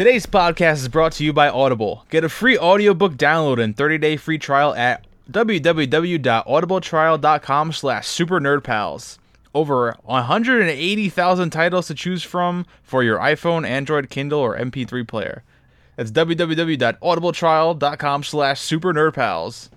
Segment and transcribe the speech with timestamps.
[0.00, 2.06] Today's podcast is brought to you by Audible.
[2.08, 9.18] Get a free audiobook download and 30-day free trial at www.audibletrial.com slash supernerdpals.
[9.54, 15.42] Over 180,000 titles to choose from for your iPhone, Android, Kindle, or MP3 player.
[15.96, 19.68] That's www.audibletrial.com slash supernerdpals.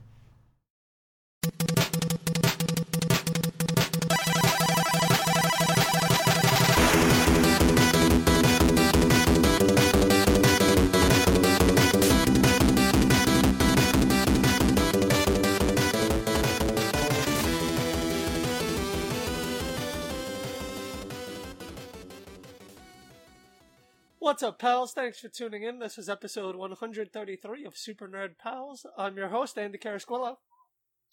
[24.33, 24.93] What's up, pals?
[24.93, 25.77] Thanks for tuning in.
[25.77, 28.83] This is episode 133 of Super Nerd Pals.
[28.97, 30.37] I'm your host, Andy Carasquillo.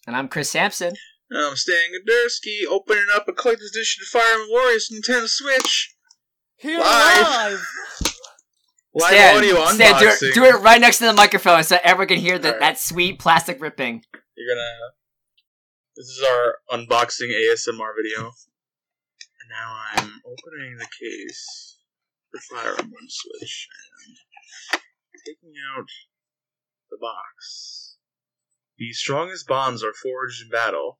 [0.06, 0.95] And I'm Chris Sampson.
[1.30, 5.95] I'm Stan Godersky, opening up a collector's edition of Fire Emblem Warriors Nintendo Switch.
[6.56, 7.27] Here Live.
[7.27, 7.73] live!
[8.95, 10.29] Live Stan, audio Stan, do unboxing.
[10.30, 12.60] it, do it right next to the microphone so everyone can hear the, Alright.
[12.60, 14.02] that sweet plastic ripping.
[14.34, 14.95] You're gonna.
[15.95, 18.32] This is our unboxing ASMR video.
[19.43, 21.70] And now I'm opening the case
[22.30, 23.68] for Fire Emblem Switch
[24.73, 24.80] and
[25.26, 25.86] taking out
[26.90, 27.96] the box.
[28.78, 30.98] The strongest bonds are forged in battle.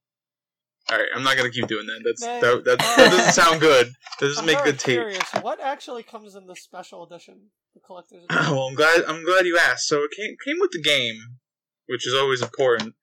[0.91, 2.01] Alright, I'm not gonna keep doing that.
[2.05, 3.89] That's Man, that, that, that doesn't sound good.
[4.19, 4.97] That doesn't I'm make good tape.
[4.97, 5.29] curious.
[5.41, 7.51] What actually comes in the special edition?
[7.75, 8.53] The collector's edition?
[8.53, 9.05] well, I'm glad.
[9.07, 9.87] I'm glad you asked.
[9.87, 11.39] So it came came with the game,
[11.87, 12.95] which is always important.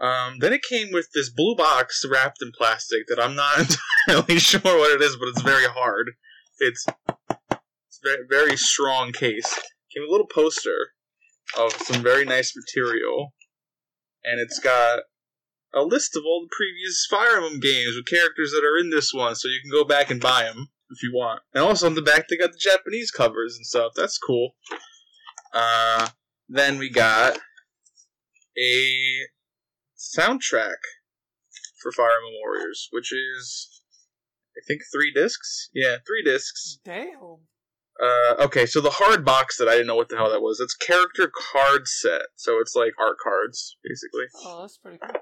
[0.00, 3.58] Um, then it came with this blue box wrapped in plastic that I'm not
[4.08, 6.10] entirely sure what it is, but it's very hard.
[6.58, 6.84] It's
[8.28, 9.58] very strong case.
[9.94, 10.90] Came a little poster
[11.58, 13.32] of some very nice material,
[14.24, 15.00] and it's got
[15.74, 19.12] a list of all the previous Fire Emblem games with characters that are in this
[19.12, 21.42] one, so you can go back and buy them if you want.
[21.52, 23.92] And also on the back, they got the Japanese covers and stuff.
[23.96, 24.50] That's cool.
[25.52, 26.08] Uh,
[26.48, 27.38] then we got
[28.58, 29.26] a
[29.96, 30.80] soundtrack
[31.80, 33.82] for Fire Emblem Warriors, which is,
[34.56, 35.70] I think, three discs.
[35.74, 36.78] Yeah, three discs.
[36.84, 37.46] Damn.
[38.02, 40.60] Uh, okay, so the hard box that I didn't know what the hell that was.
[40.60, 44.24] It's character card set, so it's like art cards, basically.
[44.44, 45.20] Oh, that's pretty cool.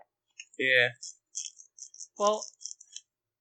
[0.58, 0.88] Yeah.
[2.18, 2.44] Well,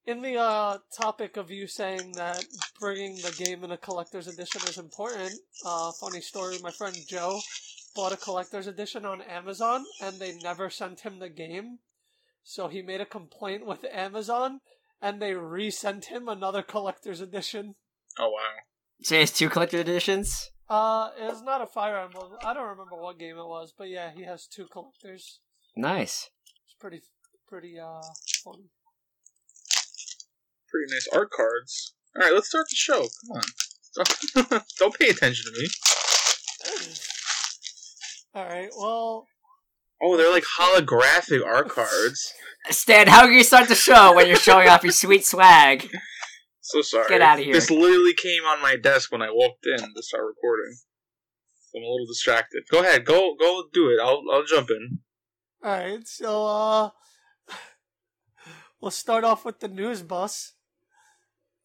[0.06, 2.44] in the uh, topic of you saying that
[2.80, 5.34] bringing the game in a collector's edition is important,
[5.66, 7.40] uh, funny story, my friend Joe
[7.96, 11.80] bought a collector's edition on Amazon and they never sent him the game.
[12.44, 14.62] So he made a complaint with Amazon
[15.02, 17.76] and they resent him another collector's edition.
[18.20, 18.62] Oh wow.
[19.04, 20.52] So it's two collector editions?
[20.70, 22.34] Uh, it's not a Fire Emblem.
[22.46, 25.40] I don't remember what game it was, but yeah, he has two collectors.
[25.76, 26.30] Nice.
[26.66, 27.02] It's pretty,
[27.48, 28.02] pretty, uh,
[28.44, 28.56] fun.
[30.70, 31.94] Pretty nice art cards.
[32.16, 33.08] All right, let's start the show.
[33.28, 33.42] Come
[34.48, 34.62] on.
[34.80, 35.68] Don't pay attention to me.
[38.36, 39.28] Alright, well,
[40.04, 42.34] Oh, they're like holographic art cards.
[42.70, 45.90] Stan, how can you start the show when you're showing off your sweet swag?
[46.62, 47.10] So sorry.
[47.10, 47.54] Get out of here.
[47.54, 50.76] This literally came on my desk when I walked in to start recording.
[51.72, 52.64] So I'm a little distracted.
[52.70, 54.00] Go ahead, go go do it.
[54.02, 55.00] I'll I'll jump in.
[55.66, 56.90] Alright, so uh
[58.82, 60.54] we'll start off with the news bus.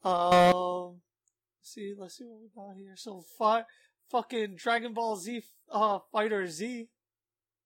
[0.02, 1.00] Um
[1.58, 2.94] let's see, let's see what we got here.
[2.96, 3.64] So fi-
[4.10, 6.88] fucking Dragon Ball Z uh Fighter Z.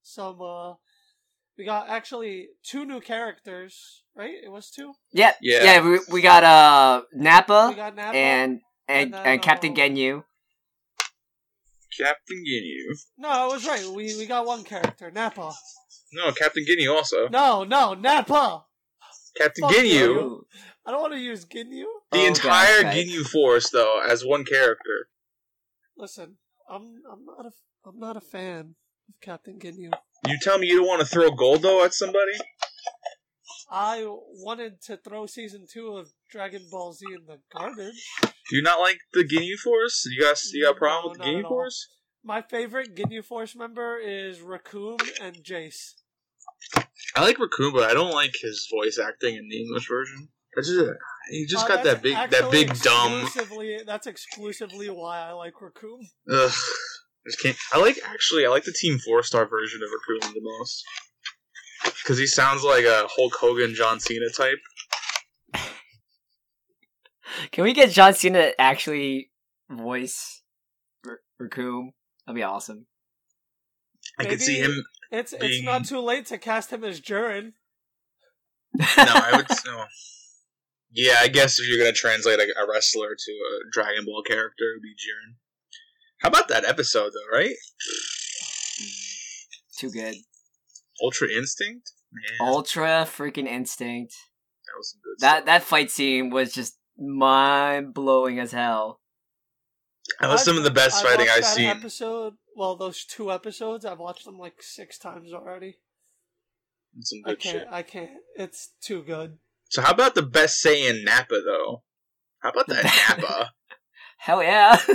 [0.03, 0.73] Some uh
[1.61, 4.33] we got actually two new characters, right?
[4.43, 4.93] It was two?
[5.13, 5.63] Yeah, Yeah.
[5.63, 5.79] yeah.
[5.87, 8.17] we, we got uh We Nappa got Nappa.
[8.17, 10.23] and and, And and, Captain uh, Ginyu.
[11.95, 12.97] Captain Ginyu.
[13.19, 13.85] No, I was right.
[13.85, 15.53] We we got one character, Nappa.
[16.13, 17.27] No, Captain Ginyu also.
[17.29, 18.65] No, no, Nappa.
[19.37, 19.85] Captain Fuck Ginyu.
[19.85, 20.45] you.
[20.83, 21.85] I don't want to use Ginyu.
[22.11, 25.09] The Oh, entire God, Ginyu force though, as one character.
[25.95, 27.51] Listen, I'm I'm not a
[27.87, 28.73] I'm not a fan
[29.09, 29.91] of Captain Ginyu.
[30.27, 32.33] You tell me you don't want to throw Guldo at somebody?
[33.71, 38.05] I wanted to throw season two of Dragon Ball Z in the garbage.
[38.21, 40.05] Do you not like the Ginyu force?
[40.05, 41.87] You got you got a problem No, with the Ginyu force?
[42.23, 45.93] My favorite Ginyu Force member is Recoome and Jeice.
[47.15, 50.29] I like Recoome, but I don't like his voice acting in the English version.
[50.55, 50.91] That's just,
[51.31, 53.27] he just Uh, got that big that big dumb.
[53.87, 56.03] That's exclusively why I like Recoome.
[56.29, 56.51] Ugh.
[57.25, 57.57] Just can't.
[57.73, 58.45] I like actually.
[58.45, 60.83] I like the Team Four Star version of Recoome the most
[62.03, 64.59] because he sounds like a Hulk Hogan, John Cena type.
[67.51, 69.31] Can we get John Cena to actually
[69.69, 70.41] voice
[71.05, 71.89] R- Recoome?
[72.25, 72.87] That'd be awesome.
[74.19, 74.83] I could see him.
[75.11, 77.53] It's it's not too late to cast him as Jiren.
[78.73, 79.47] No, I would.
[79.65, 79.85] No.
[80.93, 84.65] Yeah, I guess if you're gonna translate a, a wrestler to a Dragon Ball character,
[84.65, 85.35] it would be Jiren.
[86.21, 87.55] How about that episode though, right?
[89.77, 90.15] Too good.
[91.01, 91.91] Ultra Instinct?
[92.13, 94.13] Man, Ultra freaking instinct.
[94.65, 95.45] that was some good That stuff.
[95.45, 98.99] that fight scene was just mind blowing as hell.
[100.19, 101.69] That was some of the best I fighting I've that seen.
[101.69, 105.77] Episode, well, those two episodes, I've watched them like six times already.
[106.99, 107.57] Some I good can't.
[107.59, 107.67] shit.
[107.71, 108.09] I can't.
[108.35, 109.37] It's too good.
[109.69, 111.83] So how about the best Saiyan Nappa though?
[112.39, 113.53] How about that Nappa?
[114.17, 114.77] Hell yeah.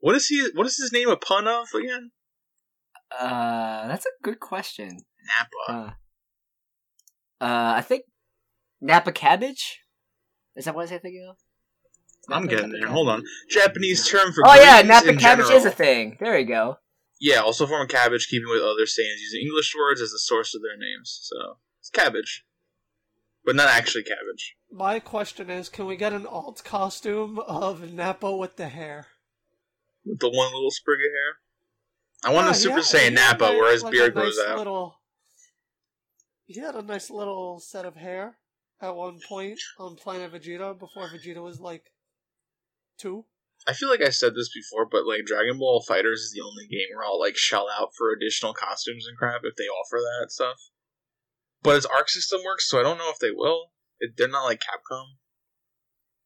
[0.00, 0.48] What is he?
[0.54, 2.10] What is his name a pun of again?
[3.18, 5.00] uh, that's a good question.
[5.26, 5.96] Nappa.
[7.40, 8.04] Uh, uh, I think
[8.80, 9.80] Napa cabbage.
[10.56, 11.36] Is that what I was thinking of?
[12.32, 12.80] I'm Napa- getting there.
[12.80, 12.92] cabbage?
[12.92, 13.22] Hold on.
[13.50, 15.50] Japanese term for Oh yeah, Napa cabbage general.
[15.52, 16.16] is a thing.
[16.20, 16.76] There you go.
[17.20, 20.54] Yeah, also form of cabbage, keeping with other Saiyans using English words as the source
[20.54, 21.20] of their names.
[21.22, 22.44] So it's cabbage,
[23.44, 24.56] but not actually cabbage.
[24.72, 29.08] My question is, can we get an alt costume of Nappa with the hair?
[30.04, 31.36] With the one little sprig of hair.
[32.24, 34.46] I want oh, Yeah, a Super yeah, Saiyan Nappa where his like beard grows nice
[34.46, 34.58] out.
[34.58, 35.00] Little,
[36.46, 38.38] he had a nice little set of hair
[38.80, 41.92] at one point on Planet Vegeta before Vegeta was like
[42.98, 43.24] two.
[43.66, 46.66] I feel like I said this before, but like Dragon Ball Fighters is the only
[46.66, 50.32] game where I'll like shell out for additional costumes and crap if they offer that
[50.32, 50.56] stuff.
[51.62, 53.72] But its arc system works, so I don't know if they will.
[53.98, 55.04] It, they're not like Capcom.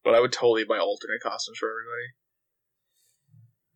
[0.05, 2.15] But I would totally buy alternate costumes for everybody.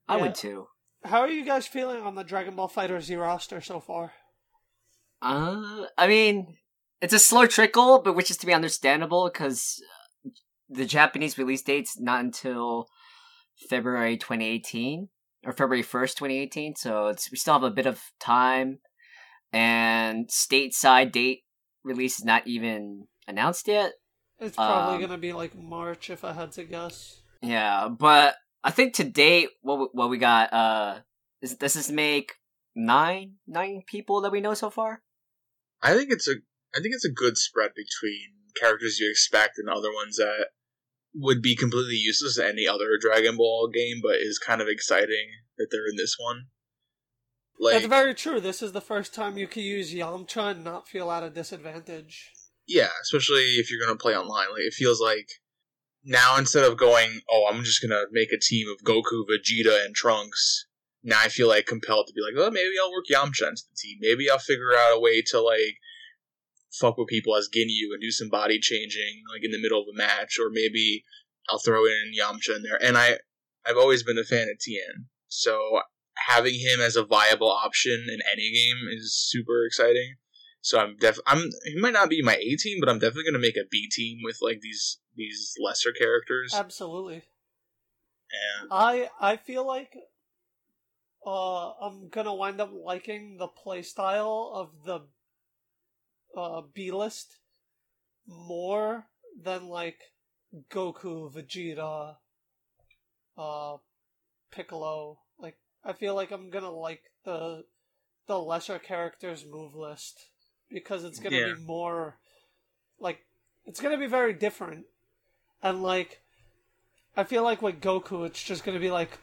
[0.08, 0.22] I Yeah.
[0.22, 0.68] would too.
[1.04, 4.12] How are you guys feeling on the Dragon Ball Fighter Z roster so far?
[5.22, 6.56] Uh, I mean,
[7.00, 9.82] it's a slow trickle, but which is to be understandable because
[10.68, 12.88] the Japanese release date's not until
[13.68, 15.08] February 2018
[15.44, 16.76] or February 1st, 2018.
[16.76, 18.78] So it's we still have a bit of time,
[19.52, 21.44] and stateside date
[21.84, 23.92] release is not even announced yet.
[24.40, 27.22] It's probably Um, gonna be like March if I had to guess.
[27.40, 30.98] Yeah, but I think to date, what we, what we got, uh,
[31.40, 32.34] is does this make
[32.74, 35.02] nine nine people that we know so far?
[35.82, 36.34] I think it's a
[36.74, 40.48] I think it's a good spread between characters you expect and other ones that
[41.14, 45.28] would be completely useless in any other Dragon Ball game, but is kind of exciting
[45.56, 46.46] that they're in this one.
[47.58, 48.40] Like That's very true.
[48.40, 52.30] This is the first time you can use Yamcha and not feel at a disadvantage.
[52.66, 54.50] Yeah, especially if you're gonna play online.
[54.50, 55.28] Like it feels like
[56.08, 59.94] now instead of going, oh, I'm just gonna make a team of Goku, Vegeta, and
[59.94, 60.66] Trunks.
[61.04, 63.76] Now I feel like compelled to be like, oh, maybe I'll work Yamcha into the
[63.76, 63.98] team.
[64.00, 65.76] Maybe I'll figure out a way to like
[66.72, 69.86] fuck with people as Ginyu and do some body changing like in the middle of
[69.92, 71.04] a match, or maybe
[71.50, 72.82] I'll throw in Yamcha in there.
[72.82, 73.18] And I,
[73.66, 75.80] I've always been a fan of Tien, so
[76.26, 80.16] having him as a viable option in any game is super exciting.
[80.60, 83.38] So I'm def I'm he might not be my A team, but I'm definitely gonna
[83.38, 86.54] make a B team with like these these lesser characters.
[86.54, 87.24] Absolutely.
[88.60, 89.94] And I I feel like
[91.26, 95.00] uh I'm gonna wind up liking the playstyle of the
[96.36, 97.38] uh B list
[98.26, 99.06] more
[99.42, 99.98] than like
[100.70, 102.16] Goku, Vegeta,
[103.36, 103.76] uh
[104.50, 105.20] Piccolo.
[105.38, 107.64] Like I feel like I'm gonna like the
[108.26, 110.30] the lesser characters move list
[110.70, 111.54] because it's gonna Yeah.
[111.54, 112.18] be more
[113.00, 113.20] like
[113.64, 114.86] it's gonna be very different.
[115.62, 116.20] And like
[117.16, 119.18] I feel like with Goku it's just gonna be like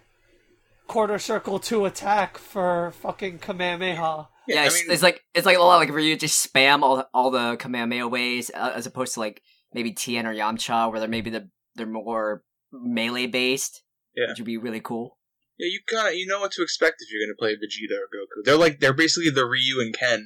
[0.88, 4.28] quarter circle to attack for fucking Kamehameha.
[4.48, 6.82] Yeah, I it's, mean- it's like it's like a lot like where you just spam
[6.84, 9.42] all all the Kamehameha ways uh, as opposed to like
[9.74, 13.82] maybe Tien or Yamcha where they're maybe the they're more melee based.
[14.16, 14.30] Yeah.
[14.30, 15.18] which would be really cool.
[15.60, 18.08] yeah, you kind of you know what to expect if you're gonna play Vegeta or
[18.08, 18.46] Goku.
[18.46, 20.26] They're like they're basically the Ryu and Ken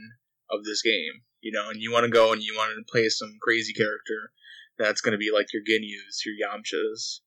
[0.52, 1.70] of this game, you know.
[1.72, 4.32] And you want to go and you want to play some crazy character
[4.80, 7.20] that's gonna be like your Ginyus, your Yamchas,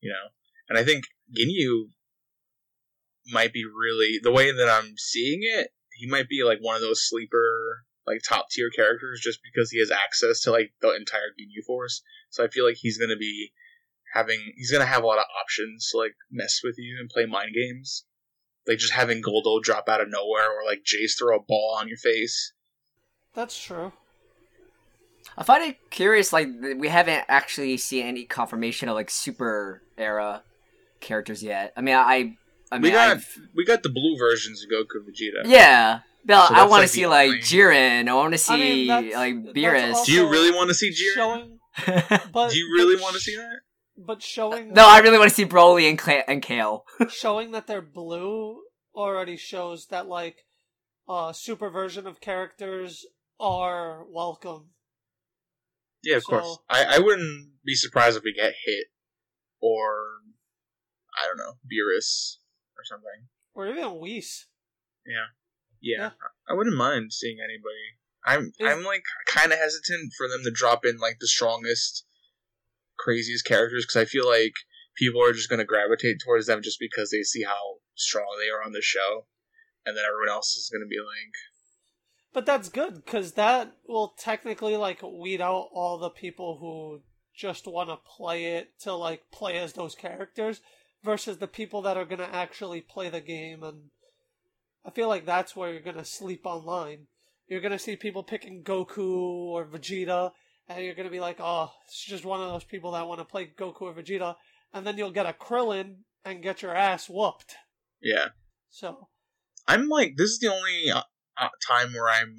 [0.00, 0.28] you know.
[0.68, 1.04] And I think
[1.38, 1.90] Ginyu
[3.32, 5.70] might be really the way that I'm seeing it.
[5.92, 9.78] He might be like one of those sleeper, like top tier characters, just because he
[9.78, 12.02] has access to like the entire Ginyu force.
[12.30, 13.52] So I feel like he's gonna be
[14.12, 17.26] having he's gonna have a lot of options to like mess with you and play
[17.26, 18.04] mind games.
[18.66, 21.86] Like just having Guldo drop out of nowhere or like Jeice throw a ball on
[21.86, 22.52] your face.
[23.32, 23.92] That's true.
[25.38, 30.42] I find it curious like we haven't actually seen any confirmation of like super era
[31.00, 31.72] characters yet.
[31.76, 32.36] I mean, I
[32.72, 33.24] I mean, we got I've-
[33.54, 35.42] we got the blue versions of Goku and Vegeta.
[35.50, 36.00] yeah.
[36.24, 38.08] No, So I want to like, see like only- Jiren.
[38.08, 40.04] I want to see I mean, that's- like Beerus.
[40.06, 41.14] Do you really want to see Jiren?
[41.14, 41.58] Showing
[42.32, 43.58] but Do you really want to sh- see that?
[43.98, 46.84] But showing no, I really want to see Broly and, Cla- and Kale.
[47.10, 48.60] showing that they're blue
[48.94, 50.38] already shows that like
[51.08, 53.04] uh super version of characters
[53.38, 54.70] are welcome.
[56.06, 56.58] Yeah, of So- course.
[56.70, 58.86] I, I wouldn't be surprised if we get hit
[59.60, 60.20] or
[61.20, 62.36] I don't know, Beerus.
[62.78, 63.28] or something.
[63.54, 64.46] Or even Whis.
[65.06, 65.26] Yeah.
[65.80, 66.10] yeah, Yeah.
[66.48, 67.96] I wouldn't mind seeing anybody.
[68.24, 72.04] I'm Is- I'm like kind of hesitant for them to drop in like the strongest,
[72.98, 74.52] craziest characters because I feel like
[74.96, 78.62] people are just gonna gravitate towards them just because they see how strong they are
[78.64, 79.26] on the show,
[79.86, 81.34] and then everyone else is gonna be like,
[82.36, 87.00] But that's good because that will technically like weed out all the people who
[87.34, 90.60] just want to play it to like play as those characters
[91.02, 93.84] versus the people that are going to actually play the game and
[94.84, 97.06] I feel like that's where you're going to sleep online.
[97.48, 100.32] You're going to see people picking Goku or Vegeta
[100.68, 103.18] and you're going to be like, "Oh, it's just one of those people that want
[103.18, 104.34] to play Goku or Vegeta."
[104.74, 107.54] And then you'll get a Krillin and get your ass whooped.
[108.02, 108.28] yeah.
[108.68, 109.08] So,
[109.66, 111.00] I'm like, this is the only uh,
[111.38, 112.34] Uh, time where I'm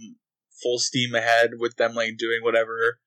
[0.62, 3.00] full steam ahead with them like doing whatever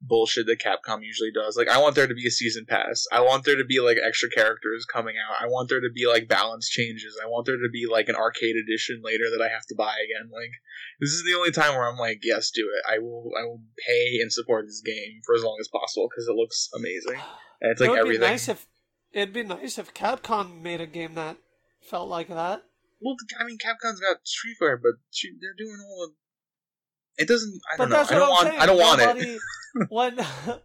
[0.00, 1.56] bullshit that Capcom usually does.
[1.56, 3.04] Like, I want there to be a season pass.
[3.12, 5.42] I want there to be like extra characters coming out.
[5.42, 7.18] I want there to be like balance changes.
[7.22, 9.94] I want there to be like an arcade edition later that I have to buy
[10.04, 10.30] again.
[10.32, 10.52] Like,
[11.00, 12.92] this is the only time where I'm like, yes, do it.
[12.92, 13.32] I will.
[13.38, 16.68] I will pay and support this game for as long as possible because it looks
[16.74, 17.20] amazing
[17.60, 18.20] and it's it like would everything.
[18.20, 18.66] be nice if
[19.12, 21.36] it'd be nice if Capcom made a game that
[21.80, 22.62] felt like that.
[23.00, 27.22] Well, I mean, Capcom's got Street Fighter, but she, they're doing all the.
[27.22, 27.60] It doesn't.
[27.72, 27.98] I But don't know.
[28.00, 28.48] I don't I'm want.
[28.48, 28.60] saying.
[28.60, 29.40] I don't want it.
[29.90, 30.18] When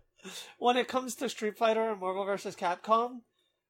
[0.57, 2.55] when it comes to Street Fighter and Marvel vs.
[2.55, 3.19] Capcom,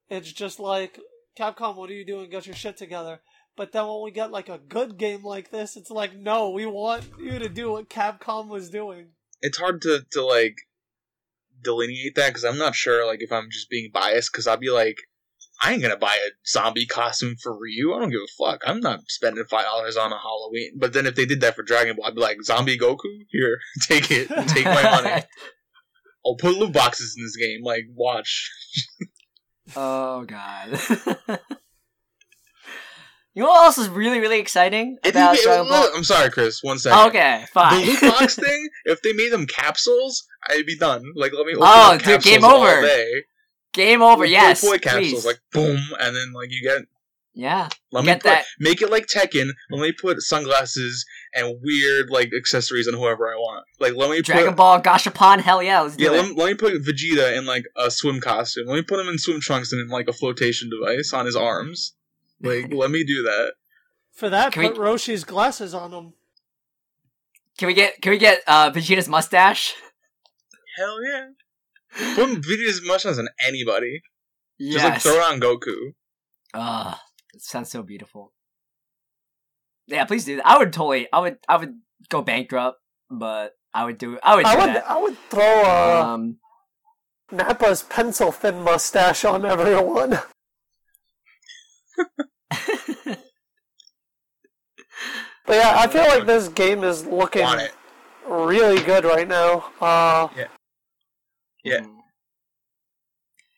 [0.09, 0.99] it's just like
[1.37, 2.29] Capcom, what are you doing?
[2.29, 3.19] Get your shit together.
[3.57, 6.65] But then when we get like a good game like this, it's like, no, we
[6.65, 9.07] want you to do what Capcom was doing.
[9.41, 10.55] it's hard to to like
[11.61, 14.69] delineate that because I'm not sure like if I'm just being biased because I'll be
[14.69, 14.97] like
[15.61, 17.93] I ain't gonna buy a zombie costume for Ryu.
[17.93, 18.61] I don't give a fuck.
[18.65, 20.71] I'm not spending five dollars on a Halloween.
[20.77, 22.97] But then if they did that for Dragon Ball, I'd be like zombie Goku.
[23.29, 25.23] Here, take it, take my money.
[26.25, 27.61] I'll put loot boxes in this game.
[27.63, 28.49] Like watch.
[29.75, 30.79] oh god.
[33.35, 35.87] you know what else is really really exciting If about you- Dragon Ball?
[35.95, 36.61] I'm sorry, Chris.
[36.63, 37.07] One second.
[37.09, 37.85] Okay, The fine.
[37.85, 38.69] loot box thing.
[38.85, 41.03] If they made them capsules, I'd be done.
[41.15, 42.81] Like let me open Oh, dude, game over.
[43.73, 43.85] Day.
[43.85, 44.25] Game over.
[44.25, 45.25] Toy- Yes, toy capsules please.
[45.25, 46.83] like boom, and then like you get
[47.35, 47.67] yeah.
[47.91, 49.49] Let Get me put, that- make it like Tekken.
[49.71, 51.03] Let me put sunglasses
[51.33, 53.65] and weird like accessories on whoever I want.
[53.79, 55.41] Like let me put Dragon put Ball Gashapon.
[55.41, 56.11] Hell yeah, let's do yeah.
[56.11, 56.13] it.
[56.13, 58.67] Let me, let me put Vegeta in like a swim costume.
[58.67, 61.35] Let me put him in swim trunks and in like a flotation device on his
[61.35, 61.95] arms.
[62.41, 63.53] Like let me do that.
[64.11, 66.13] For that, Can we- put Roshi's glasses on him.
[67.57, 69.73] Can we get can we get uh, Vegeta's mustache?
[70.77, 71.27] Hell yeah.
[72.15, 74.01] Put Vegeta as much as on anybody.
[74.59, 75.93] Just like throw it on Goku.
[76.53, 76.97] Ugh,
[77.33, 78.31] it sounds so beautiful.
[79.87, 80.47] Yeah, please do that.
[80.47, 81.07] I would totally.
[81.11, 81.37] I would.
[81.49, 84.17] I would go bankrupt, but I would do.
[84.23, 84.89] I would do I would, that.
[84.89, 86.37] I would throw uh, Um,
[87.31, 90.19] Nappa's pencil thin mustache on everyone.
[95.45, 97.45] But yeah, I feel like this game is looking
[98.25, 99.65] really good right now.
[99.81, 100.47] Uh, Yeah.
[101.81, 102.03] Mhm.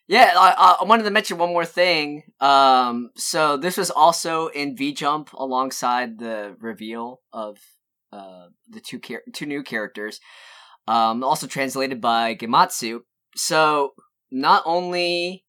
[0.08, 2.22] Yeah, I, I wanted to mention one more thing.
[2.40, 7.58] Um, so this was also in V Jump alongside the reveal of
[8.12, 10.20] uh the two char- two new characters.
[10.86, 13.00] Um, also translated by Gematsu.
[13.34, 13.94] So
[14.30, 15.44] not only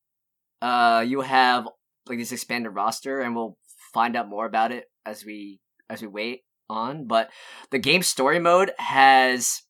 [0.61, 1.67] uh you have
[2.07, 3.57] like this expanded roster, and we'll
[3.93, 5.59] find out more about it as we
[5.89, 7.29] as we wait on, but
[7.71, 9.61] the game story mode has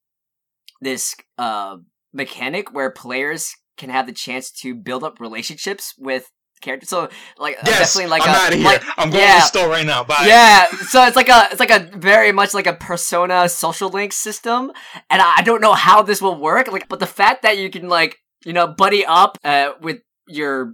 [0.82, 1.77] this uh
[2.14, 6.26] mechanic where players can have the chance to build up relationships with
[6.62, 6.90] characters.
[6.90, 7.94] So like Yes.
[7.94, 8.66] definitely like I'm a, out of here.
[8.66, 9.34] like- I'm going yeah.
[9.36, 10.04] to the store right now.
[10.04, 10.26] Bye.
[10.28, 14.12] yeah, so it's like a it's like a very much like a persona social link
[14.14, 14.72] system,
[15.10, 16.72] and I I don't know how this will work.
[16.72, 19.98] Like, but the fact that you can like you know buddy up uh, with
[20.28, 20.74] your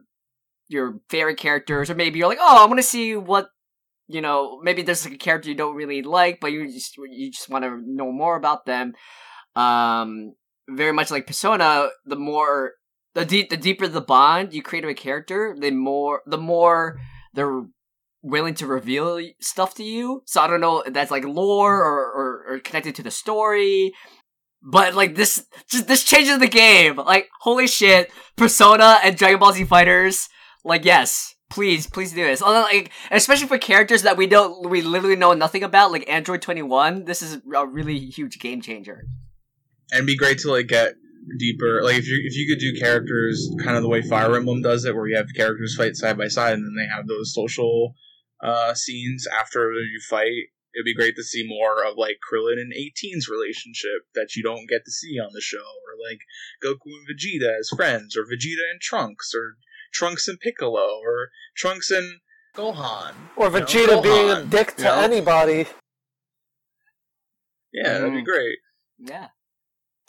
[0.69, 3.47] your favorite characters, or maybe you're like, oh, I want to see what
[4.07, 4.61] you know.
[4.63, 7.65] Maybe there's like a character you don't really like, but you just you just want
[7.65, 8.93] to know more about them.
[9.55, 10.33] Um,
[10.69, 12.73] very much like Persona, the more
[13.13, 16.99] the deep the deeper the bond you create with a character, the more the more
[17.33, 17.63] they're
[18.21, 20.23] willing to reveal stuff to you.
[20.25, 23.93] So I don't know that's like lore or, or, or connected to the story.
[24.61, 26.95] But like this just this changes the game.
[26.95, 30.29] Like holy shit, Persona and Dragon Ball Z Fighters.
[30.63, 32.41] Like yes, please, please do this.
[32.41, 36.61] Like especially for characters that we don't we literally know nothing about, like Android Twenty
[36.63, 37.03] One.
[37.03, 39.05] This is a really huge game changer.
[39.91, 40.95] And be great to like get
[41.39, 41.81] deeper.
[41.83, 44.85] Like if you if you could do characters kind of the way Fire Emblem does
[44.85, 47.95] it, where you have characters fight side by side, and then they have those social
[48.43, 50.49] uh, scenes after you fight.
[50.75, 54.67] It'd be great to see more of like Krillin and 18's relationship that you don't
[54.67, 56.19] get to see on the show, or like
[56.63, 59.57] Goku and Vegeta as friends, or Vegeta and Trunks, or
[59.93, 62.19] Trunks and Piccolo, or Trunks and
[62.55, 63.13] Gohan.
[63.35, 64.95] Or You know, Vegeta being a dick to you know?
[64.99, 65.67] anybody.
[67.71, 68.25] Yeah, that'd be Mm.
[68.25, 68.57] great.
[68.99, 69.27] Yeah.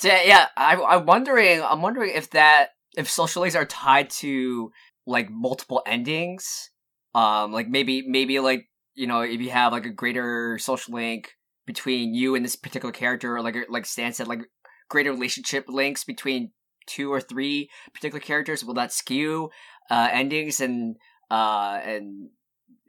[0.03, 1.63] Yeah, I, I'm wondering.
[1.63, 4.73] I'm wondering if that if social links are tied to
[5.07, 6.71] like multiple endings.
[7.15, 11.33] Um, like maybe maybe like you know if you have like a greater social link
[11.67, 14.41] between you and this particular character, or like like Stan said, like
[14.89, 16.51] greater relationship links between
[16.87, 18.65] two or three particular characters.
[18.65, 19.51] Will that skew
[19.91, 20.97] uh endings and
[21.31, 22.31] uh and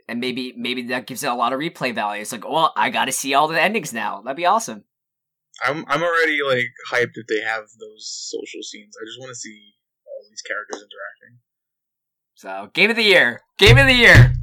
[0.07, 2.21] and maybe maybe that gives it a lot of replay value.
[2.21, 4.21] It's like, well, I got to see all the endings now.
[4.21, 4.83] That'd be awesome.
[5.63, 8.95] I'm I'm already like hyped if they have those social scenes.
[8.99, 9.73] I just want to see
[10.05, 11.39] all these characters interacting.
[12.35, 13.41] So, game of the year.
[13.57, 14.33] Game of the year.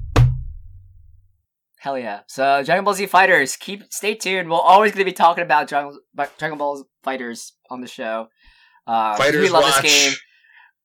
[1.78, 2.20] Hell yeah.
[2.26, 4.48] So, Dragon Ball Z Fighters, keep stay tuned.
[4.50, 5.98] We're always going to be talking about Dragon,
[6.38, 8.28] Dragon Ball Fighters on the show.
[8.86, 9.82] Uh, Fighters we love watch.
[9.82, 10.18] this game.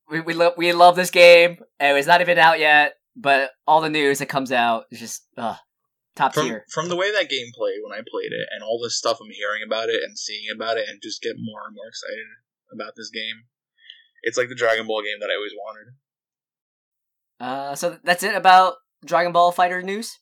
[0.10, 1.58] We we love we love this game.
[1.80, 5.24] And it's not even out yet, but all the news that comes out is just
[5.38, 5.56] uh,
[6.18, 6.66] top From tier.
[6.70, 9.32] from the way that game played when I played it, and all this stuff I'm
[9.32, 12.26] hearing about it and seeing about it, and just get more and more excited
[12.74, 13.46] about this game.
[14.24, 15.94] It's like the Dragon Ball game that I always wanted.
[17.40, 20.18] Uh, so that's it about Dragon Ball Fighter news.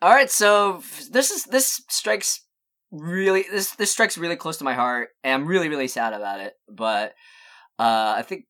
[0.00, 2.46] All right, so this is this strikes
[2.90, 6.40] really this this strikes really close to my heart, and I'm really really sad about
[6.40, 6.54] it.
[6.68, 7.14] But
[7.78, 8.44] uh, I think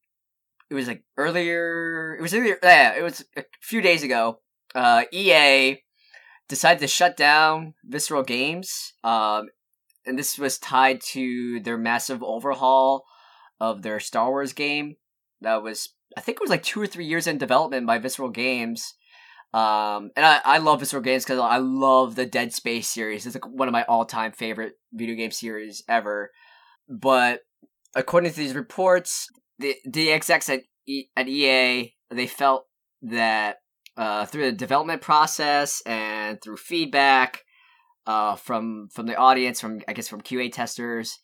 [0.70, 2.14] it was like earlier.
[2.18, 2.58] It was earlier.
[2.62, 4.40] Yeah, it was a few days ago.
[4.74, 5.78] Uh, EA
[6.50, 8.92] decided to shut down Visceral Games.
[9.04, 9.48] Um,
[10.04, 13.04] and this was tied to their massive overhaul
[13.60, 14.96] of their Star Wars game.
[15.40, 18.30] That was I think it was like two or three years in development by Visceral
[18.30, 18.94] Games.
[19.54, 23.26] Um, and I, I love Visceral Games because I love the Dead Space series.
[23.26, 26.32] It's like one of my all time favorite video game series ever.
[26.88, 27.40] But
[27.94, 29.28] according to these reports,
[29.60, 32.66] the the execs at e, at EA they felt
[33.02, 33.58] that
[33.96, 37.44] uh, through the development process and through feedback
[38.06, 41.18] uh, from from the audience, from I guess from QA testers,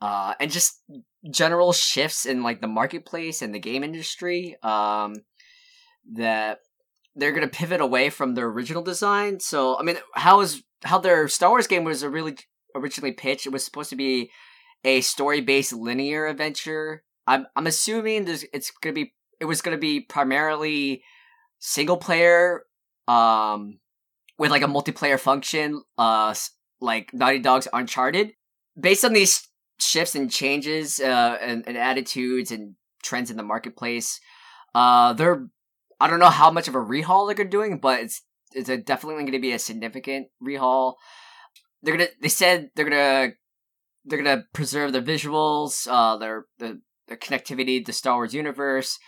[0.00, 0.82] uh, and just
[1.30, 5.14] general shifts in like the marketplace and the game industry, um,
[6.14, 6.58] that
[7.16, 9.40] they're gonna pivot away from their original design.
[9.40, 12.36] So I mean, how is how their Star Wars game was really
[12.74, 13.46] originally pitched?
[13.46, 14.30] It was supposed to be
[14.84, 17.02] a story based linear adventure.
[17.26, 21.02] I'm I'm assuming there's it's gonna be it was gonna be primarily
[21.58, 22.64] single player,
[23.06, 23.78] um,
[24.40, 26.34] with like a multiplayer function, uh,
[26.80, 28.32] like Naughty Dog's Uncharted.
[28.80, 29.46] Based on these
[29.78, 34.18] shifts and changes, uh, and, and attitudes and trends in the marketplace,
[34.74, 35.46] uh, they're
[36.00, 38.22] I don't know how much of a rehaul they're doing, but it's
[38.52, 40.94] it's definitely going to be a significant rehaul.
[41.82, 43.32] They're gonna they said they're gonna
[44.06, 48.98] they're gonna preserve the visuals, uh, their the the connectivity to Star Wars universe,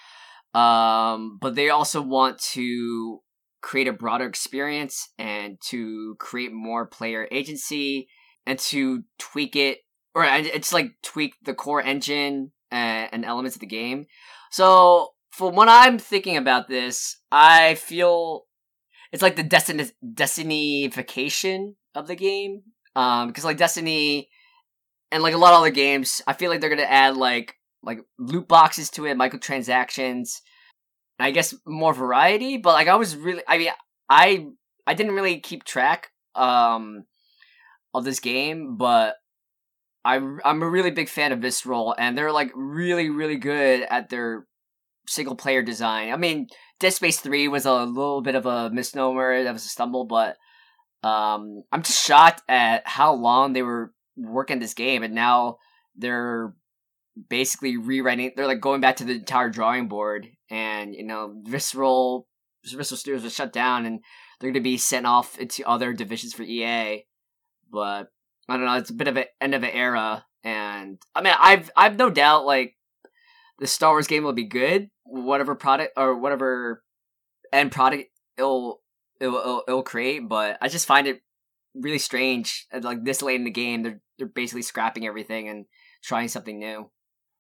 [0.53, 3.21] um, but they also want to
[3.63, 8.09] create a broader experience and to create more player agency
[8.47, 9.79] and to tweak it
[10.15, 14.07] or it's like tweak the core engine and, elements of the game.
[14.51, 18.45] So for when I'm thinking about this, I feel
[19.11, 22.63] it's like the destiny destinification of the game.
[22.95, 24.29] Um, because like Destiny
[25.11, 28.01] and like a lot of other games, I feel like they're gonna add like like
[28.19, 30.41] loot boxes to it, microtransactions.
[31.23, 33.71] I guess more variety, but like I was really, I mean,
[34.09, 34.47] I
[34.87, 37.05] I didn't really keep track um
[37.95, 39.17] of this game, but
[40.05, 44.09] I I'm a really big fan of Visceral, and they're like really really good at
[44.09, 44.47] their
[45.09, 46.13] single player design.
[46.13, 46.49] I mean,
[46.81, 50.37] Dead Space Three was a little bit of a misnomer, that was a stumble, but
[51.03, 55.59] um, I'm just shocked at how long they were working this game, and now
[55.97, 56.55] they're
[57.29, 58.33] basically rewriting.
[58.37, 62.27] They're like going back to the entire drawing board, and you know, Visceral
[62.65, 64.01] Visceral Studios was shut down, and
[64.41, 67.05] they're going to be sent off into other divisions for EA.
[67.71, 68.09] But
[68.49, 71.35] I don't know, it's a bit of an end of an era, and I mean,
[71.39, 72.77] I've I've no doubt like
[73.59, 76.83] the Star Wars game will be good, whatever product or whatever
[77.53, 78.05] end product
[78.37, 78.83] it'll
[79.21, 80.29] it'll, it'll, it'll create.
[80.29, 81.23] But I just find it
[81.75, 85.67] really strange, like this late in the game, they're they're basically scrapping everything and
[86.03, 86.91] trying something new.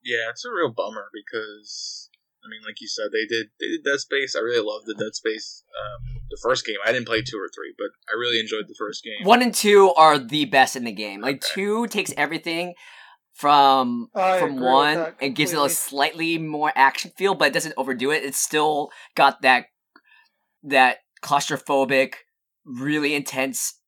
[0.04, 2.10] Yeah, it's a real bummer because
[2.44, 4.34] I mean, like you said, they did they did Dead Space.
[4.36, 6.76] I really loved the Dead Space, um, the first game.
[6.84, 9.26] I didn't play two or three, but I really enjoyed the first game.
[9.26, 11.20] One and two are the best in the game.
[11.20, 11.54] Like Okay.
[11.54, 12.74] two takes everything
[13.34, 17.74] from I from one and gives it a slightly more action feel, but it doesn't
[17.76, 18.24] overdo it.
[18.24, 19.66] It's still got that
[20.64, 22.14] that claustrophobic,
[22.64, 23.78] really intense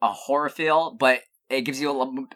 [0.00, 2.26] uh, horror feel, but it gives you a little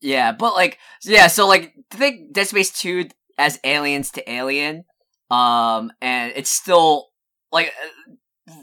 [0.00, 4.84] yeah, but like yeah, so like think Dead Space 2 as aliens to alien
[5.30, 7.08] um and it's still
[7.52, 8.12] like uh,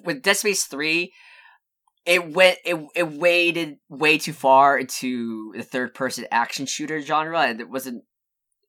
[0.04, 1.14] with Dead Space three,
[2.06, 7.42] it went it it waded way too far into the third person action shooter genre,
[7.42, 8.04] and it wasn't.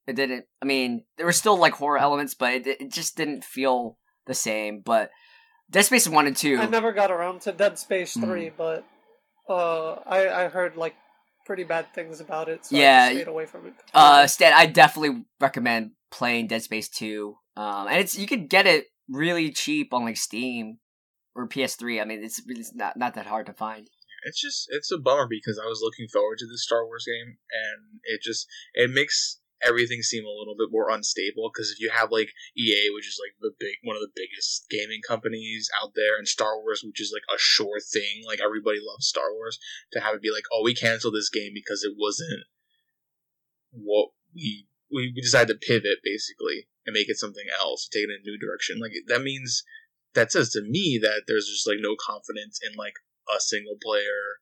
[0.06, 0.44] It didn't.
[0.60, 4.34] I mean, there were still like horror elements, but it, it just didn't feel the
[4.34, 4.80] same.
[4.80, 5.10] But
[5.70, 6.58] Dead Space one and two.
[6.58, 8.24] I never got around to Dead Space Mm.
[8.24, 8.84] 3, but
[9.48, 10.94] uh, I, I heard like
[11.44, 13.74] pretty bad things about it, so Yeah, I stayed away from it.
[13.92, 17.36] Uh, Stan, I definitely recommend playing Dead Space 2.
[17.56, 20.78] Um, and it's you could get it really cheap on like Steam
[21.34, 22.00] or PS3.
[22.00, 23.88] I mean, it's it's not not that hard to find.
[24.26, 27.36] It's just it's a bummer because I was looking forward to this Star Wars game,
[27.52, 31.50] and it just it makes everything seem a little bit more unstable.
[31.52, 34.66] Because if you have like EA, which is like the big one of the biggest
[34.70, 38.78] gaming companies out there, and Star Wars, which is like a sure thing, like everybody
[38.80, 39.58] loves Star Wars,
[39.92, 42.44] to have it be like, oh, we canceled this game because it wasn't
[43.72, 48.22] what we we decided to pivot basically and make it something else, take it in
[48.22, 48.78] a new direction.
[48.78, 49.64] Like that means
[50.14, 52.94] that says to me that there's just like no confidence in like
[53.34, 54.40] a single player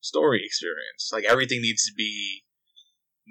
[0.00, 1.10] story experience.
[1.12, 2.44] Like everything needs to be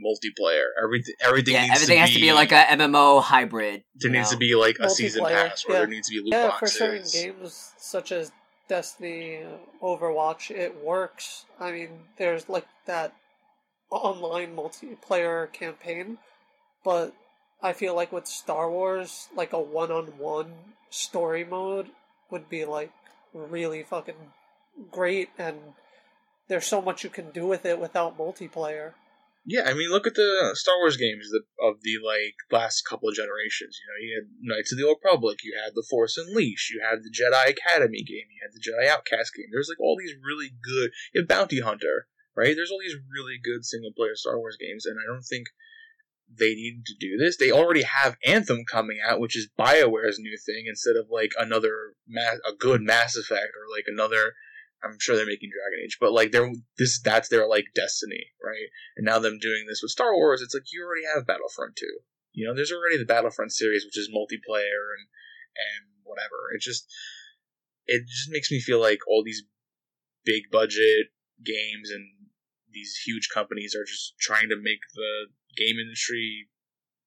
[0.04, 0.68] multiplayer.
[0.82, 3.84] Everything everything yeah, needs everything to has be, to be like a MMO hybrid.
[3.96, 5.80] there you needs to be like a season pass or yeah.
[5.80, 6.72] there needs to be loot yeah, boxes.
[6.72, 8.32] for certain games such as
[8.70, 9.40] Destiny,
[9.82, 11.46] Overwatch, it works.
[11.60, 13.14] I mean, there's like that
[13.90, 16.20] online multiplayer campaign,
[16.84, 17.14] but
[17.64, 20.54] I feel like with Star Wars, like a one-on-one
[20.92, 21.88] story mode
[22.30, 22.92] would be like
[23.34, 24.34] really fucking
[24.92, 25.58] great, and
[26.48, 28.94] there's so much you can do with it without multiplayer.
[29.50, 33.16] Yeah, I mean, look at the Star Wars games of the like last couple of
[33.16, 33.80] generations.
[33.82, 36.82] You know, you had Knights of the Old Republic, you had the Force Unleashed, you
[36.86, 39.48] had the Jedi Academy game, you had the Jedi Outcast game.
[39.52, 40.92] There's like all these really good.
[41.14, 42.06] You have Bounty Hunter,
[42.38, 42.56] right?
[42.56, 45.48] There's all these really good single player Star Wars games, and I don't think
[46.30, 47.38] they needed to do this.
[47.38, 51.96] They already have Anthem coming out, which is Bioware's new thing, instead of like another
[52.08, 54.34] ma- a good Mass Effect or like another.
[54.84, 58.70] I'm sure they're making Dragon Age, but like they're this that's their like Destiny, right?
[58.98, 61.86] And now them doing this with Star Wars, it's like you already have Battlefront 2.
[62.32, 65.08] You know, there's already the Battlefront series, which is multiplayer and
[65.56, 66.56] and whatever.
[66.56, 66.88] It just
[67.88, 69.44] it just makes me feel like all these
[70.24, 71.12] big budget
[71.44, 72.06] games and
[72.72, 76.48] these huge companies are just trying to make the game industry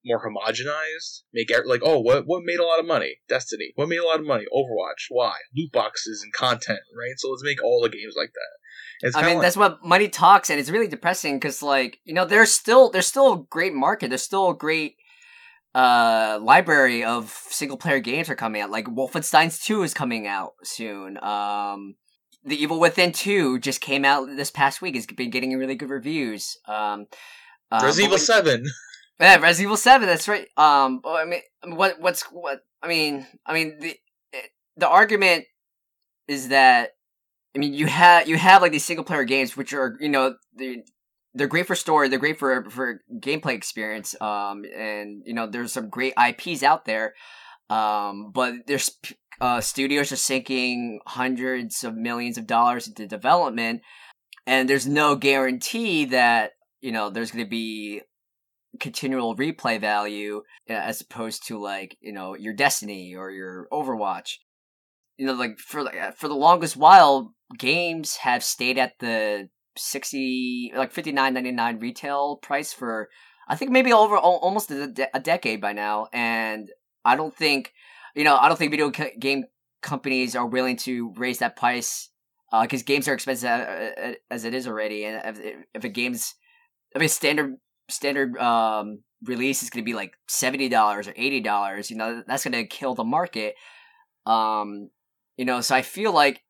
[0.04, 1.22] more homogenized.
[1.32, 3.16] Make it like, oh, what what made a lot of money?
[3.28, 3.72] Destiny.
[3.76, 4.44] What made a lot of money?
[4.52, 5.06] Overwatch.
[5.08, 5.34] Why?
[5.56, 7.14] Loot boxes and content, right?
[7.18, 9.06] So let's make all the games like that.
[9.08, 12.14] It's I mean, like- that's what money talks, and it's really depressing because, like, you
[12.14, 14.08] know, there's still there's still a great market.
[14.08, 14.96] There's still a great
[15.74, 18.70] uh library of single player games are coming out.
[18.70, 21.16] Like Wolfenstein's Two is coming out soon.
[21.22, 21.94] Um,
[22.44, 24.94] The Evil Within Two just came out this past week.
[24.96, 26.58] It's been getting really good reviews.
[26.68, 27.06] Um,
[27.70, 28.64] uh, Resident Evil Seven.
[29.22, 30.08] Yeah, Resident Evil Seven.
[30.08, 30.48] That's right.
[30.56, 32.60] Um, I mean, what what's what?
[32.82, 33.96] I mean, I mean the
[34.76, 35.44] the argument
[36.28, 36.90] is that
[37.54, 40.34] I mean you have you have like these single player games which are you know
[40.58, 40.82] they
[41.34, 44.20] they're great for story, they're great for for gameplay experience.
[44.20, 47.14] Um, and you know there's some great IPs out there.
[47.70, 48.90] Um, but there's
[49.40, 53.82] uh studios are sinking hundreds of millions of dollars into development,
[54.46, 58.02] and there's no guarantee that you know there's going to be
[58.80, 64.36] continual replay value uh, as opposed to like you know your destiny or your overwatch.
[65.16, 70.72] You know like for like, for the longest while games have stayed at the 60
[70.74, 73.08] like 59.99 retail price for
[73.48, 76.08] i think maybe over almost a, de- a decade by now.
[76.12, 76.70] And
[77.04, 77.72] i don't think
[78.14, 79.44] you know i don't think video game
[79.82, 82.10] companies are willing to raise that price
[82.60, 85.04] because games are expensive uh, uh, as it is already.
[85.04, 86.34] And if, if a game's
[86.94, 87.56] if a standard
[87.88, 92.52] standard um release is going to be like $70 or $80 you know that's going
[92.52, 93.54] to kill the market.
[94.26, 94.90] Um
[95.36, 96.42] you know so i feel like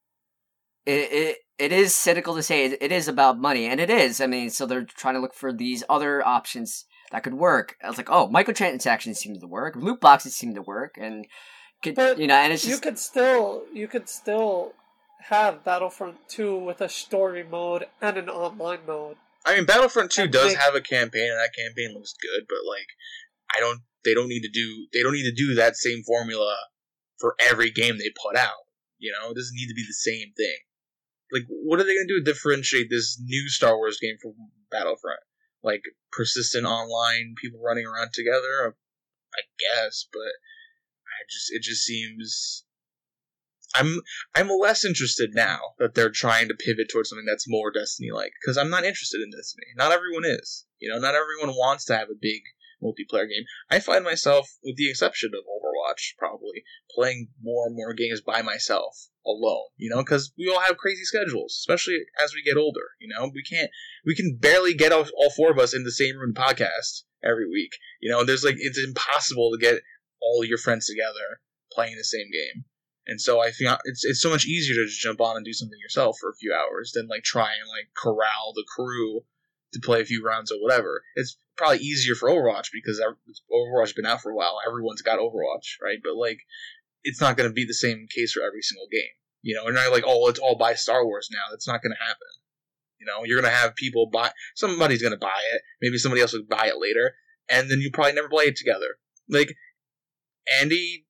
[0.84, 4.20] it it, it is cynical to say it, it is about money and it is.
[4.20, 7.76] I mean so they're trying to look for these other options that could work.
[7.82, 11.26] I was like oh microtransactions seem to work loot boxes seem to work and
[11.82, 14.72] could, But you know and it's you could still you could still
[15.28, 19.16] have Battlefront 2 with a story mode and an online mode.
[19.44, 22.46] I mean, Battlefront Two does think- have a campaign, and that campaign looks good.
[22.48, 22.86] But like,
[23.54, 23.80] I don't.
[24.04, 24.88] They don't need to do.
[24.92, 26.56] They don't need to do that same formula
[27.18, 28.66] for every game they put out.
[28.98, 30.58] You know, it doesn't need to be the same thing.
[31.32, 34.34] Like, what are they going to do to differentiate this new Star Wars game from
[34.70, 35.20] Battlefront?
[35.62, 38.74] Like persistent online people running around together,
[39.34, 40.06] I guess.
[40.12, 40.34] But
[41.06, 42.64] I just, it just seems.
[43.74, 44.00] I'm
[44.34, 48.32] I'm less interested now that they're trying to pivot towards something that's more Destiny like
[48.40, 49.66] because I'm not interested in Destiny.
[49.76, 50.66] Not everyone is.
[50.78, 52.42] You know, not everyone wants to have a big
[52.82, 53.44] multiplayer game.
[53.70, 58.42] I find myself, with the exception of Overwatch probably playing more and more games by
[58.42, 59.66] myself alone.
[59.76, 62.88] You know, because we all have crazy schedules, especially as we get older.
[63.00, 63.70] You know, we can't
[64.04, 67.48] we can barely get all, all four of us in the same room podcast every
[67.48, 67.72] week.
[68.00, 69.80] You know, there's like it's impossible to get
[70.20, 71.40] all your friends together
[71.72, 72.64] playing the same game.
[73.06, 75.52] And so I think it's it's so much easier to just jump on and do
[75.52, 79.22] something yourself for a few hours than like try and like corral the crew
[79.72, 81.02] to play a few rounds or whatever.
[81.16, 83.02] It's probably easier for Overwatch because
[83.50, 84.58] Overwatch's been out for a while.
[84.66, 85.98] Everyone's got Overwatch, right?
[86.02, 86.38] But like,
[87.02, 89.10] it's not going to be the same case for every single game.
[89.42, 91.50] You know, and not like, oh, let's all buy Star Wars now.
[91.50, 92.28] That's not going to happen.
[93.00, 94.30] You know, you're going to have people buy.
[94.54, 95.62] Somebody's going to buy it.
[95.80, 97.14] Maybe somebody else will buy it later,
[97.48, 98.98] and then you probably never play it together.
[99.28, 99.56] Like
[100.60, 101.06] Andy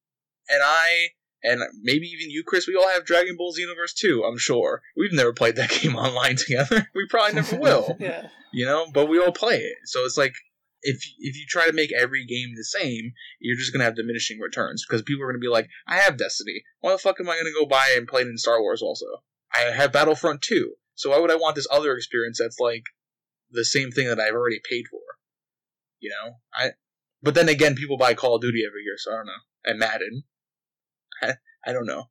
[0.49, 1.09] and I
[1.43, 4.83] and maybe even you, Chris, we all have Dragon Ball Xenoverse 2, I'm sure.
[4.97, 6.89] We've never played that game online together.
[6.95, 7.97] We probably never will.
[7.99, 8.29] yeah.
[8.53, 9.77] You know, but we all play it.
[9.87, 10.35] So it's like
[10.83, 14.41] if if you try to make every game the same, you're just gonna have diminishing
[14.41, 16.63] returns because people are gonna be like, I have Destiny.
[16.81, 19.07] Why the fuck am I gonna go buy and play it in Star Wars also?
[19.55, 20.75] I have Battlefront 2.
[20.95, 22.85] So why would I want this other experience that's like
[23.51, 25.01] the same thing that I've already paid for?
[26.01, 26.35] You know?
[26.55, 26.71] I
[27.23, 29.33] but then again people buy Call of Duty every year, so I don't know.
[29.65, 30.25] And Madden.
[31.67, 32.05] I don't know.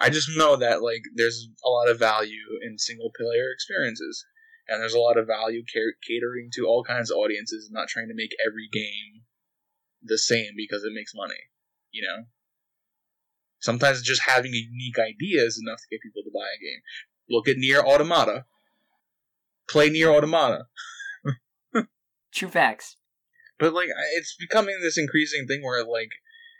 [0.00, 4.24] I just know that like there's a lot of value in single player experiences,
[4.68, 5.62] and there's a lot of value
[6.06, 9.24] catering to all kinds of audiences, and not trying to make every game
[10.02, 11.50] the same because it makes money.
[11.90, 12.24] You know.
[13.60, 16.80] Sometimes just having a unique idea is enough to get people to buy a game.
[17.28, 18.44] Look at NieR Automata.
[19.68, 20.66] Play NieR Automata.
[22.32, 22.96] True facts.
[23.58, 26.10] But like, it's becoming this increasing thing where like,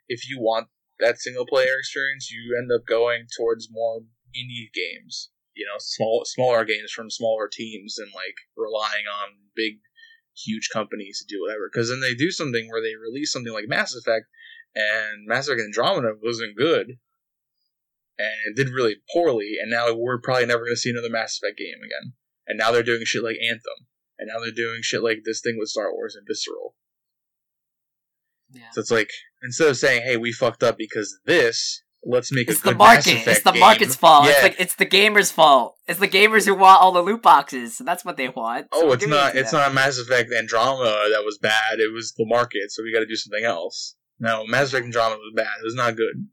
[0.08, 0.68] if you want
[1.00, 4.00] that single player experience, you end up going towards more
[4.34, 5.30] indie games.
[5.54, 9.80] You know, small smaller games from smaller teams and like relying on big,
[10.36, 11.68] huge companies to do whatever.
[11.72, 14.26] Because then they do something where they release something like Mass Effect,
[14.74, 16.98] and Mass Effect Andromeda wasn't good,
[18.18, 19.56] and it did really poorly.
[19.60, 22.12] And now we're probably never going to see another Mass Effect game again.
[22.46, 23.86] And now they're doing shit like Anthem,
[24.18, 26.76] and now they're doing shit like this thing with Star Wars and Visceral.
[28.50, 28.62] Yeah.
[28.72, 29.10] So it's like
[29.42, 33.26] instead of saying, "Hey, we fucked up because this," let's make it's a the market.
[33.26, 33.60] It's the game.
[33.60, 34.24] market's fault.
[34.24, 34.32] Yeah.
[34.32, 35.76] It's like it's the gamers' fault.
[35.86, 37.76] It's the gamers who want all the loot boxes.
[37.76, 38.68] So that's what they want.
[38.72, 39.36] So oh, it's not.
[39.36, 39.60] It's them.
[39.60, 41.78] not Mass Effect Andromeda that was bad.
[41.78, 42.70] It was the market.
[42.70, 43.94] So we got to do something else.
[44.18, 45.54] No, Mass Effect Andromeda was bad.
[45.60, 46.26] It was not good.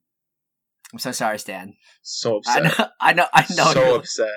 [0.93, 1.73] I'm so sorry, Stan.
[2.01, 2.57] So upset.
[2.57, 2.87] I know.
[3.01, 3.25] I know.
[3.33, 3.73] I know.
[3.73, 4.29] so upset.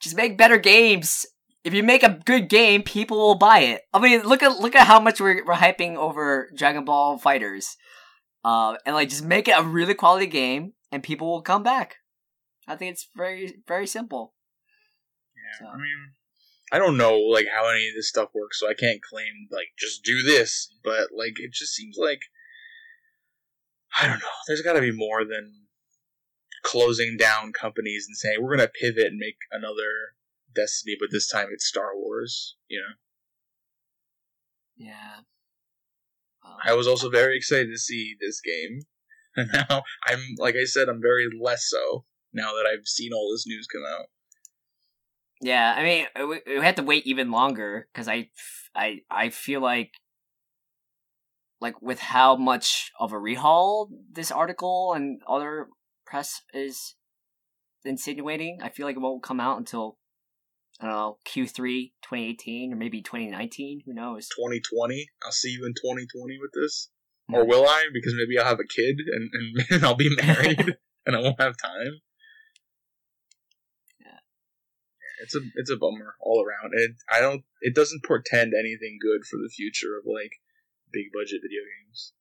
[0.00, 1.26] Just make better games.
[1.68, 3.82] If you make a good game, people will buy it.
[3.92, 7.76] I mean, look at look at how much we're, we're hyping over Dragon Ball Fighters,
[8.42, 11.96] uh, and like just make it a really quality game, and people will come back.
[12.66, 14.32] I think it's very very simple.
[15.36, 16.12] Yeah, So- I mean,
[16.72, 19.68] I don't know like how any of this stuff works, so I can't claim like
[19.78, 20.74] just do this.
[20.82, 22.20] But like, it just seems like
[24.00, 24.26] I don't know.
[24.46, 25.66] There's got to be more than
[26.64, 30.14] closing down companies and saying we're gonna pivot and make another
[30.58, 32.56] Destiny, but this time it's Star Wars.
[32.68, 35.20] You know, Yeah.
[36.44, 38.80] Um, I was also very excited to see this game,
[39.36, 43.30] and now I'm like I said, I'm very less so now that I've seen all
[43.32, 44.06] this news come out.
[45.40, 48.30] Yeah, I mean, we, we have to wait even longer because I,
[48.74, 49.92] I, I feel like,
[51.60, 55.68] like with how much of a rehaul this article and other
[56.06, 56.96] press is
[57.84, 59.98] insinuating, I feel like it won't come out until
[60.80, 63.82] Uh, I don't know Q3 2018 or maybe 2019.
[63.86, 64.28] Who knows?
[64.28, 65.06] 2020.
[65.24, 66.90] I'll see you in 2020 with this.
[67.30, 67.88] Or will I?
[67.92, 71.40] Because maybe I'll have a kid and, and, and I'll be married and I won't
[71.40, 72.00] have time.
[74.00, 74.18] Yeah.
[75.22, 76.72] It's a it's a bummer all around.
[76.74, 80.32] It I don't it doesn't portend anything good for the future of like
[80.92, 82.12] big budget video games.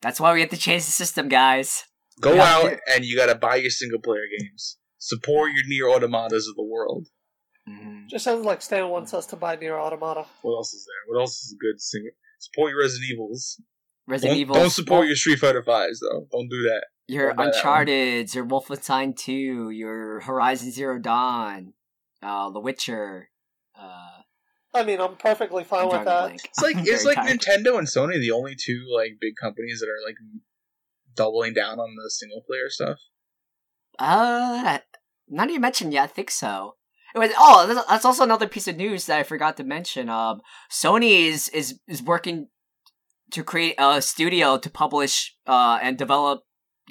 [0.00, 1.84] That's why we have to change the system, guys.
[2.20, 4.78] Go out and you gotta buy your single player games.
[4.98, 7.08] Support your NieR Automatas of the world.
[7.70, 8.06] Mm-hmm.
[8.08, 10.26] Just sounds like Stan wants us to buy NieR Automata.
[10.42, 11.14] What else is there?
[11.14, 13.60] What else is good single support your Resident Evils.
[14.06, 14.54] Resident Don't, Evil.
[14.56, 16.26] don't support your Street Fighter Fives though.
[16.32, 16.84] Don't do that.
[17.06, 17.54] your Don't buy that one.
[17.54, 21.74] Uncharted, your Wolfenstein 2, your Horizon Zero Dawn,
[22.22, 23.30] uh, The Witcher.
[23.78, 24.22] Uh,
[24.74, 26.26] I mean, I'm perfectly fine I'm with that.
[26.26, 26.40] blank.
[26.44, 27.38] It's like it's like tired.
[27.40, 30.16] Nintendo and Sony the only two like big companies that are like
[31.14, 32.98] doubling down on the single player stuff.
[33.98, 34.78] Uh,
[35.28, 36.04] not even mentioned yet.
[36.04, 36.76] I think so.
[37.14, 40.08] It was, oh, that's- that's also another piece of news that I forgot to mention.
[40.08, 42.48] Um, Sony is is is working
[43.32, 46.42] to create a studio to publish uh and develop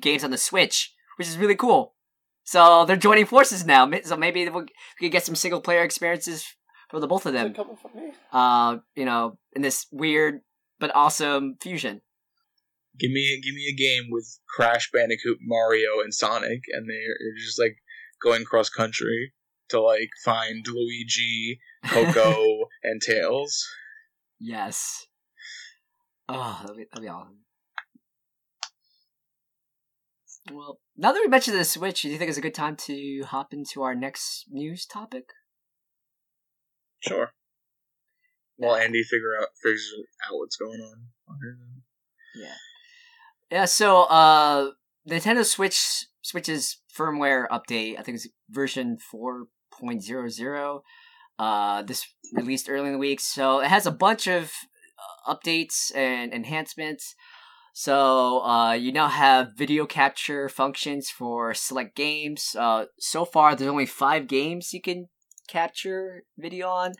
[0.01, 1.95] games on the Switch, which is really cool.
[2.43, 3.89] So they're joining forces now.
[4.03, 4.65] So maybe we
[4.99, 6.45] could get some single player experiences
[6.89, 7.47] for the both of them.
[7.47, 8.11] it coming from me?
[8.31, 10.41] Uh, you know, in this weird
[10.79, 12.01] but awesome fusion.
[12.99, 17.59] Give me give me a game with Crash Bandicoot, Mario, and Sonic, and they're just
[17.59, 17.77] like
[18.21, 19.33] going cross country
[19.69, 23.67] to like find Luigi, Coco, and Tails.
[24.39, 25.07] Yes.
[26.27, 27.39] Oh, that'd be, that'd be awesome.
[30.51, 33.23] Well, now that we mentioned the Switch, do you think it's a good time to
[33.27, 35.29] hop into our next news topic?
[37.01, 37.31] Sure.
[38.57, 39.93] While Andy figure out figures
[40.27, 41.07] out what's going on.
[42.35, 42.55] Yeah.
[43.49, 44.71] Yeah, so uh
[45.07, 48.97] Nintendo Switch Switch's firmware update, I think it's version
[49.81, 50.81] 4.00.
[51.37, 53.19] Uh this released early in the week.
[53.19, 54.51] So it has a bunch of
[54.99, 57.15] uh, updates and enhancements.
[57.73, 62.55] So uh, you now have video capture functions for select games.
[62.57, 65.07] Uh, so far, there's only five games you can
[65.47, 66.91] capture video on,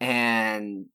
[0.00, 0.86] and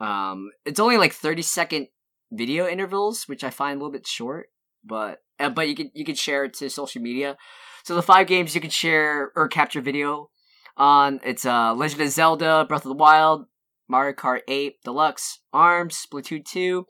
[0.00, 1.88] um, it's only like 30 second
[2.30, 4.48] video intervals, which I find a little bit short.
[4.84, 7.36] But uh, but you can you can share it to social media.
[7.84, 10.30] So the five games you can share or capture video
[10.78, 13.46] on it's uh Legend of Zelda, Breath of the Wild,
[13.88, 16.86] Mario Kart 8 Deluxe, ARMS, Splatoon 2,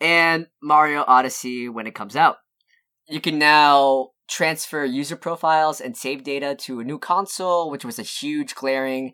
[0.00, 2.36] and Mario Odyssey when it comes out.
[3.08, 7.98] You can now transfer user profiles and save data to a new console, which was
[7.98, 9.12] a huge glaring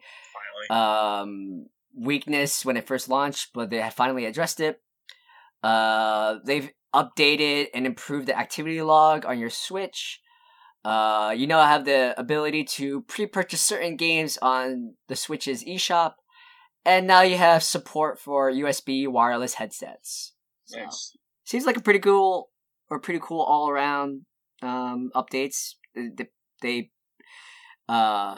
[0.70, 4.81] um, weakness when it first launched, but they have finally addressed it.
[5.62, 10.20] Uh, they've updated and improved the activity log on your Switch.
[10.85, 16.14] Uh, you know, I have the ability to pre-purchase certain games on the Switch's eShop,
[16.85, 20.33] and now you have support for USB wireless headsets.
[20.64, 21.16] So, Nice.
[21.45, 22.51] Seems like a pretty cool
[22.88, 24.23] or pretty cool all around
[24.62, 25.75] um, updates.
[25.95, 26.29] They,
[26.62, 26.90] they
[27.88, 28.37] uh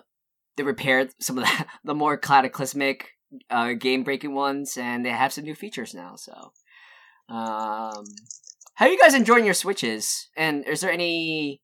[0.57, 3.11] they repaired some of the, the more cataclysmic
[3.51, 6.17] uh, game breaking ones, and they have some new features now.
[6.17, 6.33] So,
[7.29, 8.05] um,
[8.75, 10.29] how are you guys enjoying your switches?
[10.37, 11.62] And is there any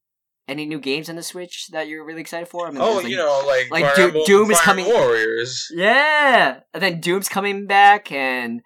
[0.49, 2.67] any new games on the Switch that you're really excited for?
[2.67, 5.69] I mean, Oh, like- you know, like, like Fire Doom is Fire coming- Warriors.
[5.73, 8.63] Yeah, and then Doom's coming back, and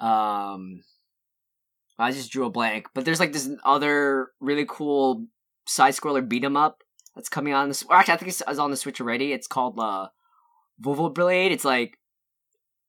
[0.00, 0.82] um,
[1.98, 2.86] I just drew a blank.
[2.94, 5.26] But there's like this other really cool
[5.66, 6.82] side scroller beat 'em up
[7.14, 7.82] that's coming on this.
[7.82, 9.32] Or actually, I think it's, it's on the Switch already.
[9.32, 10.08] It's called uh,
[10.82, 11.50] Wulverblade.
[11.50, 11.98] It's like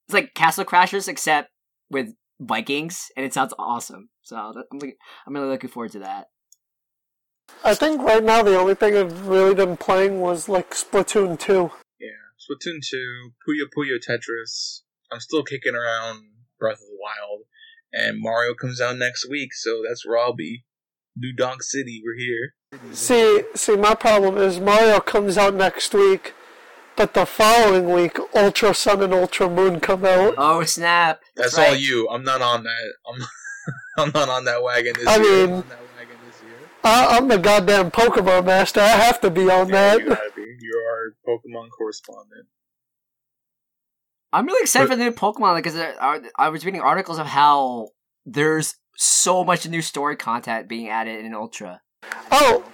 [0.08, 1.50] it's like Castle Crashers except
[1.90, 4.10] with Vikings, and it sounds awesome.
[4.22, 6.28] So I'm like, I'm really looking forward to that.
[7.64, 11.72] I think right now the only thing I've really been playing was like Splatoon 2.
[12.00, 12.08] Yeah,
[12.40, 14.82] Splatoon 2, Puyo Puyo Tetris.
[15.12, 16.24] I'm still kicking around
[16.60, 17.42] Breath of the Wild.
[17.92, 20.66] And Mario comes out next week, so that's where I'll be.
[21.18, 22.54] New Donk City, we're here.
[22.94, 26.34] See, see, my problem is Mario comes out next week,
[26.96, 30.36] but the following week, Ultra Sun and Ultra Moon come out.
[30.38, 31.20] Oh snap!
[31.36, 31.70] That's right.
[31.70, 32.08] all you.
[32.10, 32.94] I'm not on that.
[33.12, 33.22] I'm,
[34.06, 35.24] I'm not on that wagon this I year.
[35.48, 36.70] mean- I'm on that wagon this year.
[36.90, 38.80] I, I'm the goddamn Pokemon master.
[38.82, 40.00] I have to be on Yeah, that.
[40.00, 40.22] you gotta.
[40.38, 42.48] You're our Pokemon correspondent.
[44.32, 45.76] I'm really excited But- for the new Pokemon because
[46.38, 47.90] I was reading articles of how
[48.26, 51.82] there's so much new story content being added in Ultra.
[52.32, 52.66] Oh,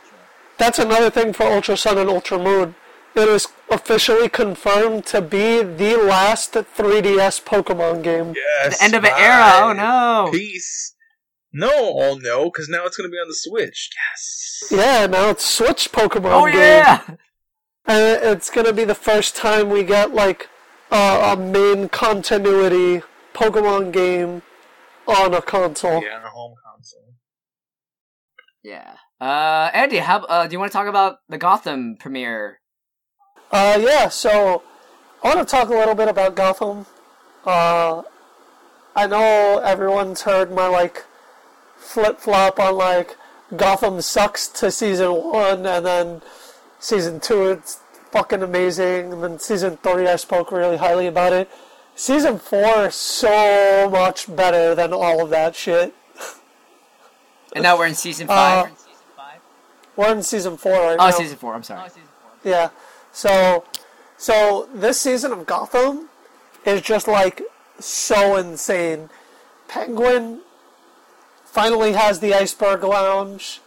[0.58, 2.76] that's another thing for Ultra Sun and Ultra Moon.
[3.16, 8.34] It is officially confirmed to be the last 3DS Pokemon game.
[8.36, 8.78] Yes.
[8.80, 9.52] the end of an era.
[9.64, 10.30] Oh no!
[10.34, 10.95] Peace.
[11.58, 13.90] No, oh no, because now it's gonna be on the Switch.
[14.12, 14.64] Yes.
[14.70, 16.56] Yeah, now it's Switch Pokemon Oh game.
[16.56, 17.02] yeah!
[17.86, 20.50] And it's gonna be the first time we get like
[20.92, 24.42] uh, a main continuity Pokemon game
[25.08, 26.04] on a console.
[26.04, 27.14] Yeah, on a home console.
[28.62, 28.96] Yeah.
[29.22, 32.60] Uh, Andy, how uh, do you want to talk about the Gotham premiere?
[33.50, 34.62] Uh, yeah, so
[35.24, 36.86] I want to talk a little bit about Gotham.
[37.46, 38.02] Uh,
[38.94, 41.06] I know everyone's heard my like
[41.86, 43.16] flip flop on like
[43.56, 46.22] Gotham sucks to season one, and then
[46.80, 47.80] season two it's
[48.12, 51.50] fucking amazing, and then season three I spoke really highly about it.
[51.96, 55.94] Season four is so much better than all of that shit.
[57.54, 58.66] And now we're in season five.
[58.66, 59.24] Uh,
[59.96, 61.12] We're in season four right oh, now.
[61.12, 61.54] season four.
[61.54, 61.90] I'm sorry.
[62.44, 62.70] Yeah.
[63.14, 63.64] So,
[64.18, 66.10] so this season of Gotham
[66.66, 67.42] is just like
[67.80, 69.10] so insane.
[69.70, 70.42] Penguin
[71.56, 73.62] finally has the Iceberg Lounge.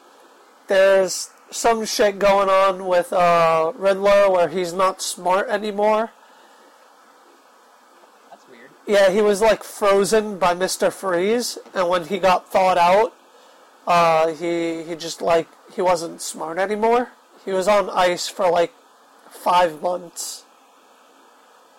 [0.66, 6.11] There's some shit going on with uh, Riddler where he's not smart anymore.
[8.28, 8.68] That's weird.
[8.86, 13.14] Yeah, he was like frozen by Mister Freeze, and when he got thawed out,
[13.86, 17.12] uh, he he just like he wasn't smart anymore.
[17.47, 18.74] He was on ice for like
[19.30, 20.45] five months.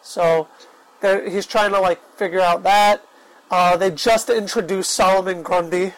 [0.01, 0.47] So
[1.01, 3.05] there, he's trying to like figure out that.
[3.51, 5.93] Uh, they just introduced Solomon Grundy.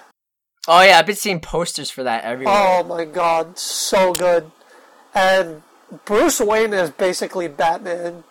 [0.68, 2.54] Oh yeah, I've been seeing posters for that everywhere.
[2.56, 4.52] Oh my god, so good.
[5.14, 5.64] And
[6.06, 8.24] Bruce Wayne is basically Batman.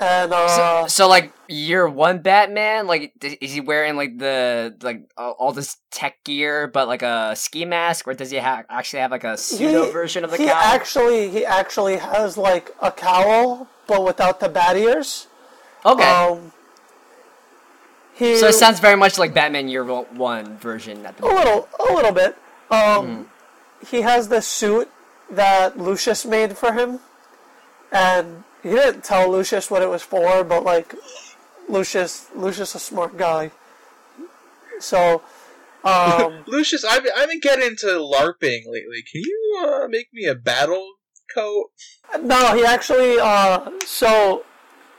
[0.00, 5.10] And uh, so, so like year one Batman, like is he wearing like the like
[5.16, 9.10] all this tech gear, but like a ski mask, or does he ha- actually have
[9.10, 10.54] like a pseudo version of the he cowl?
[10.54, 15.26] actually he actually has like a cowl, but without the bat ears.
[15.84, 16.52] okay, Um,
[18.18, 21.68] he so it sounds very much like Batman Year One version at the a little
[21.78, 22.36] a little bit.
[22.68, 23.30] Um,
[23.86, 24.90] he has this suit
[25.30, 26.98] that Lucius made for him,
[27.92, 30.94] and he didn't tell Lucius what it was for, but like
[31.68, 33.52] Lucius Lucius a smart guy,
[34.80, 35.22] so.
[35.84, 39.00] Um, Lucius, I've, I've been getting into LARPing lately.
[39.10, 40.94] Can you uh, make me a battle
[41.32, 41.70] coat?
[42.20, 43.18] No, he actually.
[43.20, 44.44] Uh, so,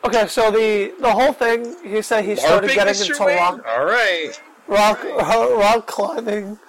[0.03, 1.75] okay, so the the whole thing.
[1.83, 3.11] He said he started LARPing, getting Mr.
[3.11, 3.37] into Wayne?
[3.37, 4.41] rock All right.
[4.67, 6.59] rock rock climbing,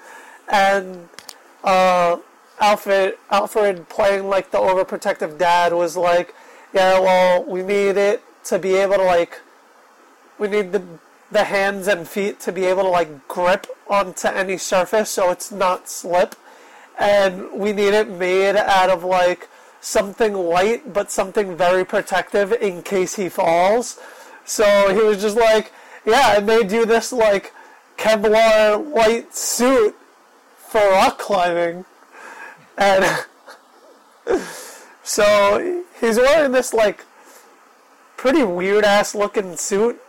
[0.49, 1.09] and
[1.65, 2.19] uh,
[2.61, 6.35] Alfred Alfred playing like the overprotective dad was like,
[6.73, 9.41] yeah, well, we need it to be able to like,
[10.39, 10.83] we need the
[11.31, 15.53] the hands and feet to be able to like grip onto any surface so it's
[15.53, 16.35] not slip
[16.99, 19.49] and we need it made out of like
[19.81, 23.99] something light but something very protective in case he falls.
[24.45, 25.73] So he was just like,
[26.05, 27.53] "Yeah, I made you this like
[27.97, 29.97] Kevlar light suit
[30.57, 31.85] for rock climbing,"
[32.77, 33.27] and
[35.03, 37.05] so he's wearing this like
[38.17, 40.01] pretty weird ass looking suit,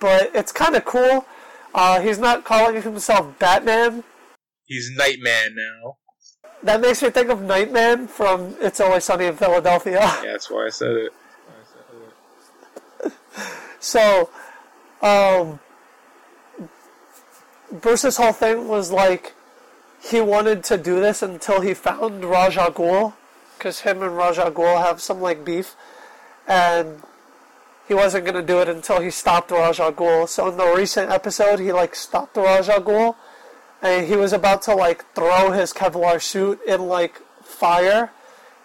[0.00, 1.26] but it's kind of cool.
[1.74, 4.04] Uh, he's not calling himself Batman.
[4.64, 5.96] He's Nightman now.
[6.62, 10.00] That makes me think of Nightman from It's Always Sunny in Philadelphia.
[10.00, 11.12] Yeah, that's why I said it.
[11.48, 13.12] I said it.
[13.80, 14.30] So,
[15.02, 15.58] um,
[17.72, 19.34] Bruce's whole thing was like
[20.00, 23.14] he wanted to do this until he found Ra's al Ghul,
[23.56, 25.74] because him and Ra's al Ghul have some like beef,
[26.46, 27.02] and
[27.88, 30.28] he wasn't gonna do it until he stopped Ra's al Ghul.
[30.28, 33.16] So in the recent episode, he like stopped Ra's al Ghul,
[33.82, 38.12] and he was about to like throw his Kevlar suit in like fire.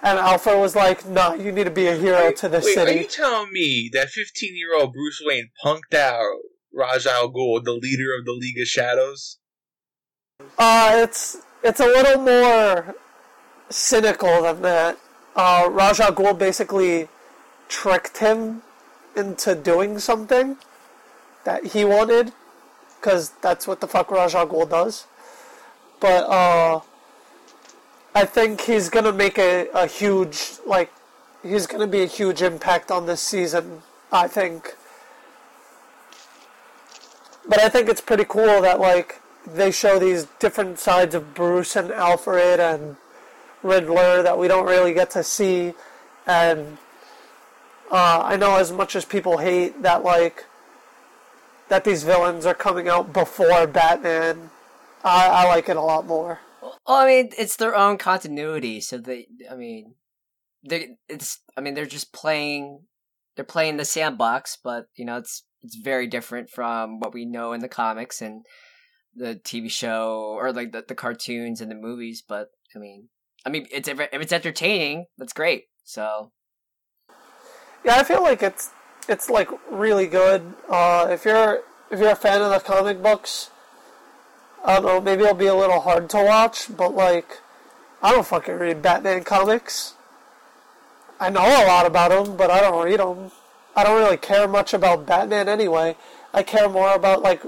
[0.04, 2.92] And Alpha was like, "Nah, you need to be a hero to this Wait, city."
[2.92, 6.38] are you telling me that 15 year old Bruce Wayne punked out
[6.72, 9.40] Ra's al Ghul, the leader of the League of Shadows?
[10.58, 12.96] Uh, it's it's a little more
[13.70, 15.00] cynical than that.
[15.36, 17.10] Uh, Ra's al Ghul basically
[17.68, 18.62] tricked him
[19.16, 20.58] into doing something
[21.44, 22.34] that he wanted,
[23.00, 25.06] because that's what the fuck Ghul does.
[26.00, 26.82] But uh,
[28.14, 30.92] I think he's gonna make a, a huge like
[31.44, 33.82] he's gonna be a huge impact on this season.
[34.12, 34.76] I think.
[37.48, 41.76] But I think it's pretty cool that like they show these different sides of Bruce
[41.76, 42.98] and Alfred and
[43.64, 45.74] Riddler that we don't really get to see,
[46.26, 46.78] and
[47.92, 50.46] uh, I know as much as people hate that like
[51.70, 54.50] that these villains are coming out before Batman,
[55.04, 56.40] I, I like it a lot more.
[56.62, 59.28] Well, I mean, it's their own continuity, so they.
[59.50, 59.96] I mean,
[60.68, 60.90] they.
[61.08, 61.40] It's.
[61.56, 62.82] I mean, they're just playing.
[63.36, 67.54] They're playing the sandbox, but you know, it's it's very different from what we know
[67.54, 68.46] in the comics and
[69.16, 72.24] the TV show or like the, the cartoons and the movies.
[72.28, 73.10] But I mean,
[73.46, 75.66] I mean, it's if it's entertaining, that's great.
[75.84, 76.32] So
[77.84, 78.72] Yeah, I feel like it's
[79.08, 80.54] it's like really good.
[80.70, 83.50] Uh, if you're if you're a fan of the comic books,
[84.66, 87.40] I don't know, maybe it'll be a little hard to watch, but like
[88.02, 89.94] I don't fucking read Batman comics.
[91.20, 93.32] I know a lot about them, but I don't read them.
[93.76, 95.96] I don't really care much about Batman anyway.
[96.34, 97.42] I care more about like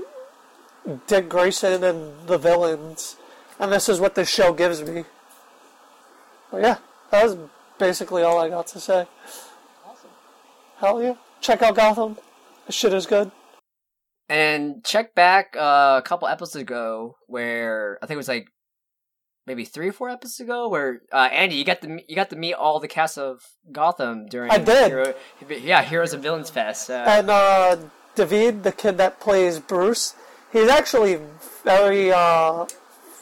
[1.07, 3.17] Dick Grayson and the villains,
[3.59, 5.05] and this is what this show gives me.
[6.51, 6.77] But yeah,
[7.11, 7.37] that was
[7.77, 9.07] basically all I got to say.
[9.85, 10.09] Awesome.
[10.77, 11.15] Hell yeah.
[11.41, 12.17] Check out Gotham.
[12.65, 13.31] This shit is good.
[14.27, 18.47] And check back uh, a couple episodes ago where I think it was like
[19.47, 22.35] maybe three or four episodes ago where uh, Andy you got to you got to
[22.35, 24.91] meet all the cast of Gotham during I did.
[24.91, 25.15] Hero-
[25.49, 26.91] yeah Heroes and Villains Fest.
[26.91, 27.77] Uh, And uh,
[28.13, 30.13] David, the kid that plays Bruce,
[30.53, 31.19] he's actually
[31.63, 32.65] very, uh,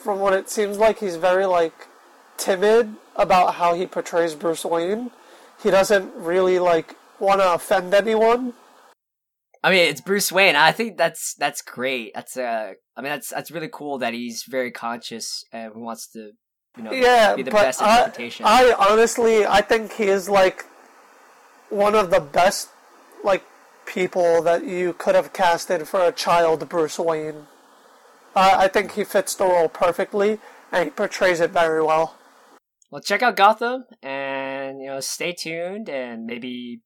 [0.01, 1.87] from what it seems like, he's very, like,
[2.35, 5.11] timid about how he portrays Bruce Wayne.
[5.61, 8.53] He doesn't really, like, want to offend anyone.
[9.63, 10.55] I mean it's Bruce Wayne.
[10.55, 12.11] I think that's that's great.
[12.13, 16.31] That's uh I mean that's that's really cool that he's very conscious and wants to
[16.77, 18.45] you know Yeah, be the but best I, interpretation.
[18.45, 20.65] I honestly, I think he is like
[21.69, 22.69] one of the best
[23.23, 23.43] like
[23.85, 27.47] people that you could have casted for a child Bruce Wayne.
[28.35, 30.39] Uh, I think he fits the role perfectly,
[30.71, 32.15] and he portrays it very well.
[32.91, 36.81] Well, check out Gotham, and you know, stay tuned, and maybe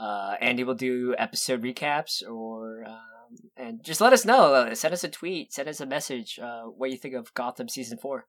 [0.00, 4.54] uh, Andy will do episode recaps, or um, and just let us know.
[4.54, 6.38] Uh, send us a tweet, send us a message.
[6.42, 8.26] Uh, what you think of Gotham season four?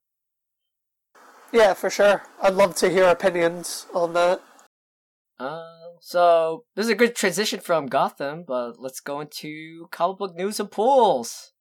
[1.53, 2.23] Yeah, for sure.
[2.41, 4.41] I'd love to hear opinions on that.
[5.39, 5.63] Uh,
[6.01, 10.59] so this is a good transition from Gotham, but let's go into comic book news
[10.59, 11.53] and pools.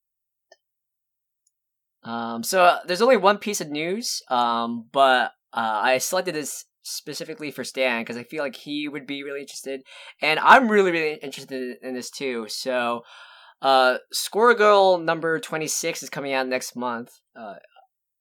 [2.03, 6.65] Um, so uh, there's only one piece of news, um, but uh, I selected this
[6.83, 9.83] specifically for Stan because I feel like he would be really interested,
[10.20, 12.47] and I'm really really interested in this too.
[12.49, 13.03] So,
[13.62, 17.57] uh, Squirrel Girl number twenty six is coming out next month, uh,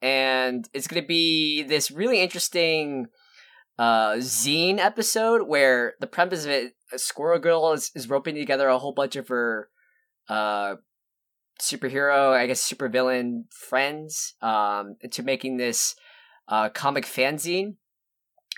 [0.01, 3.07] and it's gonna be this really interesting
[3.80, 8.78] uh zine episode where the premise of it squirrel girl is, is roping together a
[8.78, 9.70] whole bunch of her
[10.28, 10.76] uh
[11.62, 15.95] superhero i guess supervillain friends um into making this
[16.49, 17.76] uh comic fanzine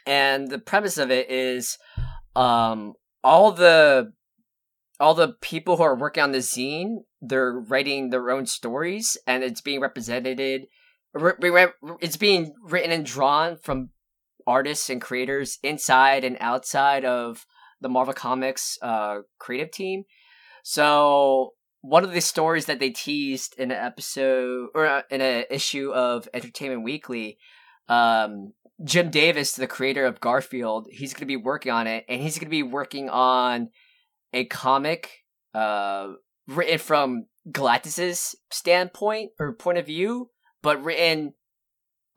[0.05, 1.77] and the premise of it is
[2.35, 2.93] um
[3.23, 4.11] all the
[4.99, 9.43] all the people who are working on the zine they're writing their own stories and
[9.43, 10.39] it's being represented
[11.99, 13.89] it's being written and drawn from
[14.47, 17.45] artists and creators inside and outside of
[17.81, 20.03] the Marvel Comics uh, creative team.
[20.63, 25.45] So one of the stories that they teased in an episode or uh, in an
[25.49, 27.37] issue of Entertainment Weekly,
[27.89, 28.53] um,
[28.83, 32.37] Jim Davis, the creator of Garfield, he's going to be working on it, and he's
[32.37, 33.69] going to be working on
[34.33, 35.09] a comic
[35.53, 36.13] uh,
[36.47, 40.29] written from Galactus's standpoint or point of view,
[40.61, 41.33] but written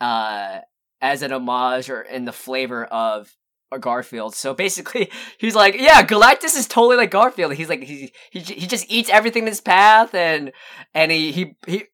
[0.01, 0.61] uh,
[1.01, 3.35] as an homage or in the flavor of
[3.81, 4.35] Garfield.
[4.35, 7.55] So basically, he's like, yeah, Galactus is totally like Garfield.
[7.55, 10.53] He's like he he he just eats everything in his path, and
[10.93, 11.85] and he he he.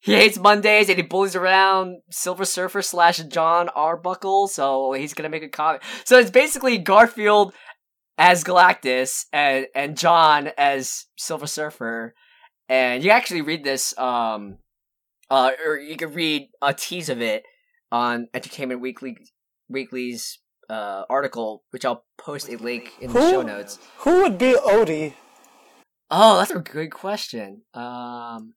[0.00, 5.28] He hates Mondays and he bullies around Silver Surfer slash Jon Arbuckle, so he's gonna
[5.28, 5.82] make a comic.
[6.04, 7.52] So it's basically Garfield
[8.16, 12.14] as Galactus and and Jon as Silver Surfer,
[12.68, 14.58] and you actually read this um
[15.30, 17.42] uh or you can read a tease of it
[17.90, 19.16] on Entertainment Weekly
[19.68, 20.38] Weekly's
[20.70, 23.78] uh, article, which I'll post a link in the Who- show notes.
[23.98, 25.14] Who would be Odie?
[26.10, 27.62] Oh, that's a good question.
[27.74, 28.54] Um,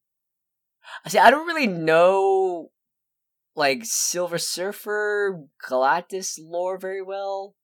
[1.08, 2.70] see, I don't really know
[3.56, 7.56] like Silver Surfer, Galactus lore very well.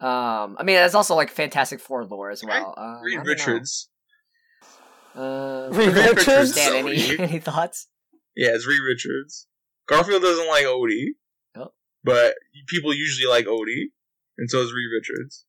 [0.00, 2.74] Um, I mean, there's also like Fantastic Four lore as well.
[2.76, 3.20] Um, I Reed.
[3.26, 3.88] Richards.
[5.14, 6.54] Uh, Reed Reed Richards?
[6.54, 7.88] Dan, any any thoughts?
[8.34, 9.46] Yeah, it's Reed Richards.
[9.88, 11.08] Garfield doesn't like Odie,
[11.56, 11.72] Oh.
[12.02, 12.34] but
[12.68, 13.86] people usually like Odie,
[14.38, 15.44] and so is Reed Richards.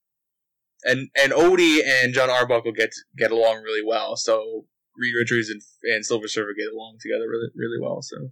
[0.83, 4.65] And and Odie and Jon Arbuckle get get along really well, so
[4.97, 8.01] Reed Richards and, and Silver Surfer get along together really really well.
[8.01, 8.31] So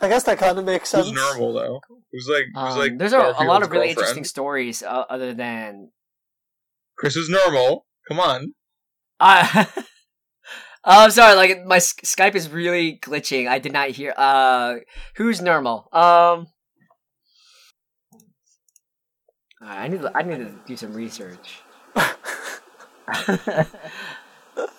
[0.00, 1.08] I guess that kind of makes sense.
[1.08, 1.80] who's Nermal though?
[2.12, 3.88] Who's like who's Um, like there's a, a lot of really girlfriend?
[3.88, 5.90] interesting stories uh, other than
[6.96, 7.82] Chris is Nermal.
[8.08, 8.54] Come on.
[9.20, 9.84] Uh, oh,
[10.84, 11.34] I'm sorry.
[11.36, 13.48] Like my Skype is really glitching.
[13.48, 14.14] I did not hear.
[14.16, 14.76] Uh,
[15.16, 15.92] who's Nermal?
[15.94, 16.46] Um,
[19.60, 20.02] I need.
[20.02, 21.60] To, I need to do some research.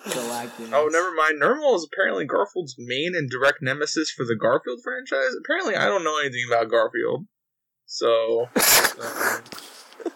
[0.08, 0.70] Galactus.
[0.72, 1.40] Oh, never mind.
[1.40, 5.34] Nermal is apparently Garfield's main and direct nemesis for the Garfield franchise.
[5.42, 7.26] Apparently, I don't know anything about Garfield,
[7.86, 8.42] so.
[8.42, 9.42] um,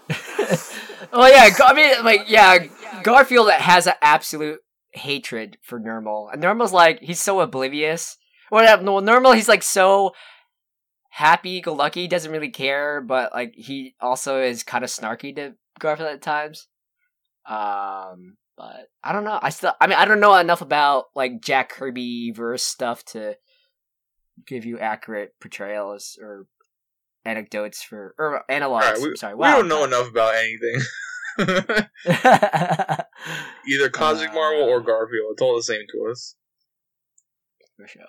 [1.12, 2.58] oh yeah, I mean, like yeah,
[3.02, 4.60] Garfield has an absolute
[4.92, 8.16] hatred for Nermal, and Nermal's like he's so oblivious.
[8.50, 10.12] Well, no, Nermal he's like so
[11.10, 16.22] happy-go-lucky, doesn't really care, but like he also is kind of snarky to Garfield at
[16.22, 16.68] times.
[17.46, 19.38] Um, but I don't know.
[19.42, 23.36] I still, I mean, I don't know enough about like Jack Kirby verse stuff to
[24.46, 26.46] give you accurate portrayals or
[27.24, 28.82] anecdotes for or analogs.
[28.82, 30.80] Alright, we, sorry, we don't know enough about anything.
[33.68, 35.32] Either Cosmic Uh, Marvel or Garfield.
[35.32, 36.36] It's all the same to us.
[37.76, 38.02] For sure.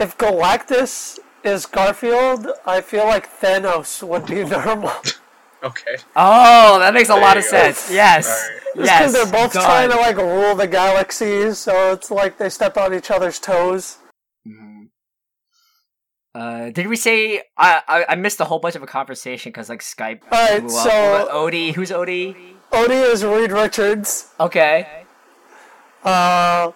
[0.00, 5.19] If Galactus is Garfield, I feel like Thanos would be Nermal.
[5.62, 5.96] Okay.
[6.16, 7.50] Oh, that makes a There lot of go.
[7.50, 7.90] sense.
[7.90, 8.26] Yes.
[8.28, 8.62] Alright.
[8.76, 9.12] Just Yes.
[9.12, 9.64] they're both done.
[9.64, 13.98] trying to like rule the galaxies, so it's like they step on each other's toes.
[14.46, 14.88] Mhm.
[16.34, 19.68] Uh, did we say I, I I missed a whole bunch of a conversation because
[19.68, 22.54] like Skype All right, blew so- What about Odie, who's Odie?
[22.72, 24.28] Odie is Reed Richards.
[24.38, 24.86] Okay,
[26.04, 26.70] Uh,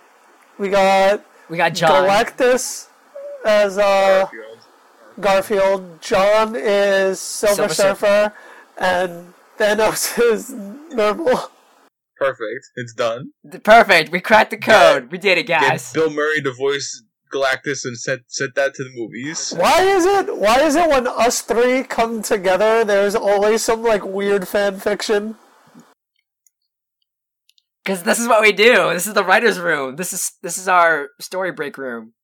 [0.58, 1.90] we got we got Jon.
[2.08, 2.88] Galactus
[3.46, 4.58] as uh, Garfield.
[5.20, 6.02] Garfield.
[6.02, 7.94] Jon is Silver, Silver Surfer.
[8.06, 8.32] Surfer,
[8.78, 11.50] and Thanos is Nermal.
[12.16, 12.66] Perfect.
[12.76, 13.32] It's done.
[13.62, 14.12] Perfect.
[14.12, 15.10] We cracked the code.
[15.10, 15.60] We did it, guys.
[15.60, 15.92] Get guys.
[15.92, 17.02] Bill Murray to voice
[17.32, 19.52] Galactus and set set that to the movies.
[19.56, 20.36] Why is it?
[20.36, 25.36] Why is it when us three come together, there's always some like weird fan fiction?
[27.84, 28.90] Because this is what we do.
[28.94, 29.96] This is the writers' room.
[29.96, 32.14] This is this is our story break room.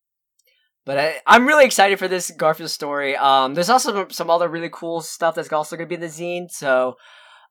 [0.86, 3.16] But I, I'm really excited for this Garfield story.
[3.16, 6.06] Um, there's also some other really cool stuff that's also going to be in the
[6.08, 6.50] zine.
[6.50, 6.94] So,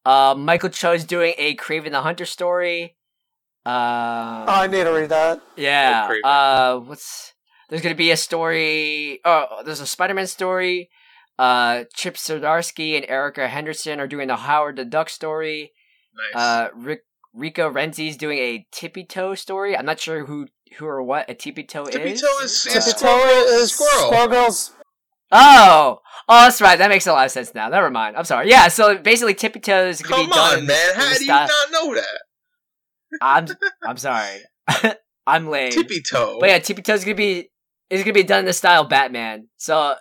[0.06, 2.96] uh, Michael Cho is doing a Kraven the Hunter story.
[3.66, 5.42] Uh, Oh, I need to read that.
[5.56, 6.10] yeah.
[6.24, 7.34] Uh, what's
[7.70, 9.20] there's going to be a story.
[9.24, 10.90] Oh, there's a Spider-Man story.
[11.38, 15.72] Uh, Chip Zdarsky and Erica Henderson are doing the Howard the Duck story.
[16.34, 16.42] Nice.
[16.44, 17.02] Uh, Rick,
[17.34, 19.78] Rico Renzi's doing a Tippy Toe story.
[19.78, 20.48] I'm not sure who
[20.78, 21.96] who or what a Tippy Toe is?
[21.96, 22.22] Tippy is.
[22.22, 24.08] Toe is- is- Tippy Squirrel- Toe is Squirrel.
[24.08, 24.72] Squirrel Girl's.
[25.32, 26.78] oh, oh, that's right.
[26.78, 27.70] That makes a lot of sense now.
[27.70, 28.16] Never mind.
[28.18, 28.50] I'm sorry.
[28.50, 28.68] Yeah.
[28.68, 30.60] So basically, Tippy Toe is going to Come be done.
[30.60, 30.96] on, man.
[30.96, 32.20] How do you style- not know that?
[33.22, 33.48] I'm
[33.86, 34.42] I'm sorry.
[35.28, 35.72] I'm lame.
[35.72, 36.38] Tippy Toe.
[36.40, 37.50] But yeah, Tippy Toe's gonna be
[37.90, 39.48] is gonna be done in the style of Batman.
[39.58, 39.96] So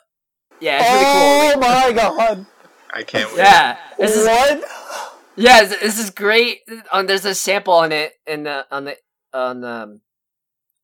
[0.60, 1.64] yeah, it's really cool.
[1.64, 2.46] oh my god!
[2.92, 3.38] I can't wait.
[3.38, 4.64] Yeah, this is what?
[5.36, 6.60] yeah, this- this is great.
[6.92, 8.96] Um, there's a sample on it in the on the
[9.32, 10.00] on the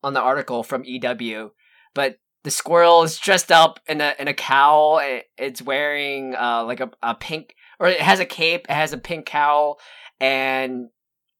[0.05, 1.51] on the article from EW,
[1.95, 5.01] but the squirrel is dressed up in a in a cowl.
[5.35, 8.67] It's wearing uh like a, a pink or it has a cape.
[8.69, 9.79] It has a pink cowl,
[10.19, 10.89] and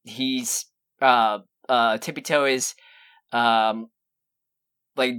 [0.04, 0.66] he's
[1.00, 1.40] uh
[1.70, 2.74] uh Tippy Toe is
[3.32, 3.90] um
[4.98, 5.16] like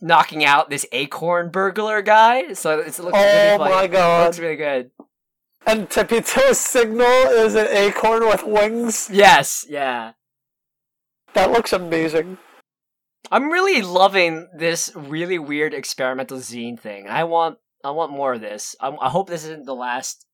[0.00, 2.54] knocking out this acorn burglar guy.
[2.54, 3.84] So it's it looks Oh really my funny.
[3.84, 4.24] It god!
[4.26, 4.90] looks really good.
[5.64, 9.08] And Tippy Toe's signal is an acorn with wings.
[9.12, 10.14] Yes, yeah.
[11.34, 12.38] That looks amazing.
[13.30, 17.08] I'm really loving this really weird experimental zine thing.
[17.08, 18.74] I want I want more of this.
[18.80, 20.26] I, I hope this isn't the last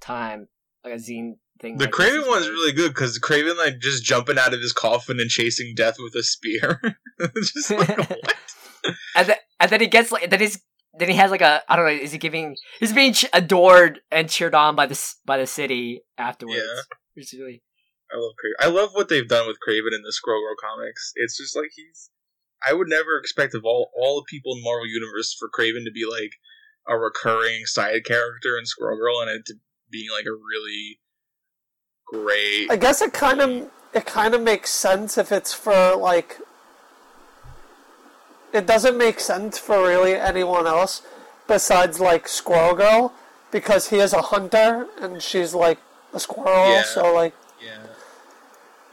[0.00, 0.48] time
[0.84, 1.78] like a zine thing.
[1.78, 4.72] The like Kraven is one's really good because Kraven like just jumping out of his
[4.72, 6.80] coffin and chasing death with a spear.
[7.36, 8.34] just like, what?
[9.16, 10.60] and, then and then he gets like then he's
[10.98, 14.00] then he has like a I don't know is he giving he's being ch- adored
[14.10, 16.62] and cheered on by the by the city afterwards.
[16.62, 17.22] Yeah.
[17.22, 17.62] Is really
[18.12, 18.66] I love Kraven.
[18.66, 21.12] I love what they've done with Kraven in the Squirrel Girl comics.
[21.16, 22.10] It's just like he's.
[22.66, 25.84] I would never expect of all all the people in the Marvel universe for Kraven
[25.84, 26.32] to be like
[26.86, 29.54] a recurring side character in Squirrel Girl, and it to
[29.90, 31.00] being like a really
[32.06, 32.70] great.
[32.70, 36.38] I guess it kind of it kind of makes sense if it's for like.
[38.52, 41.02] It doesn't make sense for really anyone else
[41.48, 43.12] besides like Squirrel Girl
[43.50, 45.78] because he is a hunter and she's like
[46.12, 46.70] a squirrel.
[46.70, 46.84] Yeah.
[46.84, 47.34] So like.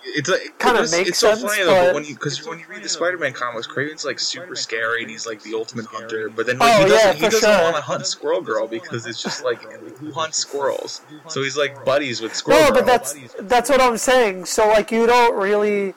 [0.04, 2.66] It's like it makes it's so sense, funny though, but when you because when you
[2.68, 6.30] read the Spider-Man comics, Kraven's like super scary and he's like the ultimate hunter.
[6.30, 7.64] But then Oh, he doesn't yeah, he doesn't sure.
[7.64, 9.62] want to hunt Squirrel Girl because it's just like
[10.00, 11.02] who hunts squirrels?
[11.28, 12.78] So he's like buddies with Squirrel no, Girl.
[12.80, 14.46] but that's that's what I'm saying.
[14.46, 15.94] So like, you don't really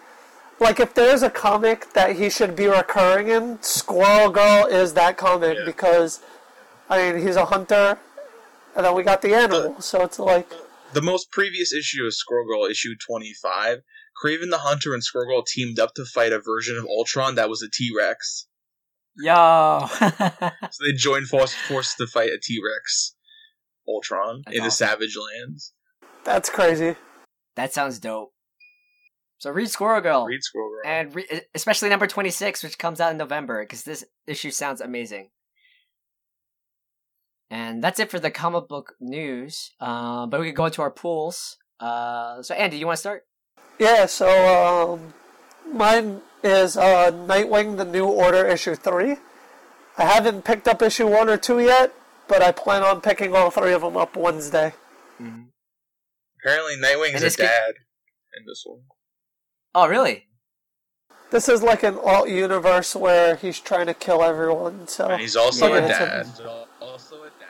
[0.61, 3.59] like if there's a comic that he should be recurring in.
[3.63, 5.65] Squirrel Girl is that comic Yeah.
[5.65, 6.21] because
[6.91, 7.99] I mean he's a hunter,
[8.77, 9.81] and then we got the animal.
[9.81, 10.49] So it's like.
[10.93, 13.81] the most previous issue of Squirrel Girl, issue 25,
[14.23, 17.63] Kraven the Hunter and Squirrel teamed up to fight a version of Ultron that was
[17.63, 18.47] a T Rex.
[19.17, 23.17] Yo So they joined force- forces to fight a T Rex
[23.89, 24.71] Ultron That's in the.
[24.71, 25.73] Savage Lands.
[26.25, 26.97] That's crazy.
[27.57, 28.33] That sounds dope.
[29.39, 30.25] So read Squirrel Girl.
[30.27, 30.91] Read Squirrel Girl.
[30.91, 35.29] and re- especially number 26 which comes out in november because this issue sounds amazing
[37.51, 40.91] and that's it for the comic book news uh, but we could go into our
[40.91, 43.23] pools uh, so andy you want to start
[43.79, 44.29] Yeah, so
[44.95, 45.15] um,
[45.73, 49.17] mine is uh, Nightwing: The New Order issue three.
[49.97, 51.93] I haven't picked up issue one or two yet,
[52.29, 54.75] but I plan on picking all three of them up Wednesday.
[56.41, 57.75] Apparently, Nightwing's And a it's good- dad
[58.37, 58.81] in this one.
[59.75, 60.27] oh really
[61.31, 65.37] This is like an alt universe where he's trying to kill everyone, so And he's
[65.37, 65.85] also Yeah.
[65.85, 66.27] a dad.
[66.81, 67.49] Also a dad.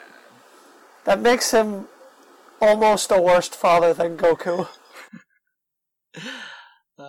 [1.05, 1.89] that makes him
[2.61, 4.69] almost a worse father than Goku.
[6.99, 7.05] uh,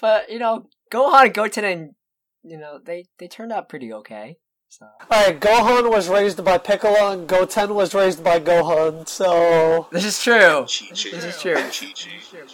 [0.00, 1.94] but you know gohan and goten and
[2.42, 4.36] you know they they turned out pretty okay
[4.70, 10.04] so Alright, Gohan was raised by Piccolo and Goten was raised by Gohan, so this
[10.04, 11.10] is true Chi Chi.
[11.10, 11.54] This is true.
[11.54, 12.44] Chi Chi.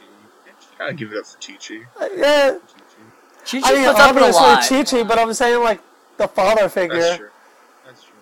[0.79, 1.81] Gotta give it up for Chi Chi.
[2.01, 2.59] uh, yeah.
[3.45, 5.81] Chi-Chi I mean, puts up with a lot obviously Chi Chi, but I'm saying like
[6.17, 7.01] the father figure.
[7.01, 7.29] That's true.
[7.85, 8.15] That's true.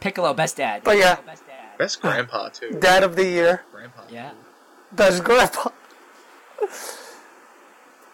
[0.00, 1.16] piccolo best dad But yeah.
[1.20, 2.76] best dad Best grandpa too.
[2.80, 3.64] Dad of the year.
[3.72, 4.02] Grandpa.
[4.10, 4.32] yeah
[4.94, 5.70] Best grandpa.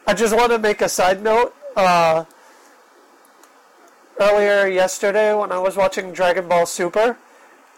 [0.07, 1.55] I just want to make a side note.
[1.76, 2.24] Uh,
[4.18, 7.16] earlier yesterday, when I was watching Dragon Ball Super,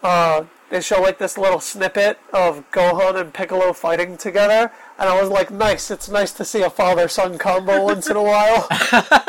[0.02, 5.20] uh, they show like this little snippet of Gohan and Piccolo fighting together, and I
[5.20, 5.90] was like, nice.
[5.90, 8.66] It's nice to see a father-son combo once in a while.
[8.70, 9.24] I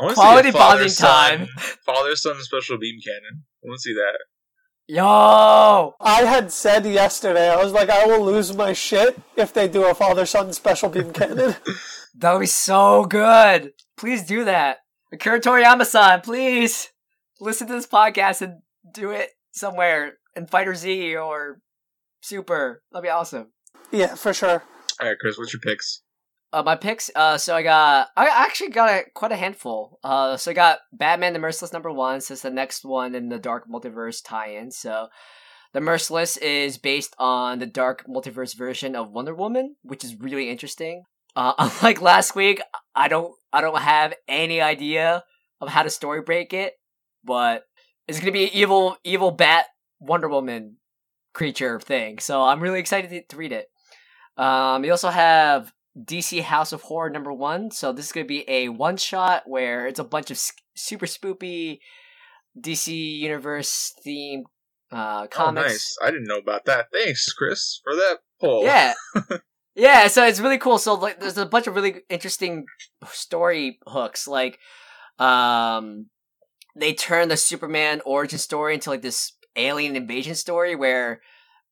[0.00, 1.48] wanna see a Quality bonding father-son- time.
[1.84, 3.44] Father son special beam cannon.
[3.62, 4.18] I want to see that.
[4.90, 5.94] Yo!
[6.00, 9.84] I had said yesterday, I was like, I will lose my shit if they do
[9.84, 11.56] a father-son special beam cannon.
[12.20, 13.74] That would be so good.
[13.96, 14.78] Please do that.
[15.12, 16.88] Akira Toriyama-san, please
[17.38, 18.62] listen to this podcast and
[18.92, 21.60] do it somewhere in Fighter Z or
[22.20, 22.82] Super.
[22.90, 23.52] That'd be awesome.
[23.92, 24.64] yeah, for sure.
[25.00, 26.02] All right, Chris, what's your picks?
[26.52, 27.10] Uh, my picks.
[27.14, 28.08] Uh, so I got.
[28.16, 29.98] I actually got a, quite a handful.
[30.02, 32.16] Uh, so I got Batman: The Merciless number one.
[32.16, 34.70] It's the next one in the Dark Multiverse tie-in.
[34.70, 35.08] So
[35.74, 40.48] the Merciless is based on the Dark Multiverse version of Wonder Woman, which is really
[40.48, 41.04] interesting.
[41.36, 42.62] Uh, unlike last week,
[42.94, 43.34] I don't.
[43.52, 45.24] I don't have any idea
[45.60, 46.74] of how to story break it,
[47.24, 47.64] but
[48.06, 49.66] it's gonna be evil, evil Bat
[50.00, 50.76] Wonder Woman
[51.34, 52.18] creature thing.
[52.18, 53.66] So I'm really excited to, to read it.
[54.36, 57.70] Um, you also have DC House of Horror number one.
[57.70, 60.40] So this is going to be a one shot where it's a bunch of
[60.76, 61.78] super spoopy
[62.58, 64.44] DC Universe themed
[64.92, 65.66] uh, Oh, comics.
[65.66, 65.96] nice.
[66.02, 66.86] I didn't know about that.
[66.92, 68.64] Thanks, Chris, for that poll.
[68.64, 68.94] Yeah.
[69.74, 70.78] yeah, so it's really cool.
[70.78, 72.64] So like there's a bunch of really interesting
[73.10, 74.26] story hooks.
[74.28, 74.58] Like
[75.18, 76.06] um
[76.76, 81.20] they turn the Superman origin story into like this alien invasion story where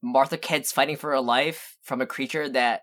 [0.03, 2.83] Martha Kent's fighting for her life from a creature that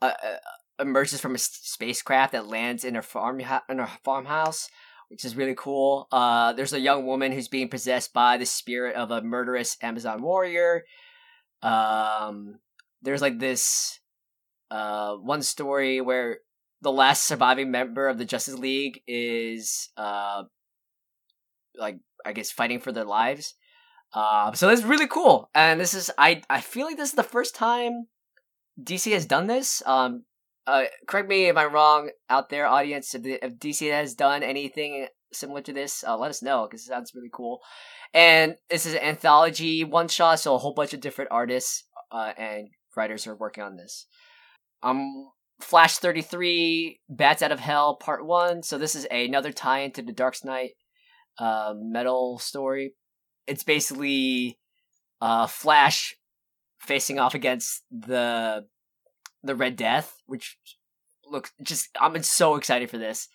[0.00, 0.36] uh, uh,
[0.78, 4.68] emerges from a s- spacecraft that lands in her farm in her farmhouse,
[5.08, 6.08] which is really cool.
[6.12, 10.22] Uh, there's a young woman who's being possessed by the spirit of a murderous Amazon
[10.22, 10.84] warrior.
[11.62, 12.58] Um,
[13.02, 13.98] there's like this
[14.70, 16.38] uh one story where
[16.80, 20.44] the last surviving member of the Justice League is uh
[21.76, 23.54] like I guess fighting for their lives.
[24.14, 27.22] Um, so that's really cool, and this is I I feel like this is the
[27.22, 28.08] first time
[28.82, 29.82] DC has done this.
[29.86, 30.24] Um,
[30.66, 33.14] uh, correct me if I'm wrong out there, audience.
[33.14, 36.82] If, the, if DC has done anything similar to this, uh, let us know because
[36.82, 37.60] it sounds really cool.
[38.14, 42.32] And this is an anthology one shot, so a whole bunch of different artists uh,
[42.36, 44.06] and writers are working on this.
[44.82, 48.62] Um, Flash 33, Bats Out of Hell, Part 1.
[48.62, 50.72] So this is another tie into the Dark Knight
[51.38, 52.94] uh, metal story.
[53.46, 54.58] It's basically
[55.20, 56.16] uh, Flash
[56.80, 58.66] facing off against the
[59.42, 60.58] the Red Death, which
[61.26, 63.28] looks just I'm so excited for this.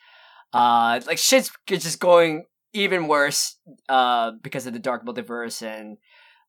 [0.54, 3.58] Uh, like shit's just going even worse
[3.90, 5.98] uh, because of the Dark Multiverse and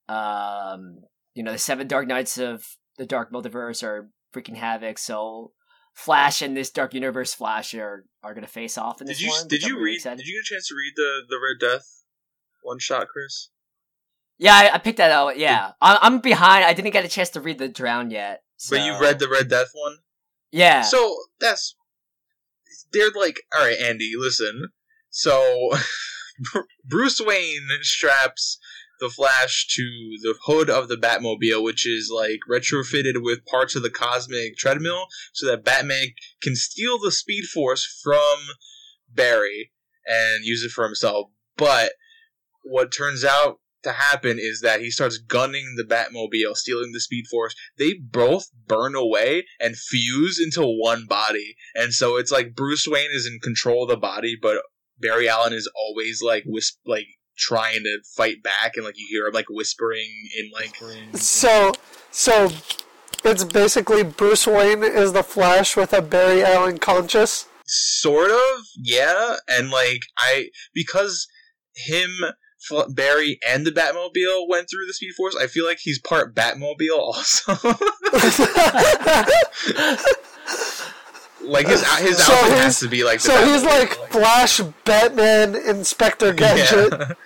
[0.09, 1.03] um,
[1.35, 2.65] you know the seven Dark Knights of
[2.97, 4.99] the Dark Multiverse are freaking havoc.
[4.99, 5.53] So
[5.95, 9.31] Flash and this Dark Universe Flash are are gonna face off in this Did you
[9.33, 9.49] one.
[9.49, 9.97] did you read?
[9.97, 10.19] excited.
[10.19, 12.05] Did you get a chance to read the the Red Death
[12.63, 13.51] one shot, Chris?
[14.41, 15.37] Yeah, I, I picked that out.
[15.39, 16.65] Yeah, I, I'm behind.
[16.65, 18.43] I didn't get a chance to read the Drown yet.
[18.69, 19.99] But you read the Red Death one.
[20.51, 20.83] Yeah.
[20.83, 21.75] So that's
[22.93, 24.69] they're like, all right, Andy, listen.
[25.11, 25.71] So
[26.85, 28.59] Bruce Wayne straps
[29.01, 29.83] the Flash to
[30.23, 35.07] the hood of the Batmobile, which is like retrofitted with parts of the cosmic treadmill,
[35.33, 36.09] so that Batman
[36.43, 38.39] can steal the Speed Force from
[39.13, 39.71] Barry
[40.07, 41.31] and use it for himself.
[41.57, 41.93] But
[42.65, 47.27] what turns out to happen is that he starts gunning the Batmobile, stealing the Speed
[47.31, 47.55] Force.
[47.79, 51.55] They both burn away and fuse into one body.
[51.75, 54.59] And so it's like Bruce Wayne is in control of the body, but
[54.99, 57.07] Barry Allen is always like wisp like
[57.37, 60.75] trying to fight back and like you hear him like whispering in like
[61.15, 61.73] So,
[62.11, 62.51] so
[63.25, 67.47] it's basically Bruce Wayne is the Flash with a Barry Allen conscious.
[67.65, 71.29] sort of yeah and like i because
[71.77, 72.35] him F-
[72.89, 76.99] barry and the batmobile went through the speed force i feel like he's part batmobile
[76.99, 77.55] also
[81.43, 84.61] like his his So outfit has to be like the so he's Batmobile, like Flash,
[84.85, 86.93] Batman, Inspector Gadget.
[86.93, 87.13] Yeah.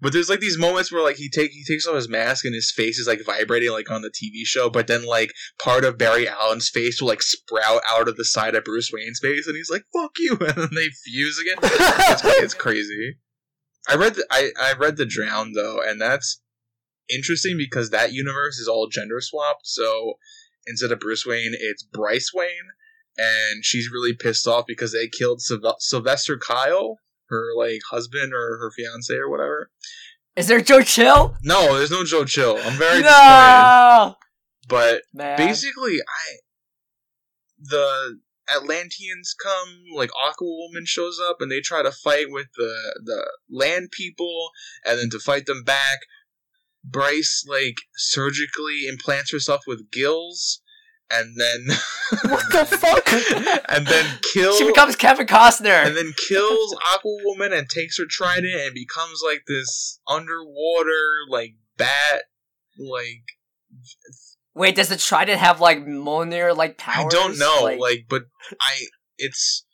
[0.00, 2.54] But there's like these moments where like he take he takes off his mask and
[2.54, 5.96] his face is like vibrating like on the TV show, but then like part of
[5.96, 9.56] Barry Allen's face will like sprout out of the side of Bruce Wayne's face, and
[9.56, 11.56] he's like "fuck you," and then they fuse again.
[11.62, 13.16] It's, it's crazy.
[13.88, 16.40] I read the, I I read the Drown though, and that's
[17.08, 19.66] interesting because that universe is all gender swapped.
[19.66, 20.14] So
[20.66, 22.70] instead of Bruce Wayne, it's Bryce Wayne,
[23.18, 28.58] and she's really pissed off because they killed Syl- Sylvester Kyle, her like husband or
[28.58, 29.70] her fiance or whatever.
[30.36, 31.36] Is there Joe Chill?
[31.42, 32.56] No, there's no Joe Chill.
[32.56, 33.04] I'm very disappointed.
[33.04, 34.14] no,
[34.68, 35.36] But man.
[35.38, 36.36] basically, I
[37.60, 38.18] the
[38.48, 43.30] Atlanteans come, like Aqua Woman shows up, and they try to fight with the the
[43.50, 44.50] land people,
[44.84, 46.00] and then to fight them back,
[46.84, 50.60] Bryce like surgically implants herself with gills,
[51.10, 51.66] and then
[52.30, 53.12] What the fuck?
[53.68, 55.86] and then kills She becomes Kevin Costner.
[55.86, 61.54] and then kills Aqua Woman and takes her trident and becomes like this underwater like
[61.76, 62.24] bat
[62.78, 63.24] like
[64.54, 67.12] Wait, does the Trident have like Mjolnir like powers?
[67.12, 68.24] I don't know like, but
[68.60, 68.86] I
[69.18, 69.64] it's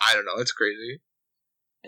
[0.00, 1.00] I don't know it's crazy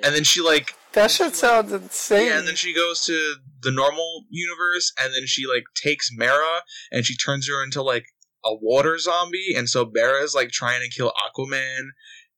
[0.02, 2.26] and then she like That shit sounds insane.
[2.28, 6.62] yeah and then she goes to the normal universe and then she like takes Mera
[6.92, 8.04] and she turns her into like
[8.44, 11.78] a water zombie and so Mera's like trying to kill Aquaman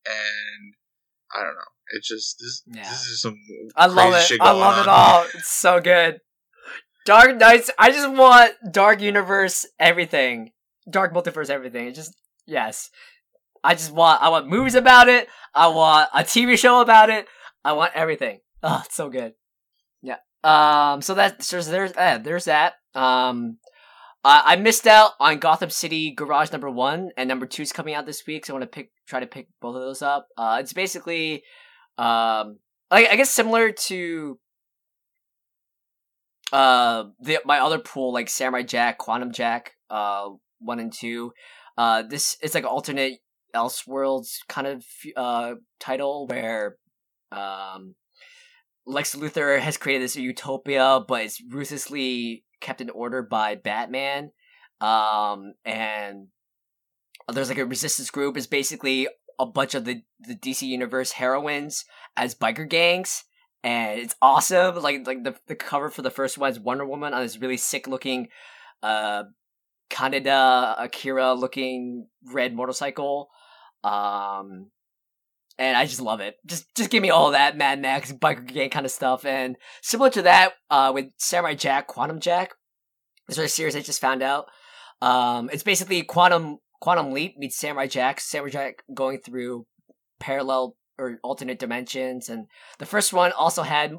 [0.06, 0.74] and
[1.34, 2.88] I don't know it's just this Yeah.
[2.88, 3.36] this is some
[3.76, 4.22] I love it.
[4.22, 5.24] shit I love on it all.
[5.34, 6.20] It's so good.
[7.11, 7.72] Dark Knights.
[7.76, 10.52] I just want Dark Universe everything.
[10.88, 11.88] Dark Multiverse everything.
[11.88, 12.14] It just
[12.46, 12.88] yes.
[13.64, 14.22] I just want.
[14.22, 15.26] I want movies about it.
[15.52, 17.26] I want a TV show about it.
[17.64, 18.38] I want everything.
[18.62, 19.32] Oh, it's so good.
[20.02, 20.18] Yeah.
[20.44, 21.02] Um.
[21.02, 22.74] So that so there's uh, there's that.
[22.94, 23.58] Um.
[24.22, 27.94] I I missed out on Gotham City Garage number one and number two is coming
[27.94, 30.28] out this week, so I want to pick try to pick both of those up.
[30.36, 31.42] Uh, it's basically,
[31.98, 32.58] um,
[32.90, 34.38] I, I guess similar to
[36.53, 41.32] uh the my other pool like Samurai Jack, Quantum Jack, uh one and two.
[41.76, 43.20] Uh this is like alternate
[43.55, 44.84] Elseworlds kind of
[45.16, 46.76] uh title where
[47.32, 47.94] um
[48.86, 54.30] Lex Luthor has created this utopia, but it's ruthlessly kept in order by Batman.
[54.80, 56.28] Um and
[57.32, 58.36] there's like a resistance group.
[58.36, 61.84] It's basically a bunch of the, the DC universe heroines
[62.16, 63.24] as biker gangs
[63.62, 64.76] and it's awesome.
[64.76, 67.56] Like like the the cover for the first one is Wonder Woman on this really
[67.56, 68.28] sick looking,
[68.82, 69.24] uh,
[69.90, 73.28] Kaneda Akira looking red motorcycle,
[73.84, 74.70] um,
[75.58, 76.36] and I just love it.
[76.46, 79.24] Just just give me all that Mad Max biker gang kind of stuff.
[79.24, 82.52] And similar to that, uh, with Samurai Jack, Quantum Jack,
[83.28, 84.46] this is a series I just found out.
[85.02, 88.20] Um, it's basically Quantum Quantum Leap meets Samurai Jack.
[88.20, 89.66] Samurai Jack going through
[90.18, 92.46] parallel or alternate dimensions and
[92.78, 93.98] the first one also had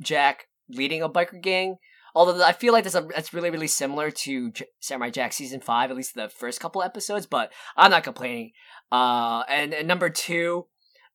[0.00, 1.76] Jack leading a biker gang.
[2.14, 5.60] Although I feel like that's a, that's really really similar to J- Samurai Jack season
[5.60, 7.26] five, at least the first couple episodes.
[7.26, 8.52] But I'm not complaining.
[8.90, 10.66] Uh, and, and number two,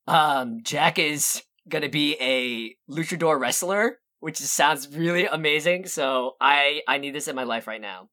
[0.08, 5.86] um, Jack is gonna be a luchador wrestler, which sounds really amazing.
[5.86, 8.10] So I I need this in my life right now,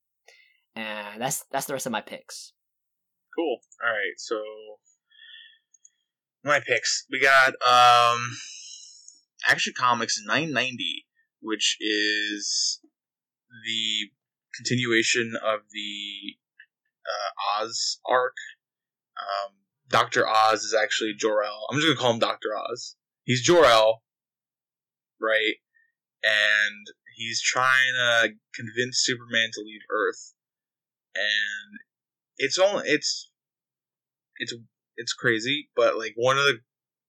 [0.77, 2.53] and that's that's the rest of my picks.
[3.35, 3.59] Cool.
[3.83, 4.37] All right, so
[6.45, 7.07] my picks.
[7.11, 8.37] We got um
[9.49, 11.07] Action Comics 990,
[11.41, 12.81] which is
[13.65, 14.11] the
[14.55, 16.37] continuation of the
[17.07, 18.37] uh, Oz arc.
[19.17, 19.55] Um,
[19.89, 21.67] Doctor Oz is actually Jor El.
[21.71, 22.97] I'm just gonna call him Doctor Oz.
[23.25, 24.03] He's Jor El,
[25.21, 25.55] right?
[26.23, 26.87] And
[27.17, 30.35] he's trying to convince Superman to leave Earth,
[31.15, 31.79] and
[32.39, 33.31] it's only it's
[34.39, 34.55] it's
[34.97, 36.59] it's crazy, but like one of the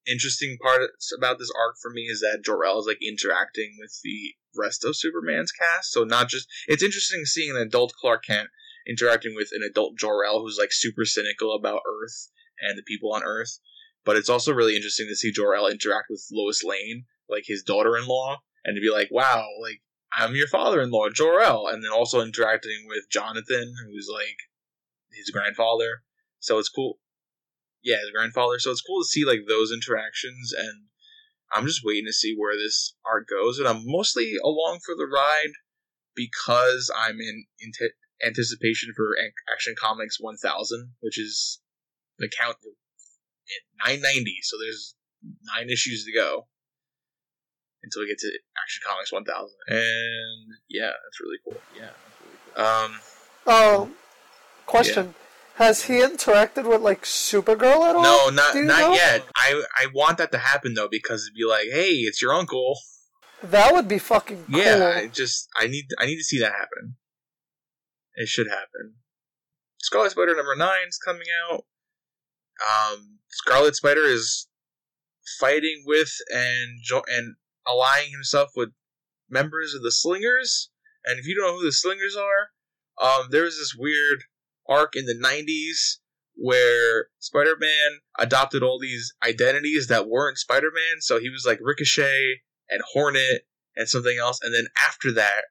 [0.08, 4.36] interesting parts about this arc for me is that Jor-El is like interacting with the
[4.58, 5.92] rest of Superman's cast.
[5.92, 8.50] So not just it's interesting seeing an adult Clark Kent
[8.88, 12.30] interacting with an adult Jor-El who's like super cynical about Earth
[12.62, 13.60] and the people on Earth.
[14.04, 18.38] But it's also really interesting to see Jor-El interact with Lois Lane, like his daughter-in-law,
[18.64, 19.82] and to be like, "Wow, like
[20.14, 24.38] I'm your father-in-law, Jor-El," and then also interacting with Jonathan, who's like
[25.12, 26.04] his grandfather.
[26.40, 27.00] So it's cool
[27.86, 28.60] yeah, his grandfather.
[28.60, 30.90] So it's cool to see like those interactions, and
[31.54, 33.60] I'm just waiting to see where this arc goes.
[33.60, 35.54] And I'm mostly along for the ride
[36.16, 37.72] because I'm in, in
[38.26, 39.12] anticipation for
[39.52, 41.62] Action Comics 1000, which is
[42.18, 42.58] the count
[43.86, 44.38] 990.
[44.44, 44.96] So there's
[45.56, 46.48] nine issues to go
[47.84, 48.32] until we get to
[48.62, 49.50] Action Comics 1000.
[49.68, 51.62] And yeah, that's really cool.
[51.76, 52.66] Yeah, that's really cool.
[52.66, 53.00] Um,
[53.48, 53.92] Oh,
[54.66, 55.14] question.
[55.56, 58.04] Has he interacted with like Supergirl at all?
[58.04, 58.94] No, not not know?
[58.94, 59.26] yet.
[59.38, 62.78] I I want that to happen though because it'd be like, hey, it's your uncle.
[63.42, 64.60] That would be fucking cool.
[64.60, 66.98] Yeah, I just I need I need to see that happen.
[68.16, 68.96] It should happen.
[69.80, 71.64] Scarlet Spider number nine is coming out.
[72.62, 74.48] Um, Scarlet Spider is
[75.40, 77.36] fighting with and jo- and
[77.66, 78.70] allying himself with
[79.30, 80.70] members of the Slingers.
[81.06, 82.50] And if you don't know who the Slingers are,
[83.02, 84.24] um, there was this weird
[84.68, 86.00] arc in the '90s
[86.38, 91.00] where Spider-Man adopted all these identities that weren't Spider-Man.
[91.00, 94.40] So he was like Ricochet and Hornet and something else.
[94.42, 95.46] And then after that,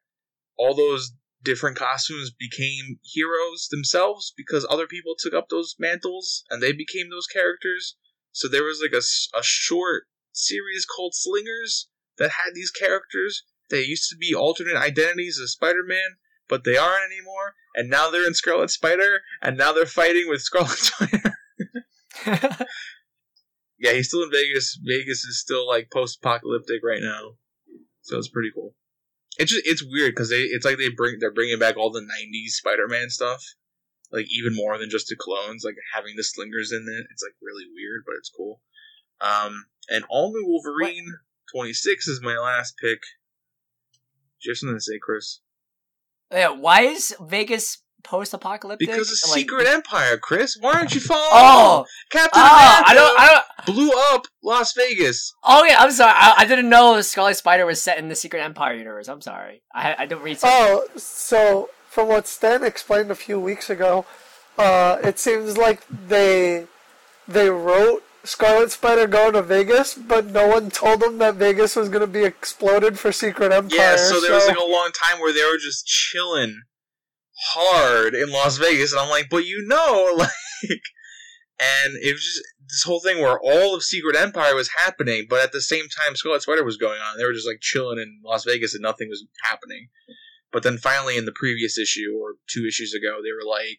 [0.57, 1.13] all those
[1.43, 7.11] different costumes became heroes themselves because other people took up those mantles and they became
[7.11, 7.97] those characters.
[8.33, 11.89] So there was like a, a short series called Slingers
[12.19, 13.45] that had these characters.
[13.71, 16.17] They used to be alternate identities of Spider-Man,
[16.49, 17.55] but they aren't anymore.
[17.75, 21.35] And now they're in Scarlet Spider, and now they're fighting with Scarlet Spider.
[23.79, 24.79] yeah, he's still in Vegas.
[24.83, 27.33] Vegas is still like post-apocalyptic right now,
[28.03, 28.75] so it's pretty cool.
[29.37, 32.01] It's just it's weird because they it's like they bring they're bringing back all the
[32.01, 33.43] '90s Spider-Man stuff,
[34.13, 35.65] like even more than just the clones.
[35.65, 38.61] Like having the slingers in it, it's like really weird, but it's cool.
[39.21, 41.07] Um, and all new Wolverine
[41.55, 43.01] 26 is my last pick.
[44.41, 45.41] Do you have something to say, Chris?
[46.35, 48.87] Yeah, why is Vegas post-apocalyptic?
[48.87, 50.57] Because of Like- Secret Empire, Chris.
[50.61, 51.31] Why aren't you following?
[51.33, 53.75] Oh, Captain oh, America I don't, I don't.
[53.75, 55.33] blew up Las Vegas.
[55.43, 56.13] Oh yeah, I'm sorry.
[56.15, 59.09] I, I didn't know the Scarlet Spider was set in the Secret Empire universe.
[59.09, 59.63] I'm sorry.
[59.75, 60.39] I I don't read.
[60.43, 64.05] Oh, so from what Stan explained a few weeks ago,
[64.59, 66.67] uh, it seems like they
[67.27, 71.89] they wrote Scarlet Spider going to Vegas, but no one told them that Vegas was
[71.89, 73.79] going to be exploded for Secret Empire.
[73.79, 76.63] Yeah, so there was like a long time where they were just chilling
[77.51, 80.31] hard in Las Vegas, and I'm like, but you know, like,
[81.61, 85.43] and it was just this whole thing where all of Secret Empire was happening, but
[85.43, 87.19] at the same time, Scarlet Spider was going on.
[87.19, 89.89] They were just like chilling in Las Vegas, and nothing was happening.
[90.51, 93.79] But then finally, in the previous issue or two issues ago, they were like.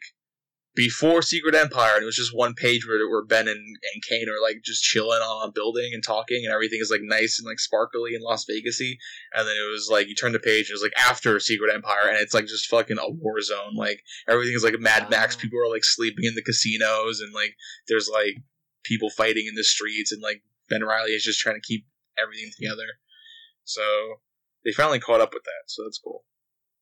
[0.76, 4.28] Before Secret Empire, and it was just one page where, where Ben and, and Kaine
[4.30, 7.48] are like just chilling on a building and talking, and everything is like nice and
[7.48, 8.98] like sparkly and Las Vegasy
[9.34, 11.74] and then it was like you turn the page and it was like after Secret
[11.74, 13.76] Empire and it's like just fucking a war zone.
[13.76, 15.36] Like everything is like Mad Max.
[15.36, 17.56] People are like sleeping in the casinos and like
[17.88, 18.38] there's like
[18.84, 21.86] people fighting in the streets and like Ben Riley is just trying to keep
[22.22, 22.88] everything together.
[23.64, 23.82] So
[24.64, 25.64] they finally caught up with that.
[25.68, 26.24] So that's cool.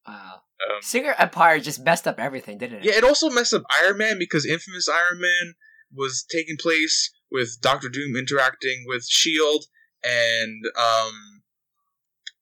[0.08, 0.42] Wow.
[0.70, 2.86] Um, Secret Empire just messed up everything, didn't it?
[2.86, 5.56] yeah, it also messed up Iron Man because Infamous Iron Man
[5.94, 9.66] was taking place with Doctor Doom interacting with Shield
[10.04, 11.44] and um,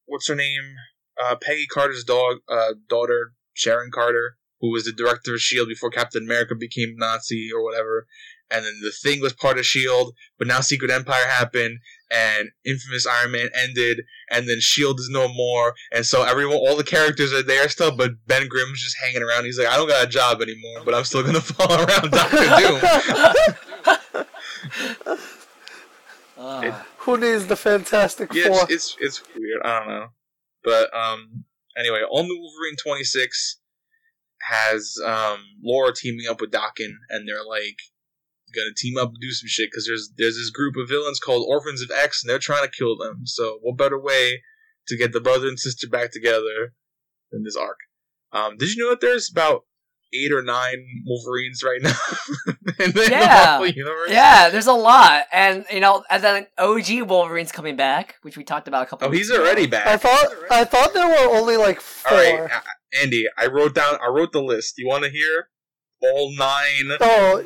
[0.05, 0.76] what's her name?
[1.22, 5.89] Uh, Peggy Carter's dog, uh, daughter Sharon Carter, who was the director of Shield before
[5.89, 8.07] Captain America became Nazi or whatever.
[8.52, 11.80] And then the Thing was part of Shield, but now Secret Empire happened,
[12.12, 16.76] and Infamous Iron Man ended, and then Shield is no more, and so everyone, all
[16.76, 19.45] the characters are there still, but Ben Grimm's just hanging around.
[19.45, 22.38] He's like, I don't got a job anymore, but I'm still gonna follow around Doctor
[22.58, 24.26] Doom.
[26.38, 26.86] Ah.
[26.99, 28.64] Who needs the Fantastic Yeah, Four?
[28.70, 29.62] it's, it's it's weird.
[29.64, 30.08] I don't know,
[30.64, 31.45] but um,
[31.78, 33.60] anyway, all new Wolverine twenty six
[34.49, 37.78] has um Laura teaming up with Daken, and they're like
[38.56, 41.45] gonna team up and do some shit because there's there's this group of villains called
[41.47, 43.22] Orphans of X, and they're trying to kill them.
[43.26, 44.41] So what better way
[44.88, 46.74] to get the brother and sister back together
[47.32, 47.78] than this arc?
[48.32, 49.62] Um, did you know that there's about
[50.14, 50.76] eight or nine
[51.06, 51.95] Wolverines right now
[52.86, 53.45] in the Yeah.
[53.60, 54.10] Marvel universe?
[54.10, 58.43] Yeah, there's a lot, and you know, and then OG Wolverine's coming back, which we
[58.43, 59.08] talked about a couple.
[59.08, 59.72] Oh, weeks he's already ago.
[59.72, 59.88] back.
[59.88, 62.12] I thought I thought there were only like four.
[62.12, 62.60] All right, uh,
[63.02, 63.97] Andy, I wrote down.
[64.02, 64.76] I wrote the list.
[64.78, 65.47] You want to hear
[66.02, 66.97] all nine?
[66.99, 67.43] Oh,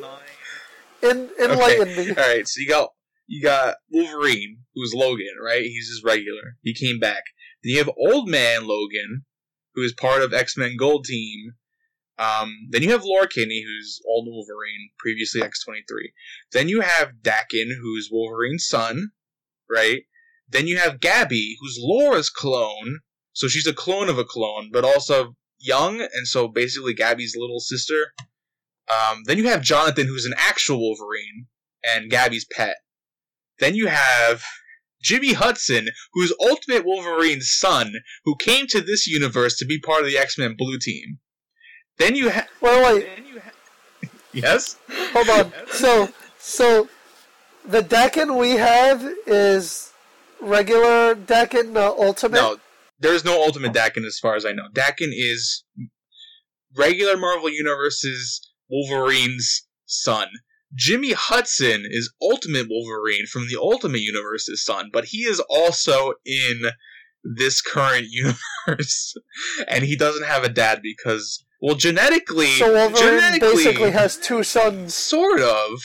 [1.10, 2.08] in, enlighten me.
[2.16, 2.90] All right, so you got
[3.26, 5.62] you got Wolverine, who's Logan, right?
[5.62, 6.56] He's just regular.
[6.62, 7.22] He came back.
[7.62, 9.24] Then you have Old Man Logan,
[9.74, 11.54] who is part of X Men Gold Team.
[12.18, 16.12] Um, then you have Laura Kinney, who's Old Wolverine, previously X twenty three.
[16.52, 19.10] Then you have Daken, who's Wolverine's son,
[19.70, 20.02] right?
[20.48, 23.00] Then you have Gabby, who's Laura's clone.
[23.32, 27.60] So she's a clone of a clone, but also young, and so basically Gabby's little
[27.60, 28.12] sister.
[28.88, 31.46] Um, then you have Jonathan, who's an actual Wolverine
[31.84, 32.76] and Gabby's pet.
[33.58, 34.42] Then you have
[35.02, 37.92] Jimmy Hudson, who's Ultimate Wolverine's son,
[38.24, 41.18] who came to this universe to be part of the X Men Blue Team.
[41.98, 42.48] Then you have.
[42.60, 43.08] Wait, wait,
[44.32, 44.76] Yes?
[45.12, 45.52] hold on.
[45.68, 46.08] So,
[46.38, 46.88] so
[47.64, 49.92] the Daken we have is
[50.40, 52.36] regular Daken not Ultimate.
[52.36, 52.58] No,
[53.00, 54.68] there's no Ultimate Daken as far as I know.
[54.74, 55.64] Daken is
[56.76, 60.28] regular Marvel Universe's Wolverine's son.
[60.74, 66.62] Jimmy Hudson is Ultimate Wolverine from the Ultimate Universe's son, but he is also in
[67.22, 69.14] this current universe,
[69.68, 74.42] and he doesn't have a dad because, well, genetically, So Wolverine genetically, basically has two
[74.42, 75.80] sons, sort of,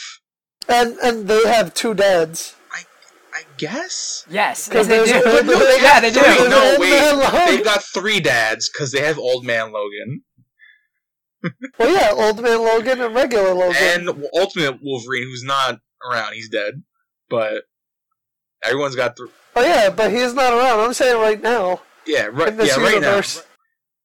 [0.67, 2.55] and and they have two dads.
[3.33, 4.25] I guess.
[4.29, 5.17] Yes, yes, Because they there's do.
[5.19, 6.49] a- they yeah, got they three- do.
[6.49, 10.23] no, wait, they've got three dads because they have Old Man Logan.
[11.79, 13.75] Well, yeah, Ultimate Logan and regular Logan.
[13.81, 15.79] and Ultimate Wolverine, who's not
[16.09, 16.83] around, he's dead.
[17.29, 17.63] But
[18.63, 19.29] everyone's got three.
[19.55, 20.79] oh yeah, but he's not around.
[20.81, 22.49] I'm saying right now Yeah, right.
[22.49, 23.07] in this Yeah, right now.
[23.07, 23.43] universe.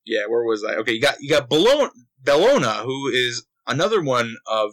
[0.05, 0.75] yeah, where was I?
[0.77, 1.91] Okay, you got you got Bellona,
[2.25, 4.71] Bellona, who is another one of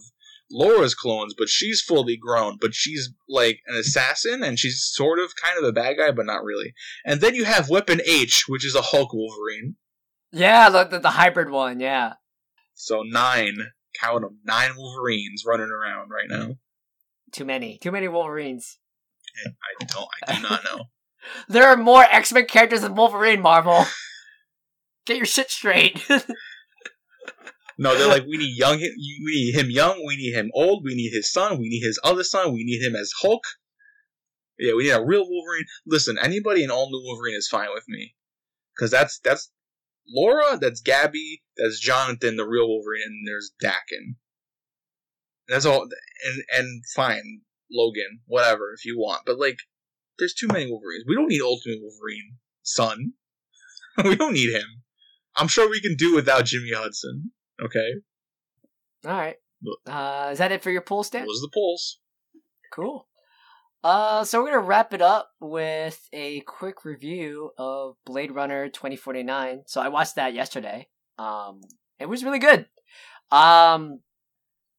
[0.51, 2.57] Laura's clones, but she's fully grown.
[2.61, 6.25] But she's like an assassin, and she's sort of kind of a bad guy, but
[6.27, 6.73] not really.
[7.05, 9.75] And then you have Weapon H, which is a Hulk Wolverine.
[10.31, 11.79] Yeah, the, the, the hybrid one.
[11.79, 12.13] Yeah.
[12.73, 13.57] So nine,
[13.99, 16.55] count them, nine Wolverines running around right now.
[17.31, 17.77] Too many.
[17.79, 18.79] Too many Wolverines.
[19.45, 20.83] I don't, I do not know.
[21.47, 23.85] There are more X Men characters than Wolverine, Marvel.
[25.05, 26.05] Get your shit straight.
[27.77, 28.95] No, they're like, we need young, we
[29.25, 32.23] need him young, we need him old, we need his son, we need his other
[32.23, 33.43] son, we need him as Hulk.
[34.59, 35.65] Yeah, we need a real Wolverine.
[35.85, 38.15] Listen, anybody in all new Wolverine is fine with me,
[38.75, 39.51] because that's that's
[40.07, 44.15] Laura, that's Gabby, that's Jonathan, the real Wolverine, and there's Daken.
[45.47, 47.41] That's all, and and fine,
[47.71, 49.57] Logan, whatever if you want, but like,
[50.19, 51.03] there's too many Wolverines.
[51.07, 53.13] We don't need Ultimate Wolverine, son.
[54.03, 54.83] we don't need him.
[55.35, 57.31] I'm sure we can do without Jimmy Hudson.
[57.61, 57.93] Okay,
[59.05, 59.37] All right.
[59.87, 61.25] Uh, is that it for your poll stat?
[61.25, 61.99] those are the polls.
[62.73, 63.07] Cool.
[63.83, 69.63] Uh, so we're gonna wrap it up with a quick review of Blade Runner 2049.
[69.67, 70.87] So I watched that yesterday.
[71.19, 71.61] Um,
[71.99, 72.67] it was really good.
[73.31, 73.99] Um,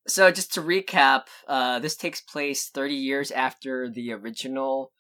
[0.07, 4.93] so just to recap, uh, this takes place 30 years after the original,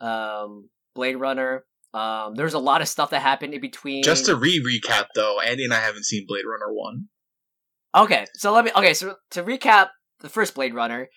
[0.00, 1.64] um, Blade Runner.
[1.92, 4.04] Um, there's a lot of stuff that happened in between.
[4.04, 7.08] Just to re recap though, Andy and I haven't seen Blade Runner one.
[7.96, 8.70] Okay, so let me.
[8.76, 9.88] Okay, so to recap
[10.20, 11.08] the first Blade Runner,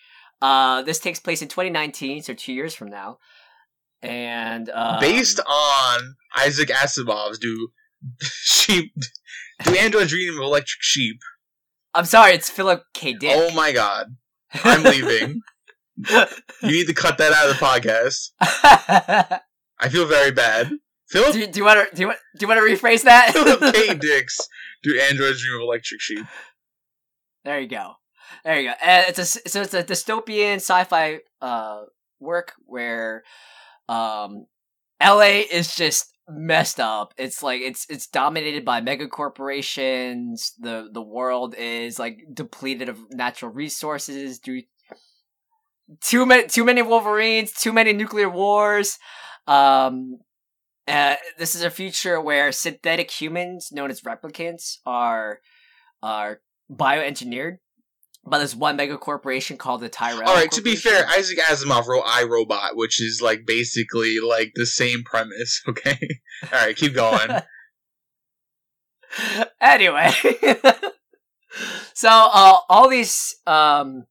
[0.41, 3.17] uh, this takes place in 2019, so two years from now,
[4.01, 7.69] and um, Based on Isaac Asimov's do
[8.21, 8.91] sheep
[9.63, 11.19] do androids dream of electric sheep?
[11.93, 13.13] I'm sorry, it's Philip K.
[13.13, 13.31] Dick.
[13.33, 14.07] Oh my god.
[14.63, 15.41] I'm leaving.
[16.09, 16.25] You
[16.63, 18.31] need to cut that out of the podcast.
[19.79, 20.71] I feel very bad.
[21.09, 23.03] Philip do, you- do you want to do you want do you want to rephrase
[23.03, 23.31] that?
[23.33, 23.93] Philip K.
[23.93, 24.37] Dix
[24.81, 26.25] do androids dream of electric sheep?
[27.45, 27.93] There you go.
[28.43, 28.73] There you go.
[28.73, 31.83] Uh, it's a so it's a dystopian sci-fi uh
[32.19, 33.23] work where
[33.89, 34.45] um
[35.01, 37.13] LA is just messed up.
[37.17, 40.53] It's like it's it's dominated by mega corporations.
[40.59, 44.63] The the world is like depleted of natural resources due
[46.01, 48.97] too many too many Wolverines, too many nuclear wars.
[49.47, 50.19] Um
[50.85, 55.39] uh, this is a future where synthetic humans known as replicants are
[56.01, 57.57] are bioengineered
[58.25, 60.27] by this one mega corporation called the Tyrell.
[60.27, 60.51] All right.
[60.51, 65.61] To be fair, Isaac Asimov wrote iRobot, which is like basically like the same premise.
[65.69, 65.97] Okay.
[66.43, 66.75] All right.
[66.75, 67.29] Keep going.
[69.61, 70.11] anyway,
[71.93, 74.05] so uh, all these um,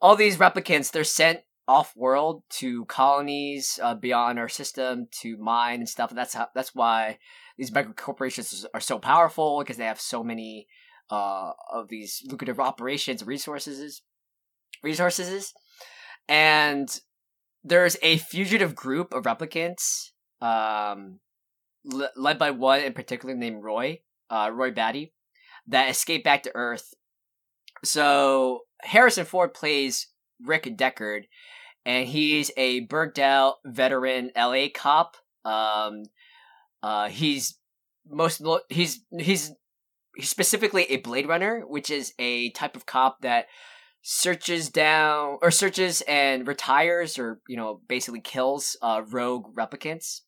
[0.00, 5.80] all these replicants they're sent off world to colonies uh, beyond our system to mine
[5.80, 6.10] and stuff.
[6.10, 7.18] And that's how that's why
[7.56, 10.66] these mega corporations are so powerful because they have so many
[11.10, 14.02] uh, of these lucrative operations resources
[14.82, 15.52] resources
[16.28, 17.00] and
[17.64, 21.20] there's a fugitive group of replicants um,
[21.84, 24.00] le- led by one in particular named Roy
[24.30, 25.12] uh, Roy Batty,
[25.66, 26.94] that escape back to Earth.
[27.84, 30.08] So Harrison Ford plays
[30.44, 31.22] Rick Deckard,
[31.84, 35.16] and he's a burnt out veteran LA cop.
[35.44, 36.04] Um,
[36.82, 37.58] uh, he's
[38.08, 39.52] most he's he's
[40.20, 43.46] specifically a Blade Runner, which is a type of cop that
[44.02, 50.20] searches down or searches and retires or you know basically kills uh, rogue replicants.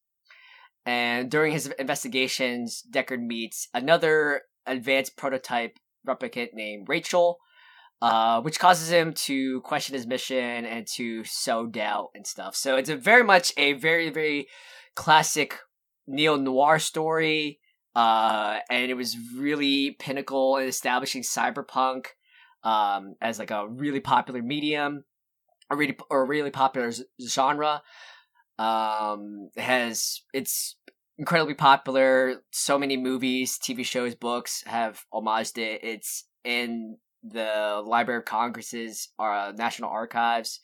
[0.84, 7.38] And during his investigations, Deckard meets another advanced prototype replicant named Rachael,
[8.00, 12.57] uh, which causes him to question his mission and to sow doubt and stuff.
[12.57, 14.49] So it's a very much a very, very
[14.95, 15.58] classic
[16.07, 17.61] neo noir story.
[17.94, 22.06] Uh, and it was really pinnacle in establishing cyberpunk
[22.62, 25.04] um, as like a really popular medium,
[25.70, 27.82] a really or a really popular genre.
[28.58, 30.76] Um, it has it's
[31.18, 32.42] incredibly popular.
[32.52, 35.80] So many movies, TV shows, books have homaged it.
[35.82, 40.60] It's in the Library of Congress's uh, National Archives.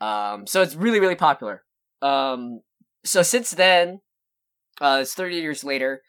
[0.00, 1.62] Um, so it's really, really popular.
[2.02, 2.60] Um,
[3.04, 4.00] so since then,
[4.80, 6.02] uh, it's 30 years later,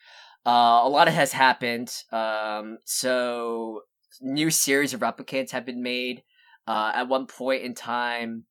[0.46, 1.94] uh, a lot of has happened.
[2.12, 3.82] Um, so
[4.22, 6.24] new series of replicants have been made.
[6.68, 8.46] Uh, at one point in time,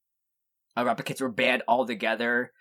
[0.77, 2.53] uh, replicants were banned altogether.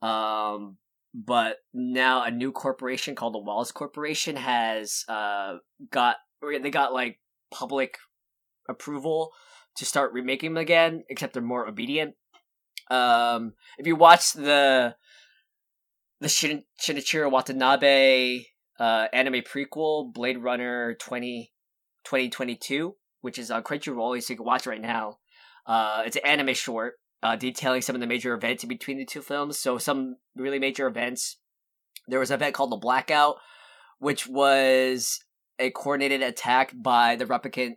[0.00, 0.78] Um,
[1.14, 5.56] but now a new corporation called the Wallace Corporation has uh
[5.90, 7.20] got they got like
[7.52, 7.98] public
[8.68, 9.30] approval
[9.76, 12.14] to start remaking them again, except they're more obedient.
[12.90, 14.96] Um, if you watch the
[16.22, 18.44] the Shin- Shinichiro Watanabe
[18.78, 21.52] uh, anime prequel, Blade Runner 20,
[22.04, 25.18] 2022, which is on Crunchyroll, so you can watch right now.
[25.66, 26.94] Uh, it's an anime short
[27.24, 29.58] uh, detailing some of the major events in between the two films.
[29.58, 31.38] So some really major events.
[32.06, 33.36] There was an event called the Blackout,
[33.98, 35.20] which was
[35.58, 37.74] a coordinated attack by the replicant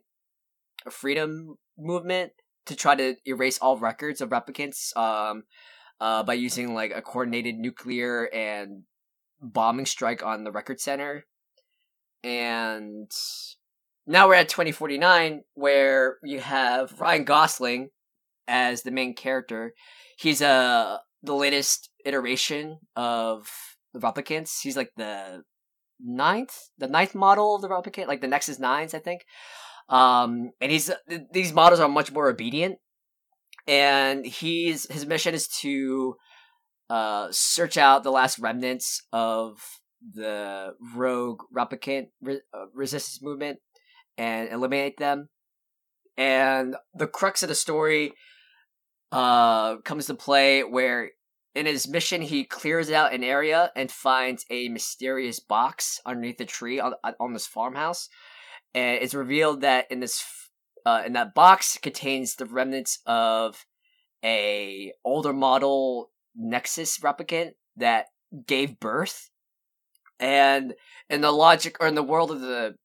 [0.89, 2.33] freedom movement
[2.67, 5.43] to try to erase all records of replicants um,
[5.99, 8.83] uh, by using like a coordinated nuclear and
[9.41, 11.25] bombing strike on the record center.
[12.23, 13.11] And
[14.07, 17.89] now we're at 2049 where you have Ryan Gosling
[18.47, 19.73] as the main character.
[20.17, 23.49] He's uh, the latest iteration of
[23.93, 24.61] the replicants.
[24.61, 25.43] He's like the
[25.99, 29.21] ninth, the ninth model of the replicant, like the Nexus Nines, I think.
[29.87, 30.89] Um, and he's
[31.31, 32.77] these models are much more obedient,
[33.67, 36.15] and he's his mission is to
[36.89, 39.59] uh search out the last remnants of
[40.13, 43.59] the rogue replicant re- uh, resistance movement
[44.17, 45.29] and eliminate them.
[46.17, 48.13] And the crux of the story
[49.11, 51.11] uh comes to play where
[51.55, 56.45] in his mission he clears out an area and finds a mysterious box underneath a
[56.45, 58.09] tree on on this farmhouse
[58.73, 60.23] and it's revealed that in this
[60.85, 63.65] uh in that box contains the remnants of
[64.23, 68.07] a older model nexus replicant that
[68.47, 69.29] gave birth
[70.19, 70.73] and
[71.09, 72.75] in the logic or in the world of the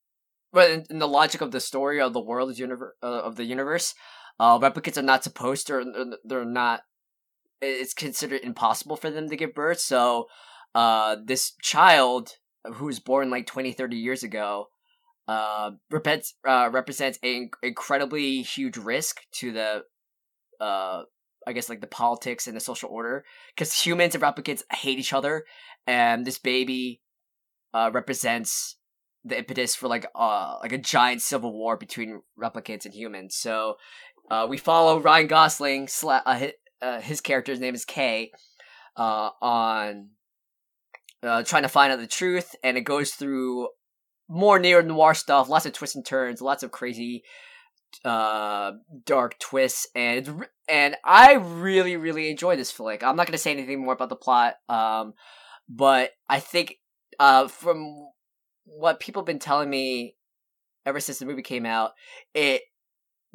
[0.52, 3.44] but in, in the logic of the story of the world universe uh, of the
[3.44, 3.94] universe
[4.40, 6.80] uh, replicants are not supposed to, they're not,
[7.60, 9.80] it's considered impossible for them to give birth.
[9.80, 10.28] So,
[10.74, 14.68] uh, this child who was born like 20, 30 years ago,
[15.30, 19.84] uh, represents, uh, represents an incredibly huge risk to the,
[20.60, 21.02] uh,
[21.46, 23.24] I guess like the politics and the social order
[23.54, 25.44] because humans and replicants hate each other,
[25.86, 27.00] and this baby
[27.72, 28.76] uh, represents
[29.24, 33.36] the impetus for like uh like a giant civil war between replicants and humans.
[33.36, 33.76] So
[34.30, 36.52] uh, we follow Ryan Gosling, sla- uh, his,
[36.82, 38.32] uh, his, character's name is Kay,
[38.96, 40.10] uh, on
[41.22, 43.68] uh, trying to find out the truth, and it goes through
[44.30, 47.24] more neo noir stuff, lots of twists and turns, lots of crazy,
[48.04, 48.72] uh,
[49.04, 53.02] dark twists, and and I really really enjoy this flick.
[53.02, 55.14] I'm not gonna say anything more about the plot, um,
[55.68, 56.76] but I think
[57.18, 58.08] uh, from
[58.64, 60.16] what people have been telling me
[60.86, 61.92] ever since the movie came out,
[62.32, 62.62] it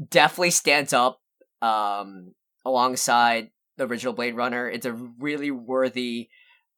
[0.09, 1.19] definitely stands up
[1.61, 2.33] um,
[2.65, 4.69] alongside the original Blade Runner.
[4.69, 6.29] It's a really worthy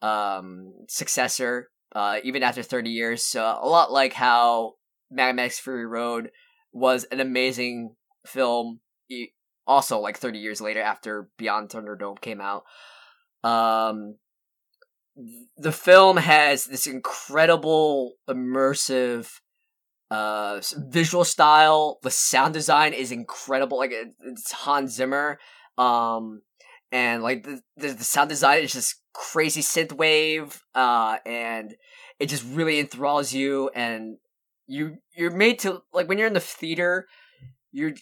[0.02, 3.24] um, successor, uh, even after 30 years.
[3.24, 4.74] So a lot like how
[5.10, 6.30] Mad Max Fury Road
[6.72, 8.82] was an amazing film,
[9.66, 12.66] also like 30 years later after Beyond Thunderdome came out.
[13.44, 14.18] Um,
[15.58, 19.32] the film has this incredible immersive
[20.10, 25.38] uh visual style the sound design is incredible like it's hans zimmer
[25.78, 26.42] um
[26.92, 31.76] and like the, the, the sound design is just crazy synth wave uh and
[32.20, 34.18] it just really enthralls you and
[34.68, 37.08] you you're made to like when you're in the theater
[37.72, 37.94] you're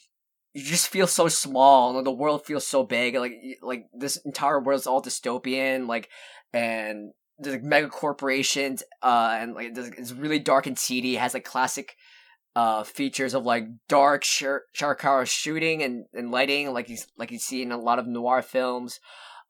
[0.53, 4.59] you just feel so small and the world feels so big like like this entire
[4.59, 6.09] world is all dystopian like
[6.53, 11.15] and there's like mega corporations, uh, and like it's really dark and seedy.
[11.15, 11.95] It has like classic
[12.55, 17.61] uh features of like dark chiaroscuro shooting and, and lighting, like you like you see
[17.61, 18.99] in a lot of noir films.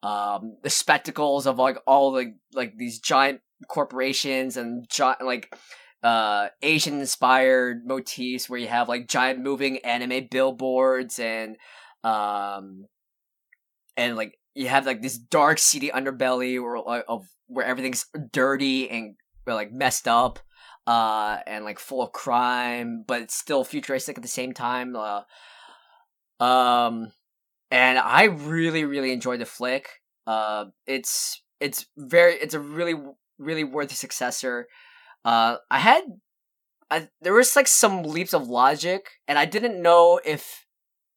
[0.02, 5.56] Um, the spectacles of like all the like these giant corporations and giant like
[6.02, 11.56] uh Asian inspired motifs where you have like giant moving anime billboards and
[12.04, 12.84] um
[13.96, 16.76] and like you have like this dark seedy underbelly or
[17.08, 19.14] of where everything's dirty and
[19.46, 20.38] like messed up
[20.86, 25.22] uh and like full of crime but still futuristic at the same time uh,
[26.42, 27.10] um
[27.70, 29.88] and i really really enjoyed the flick.
[30.26, 32.94] Uh it's it's very it's a really
[33.38, 34.66] really worthy successor.
[35.24, 36.02] Uh i had
[36.88, 40.66] I, there was like some leaps of logic and i didn't know if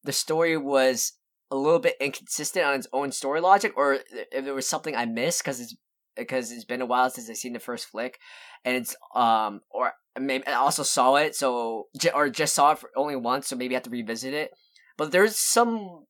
[0.02, 1.12] the story was
[1.50, 3.98] a little bit inconsistent on its own story logic or
[4.32, 5.76] if there was something i missed because it's
[6.20, 8.18] because it's been a while since I've seen the first flick,
[8.64, 13.16] and it's um or maybe I also saw it so or just saw it only
[13.16, 14.50] once, so maybe I have to revisit it.
[14.96, 16.04] But there's some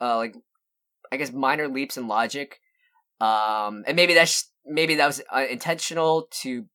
[0.00, 0.36] uh like
[1.12, 2.60] I guess minor leaps in logic,
[3.20, 6.66] um, and maybe that's maybe that was uh, intentional to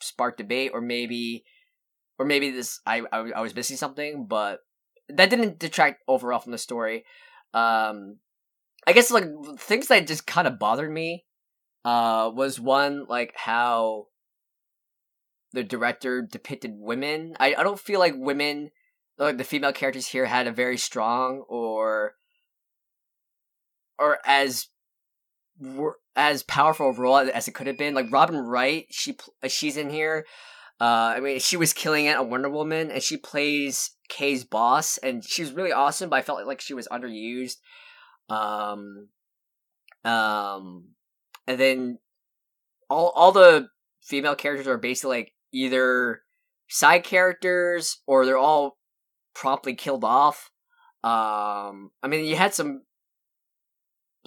[0.00, 1.44] spark debate, or maybe
[2.18, 4.60] or maybe this I, I I was missing something, but
[5.08, 7.04] that didn't detract overall from the story.
[7.52, 8.18] Um,
[8.86, 9.26] I guess like
[9.58, 11.24] things that just kind of bothered me
[11.84, 14.06] uh was one like how
[15.52, 17.34] the director depicted women.
[17.38, 18.70] I, I don't feel like women,
[19.18, 22.14] like the female characters here, had a very strong or
[23.98, 24.68] or as
[26.16, 27.94] as powerful a role as it could have been.
[27.94, 30.26] Like Robin Wright, she uh, she's in here.
[30.80, 34.98] Uh, I mean, she was killing it on Wonder Woman, and she plays Kay's boss,
[34.98, 36.10] and she was really awesome.
[36.10, 37.56] But I felt like she was underused.
[38.28, 39.08] Um,
[40.04, 40.84] um,
[41.46, 41.98] and then
[42.88, 43.68] all all the
[44.02, 46.22] female characters are basically like either
[46.68, 48.78] side characters or they're all
[49.34, 50.50] promptly killed off.
[51.04, 52.82] Um, I mean, you had some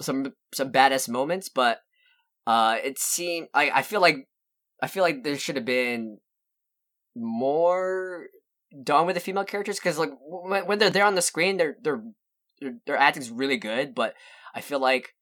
[0.00, 1.80] some some badass moments, but
[2.46, 4.28] uh, it seemed I I feel like
[4.82, 6.18] I feel like there should have been
[7.14, 8.26] more
[8.82, 12.02] done with the female characters because like when, they're there on the screen, they're they're
[12.60, 14.14] their, their acting's really good, but
[14.54, 15.14] I feel like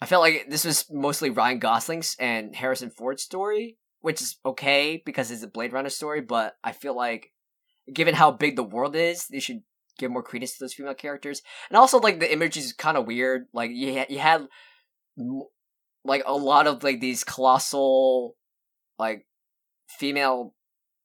[0.00, 5.02] I felt like this was mostly Ryan Gosling's and Harrison Ford's story, which is okay
[5.04, 7.32] because it's a Blade Runner story, but I feel like
[7.92, 9.62] given how big the world is, they should
[9.98, 11.42] give more credence to those female characters.
[11.70, 13.46] And also like the image is kind of weird.
[13.52, 14.46] Like you ha- you had
[16.04, 18.36] like a lot of like these colossal
[18.98, 19.26] like
[19.88, 20.54] female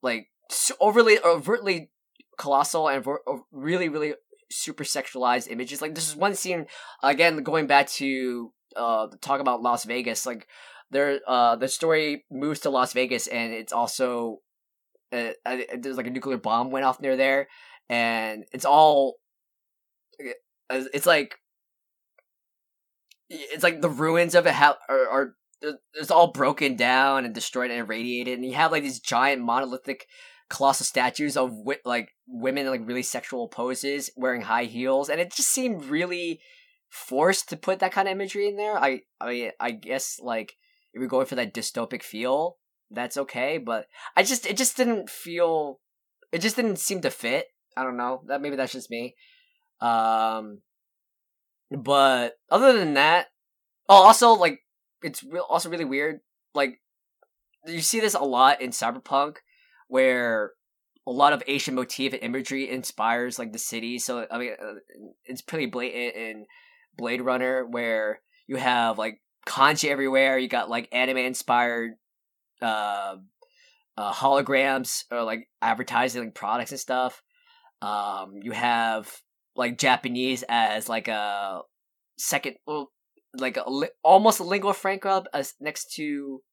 [0.01, 0.27] like
[0.79, 1.91] overly overtly
[2.37, 3.05] colossal and
[3.51, 4.13] really really
[4.51, 5.81] super sexualized images.
[5.81, 6.67] Like this is one scene
[7.03, 10.25] again going back to uh talk about Las Vegas.
[10.25, 10.47] Like
[10.91, 14.39] there uh the story moves to Las Vegas and it's also
[15.11, 17.47] uh, uh, there's like a nuclear bomb went off near there
[17.89, 19.15] and it's all
[20.69, 21.35] uh, it's like
[23.29, 25.35] it's like the ruins of it have are, are
[25.93, 30.07] it's all broken down and destroyed and irradiated and you have like these giant monolithic
[30.49, 35.21] colossal statues of wi- like women in like really sexual poses wearing high heels and
[35.21, 36.39] it just seemed really
[36.89, 38.77] forced to put that kind of imagery in there.
[38.77, 40.55] I i i guess like
[40.93, 42.57] if you're going for that dystopic feel
[42.89, 43.85] that's okay but
[44.17, 45.79] i just it just didn't feel
[46.31, 47.47] it just didn't seem to fit.
[47.75, 48.21] I don't know.
[48.27, 49.15] That maybe that's just me.
[49.81, 50.61] Um
[51.71, 53.27] but other than that
[53.87, 54.59] oh also like
[55.01, 56.19] it's also really weird.
[56.53, 56.81] Like
[57.65, 59.37] you see this a lot in cyberpunk
[59.89, 60.53] where
[61.05, 63.99] a lot of Asian motif and imagery inspires like the city.
[63.99, 64.75] So I mean, uh,
[65.25, 66.45] it's pretty blatant in
[66.95, 70.37] Blade Runner where you have like kanji everywhere.
[70.37, 71.93] You got like anime inspired
[72.61, 73.15] uh,
[73.97, 77.21] uh, holograms or like advertising like, products and stuff.
[77.81, 79.11] Um, you have
[79.55, 81.61] like Japanese as like a
[82.17, 82.57] second,
[83.33, 83.65] like a
[84.03, 86.43] almost a lingua franca as next to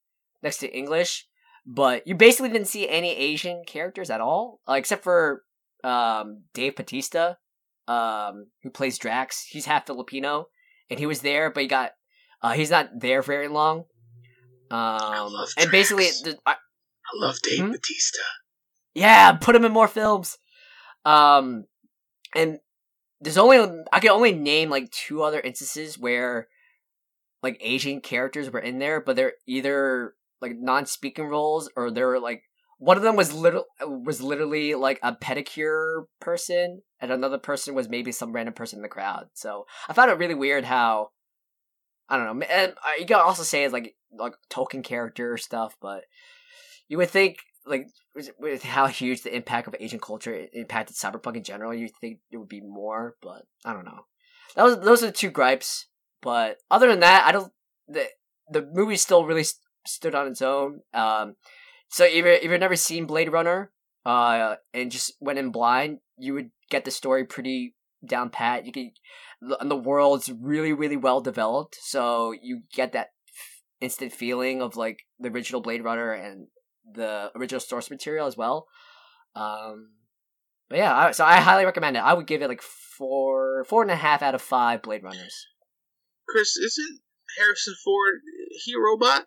[0.43, 1.27] next to English
[1.67, 5.43] but you basically didn't see any Asian characters at all, uh, except for
[5.83, 7.35] um, Dave Batista,
[7.89, 9.45] um, who plays Drax.
[9.49, 10.47] He's half Filipino,
[10.89, 11.93] and he was there, but he got
[12.43, 13.85] uh, he's not there very long.
[14.71, 16.57] Um, and basically, the, I, I,
[17.17, 17.73] love Dave hmm?
[17.73, 18.23] Batista.
[18.95, 20.39] Yeah, put him in more films.
[21.05, 21.67] Um,
[22.35, 22.59] and
[23.21, 23.59] there's only
[23.93, 26.49] I can only name like two other instances where
[27.43, 32.43] like Asian characters were in there, but they're either like non-speaking roles or they're like
[32.79, 37.89] one of them was little was literally like a pedicure person and another person was
[37.89, 39.29] maybe some random person in the crowd.
[39.35, 41.11] So i found it really weird how
[42.09, 45.77] i don't know and uh, you can also say it's like like token character stuff
[45.81, 46.05] but
[46.89, 47.89] you would think like
[48.39, 52.37] with how huge the impact of asian culture impacted cyberpunk in general you think it
[52.37, 54.05] would be more but i don't know.
[54.55, 55.87] That was those are the two gripes
[56.23, 57.53] but other than that i don't
[57.89, 58.07] the
[58.51, 59.45] the movie's still really
[59.87, 60.81] stood on its own.
[60.93, 61.37] Um,
[61.89, 63.71] so if, if you've never seen Blade Runner,
[64.07, 67.75] uh, and just went in blind, you would get the story pretty
[68.07, 68.65] down pat.
[68.65, 68.91] You
[69.61, 73.09] and the world's really, really well developed, so you get that
[73.81, 76.47] instant feeling of like the original Blade Runner and
[76.91, 78.69] the original source material as well.
[79.35, 79.91] Um,
[80.69, 82.01] but yeah, I, so I highly recommend it.
[82.01, 85.47] I would give it like four, four and a half out of five Blade Runners.
[86.29, 87.01] Chris, isn't
[87.39, 88.21] Harrison Ford
[88.65, 89.27] he a robot?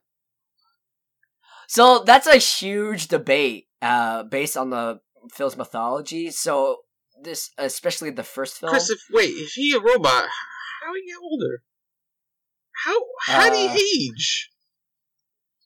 [1.70, 5.02] So that's a huge debate uh, based on the
[5.32, 6.32] film's mythology.
[6.32, 6.78] So
[7.22, 8.72] this, especially the first film.
[8.72, 10.26] Chris, if, wait, if he a robot,
[10.82, 11.62] how do he get older?
[12.84, 14.50] How how uh, do he age?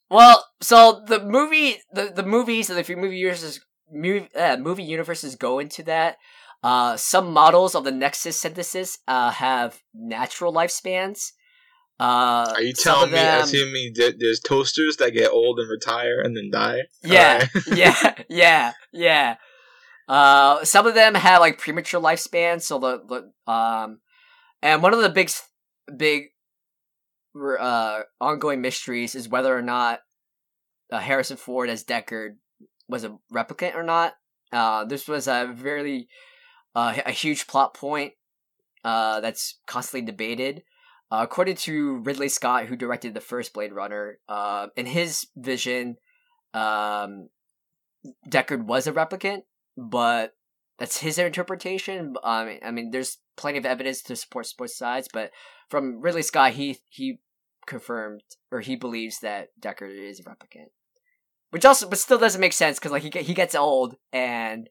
[0.10, 5.38] Well, so the movie, the the movies, and the movie universes, movie, uh, movie universes
[5.38, 6.18] go into that.
[6.62, 11.32] Uh, some models of the Nexus synthesis uh, have natural lifespans,
[12.00, 13.44] uh, Are you telling me, them...
[13.44, 16.82] assuming there's toasters that get old and retire and then die?
[17.04, 17.50] Yeah, right.
[17.78, 19.36] yeah, yeah, yeah.
[20.08, 24.00] Uh, some of them have like premature lifespans, so the, the um,
[24.62, 25.32] and one of the big,
[25.96, 26.24] big,
[27.60, 30.00] uh, ongoing mysteries is whether or not
[30.92, 32.36] uh, Harrison Ford as Deckard
[32.88, 34.14] was a replicant or not.
[34.52, 36.08] Uh, this was a very
[36.76, 38.14] uh, a huge plot point
[38.84, 40.64] uh, that's constantly debated.
[41.14, 45.98] Uh, according to Ridley Scott, who directed the first Blade Runner, uh, in his vision,
[46.56, 47.30] um,
[48.28, 49.44] Deckard was a replicant,
[49.78, 50.32] but
[50.80, 52.16] that's his interpretation.
[52.24, 55.30] I mean, I mean, there's plenty of evidence to support both sides, but
[55.70, 57.20] from Ridley Scott, he he
[57.68, 60.72] confirmed or he believes that Deckard is a replicant,
[61.52, 64.68] which also but still doesn't make sense because like he he gets old and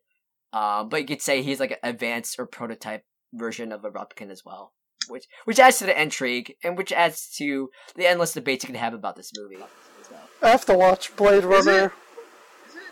[0.52, 4.32] um, but you could say he's like an advanced or prototype version of a replicant
[4.32, 4.72] as well,
[5.08, 8.76] which which adds to the intrigue and which adds to the endless debates you can
[8.76, 9.62] have about this movie.
[10.08, 11.92] So, I have to watch Blade Is it- Runner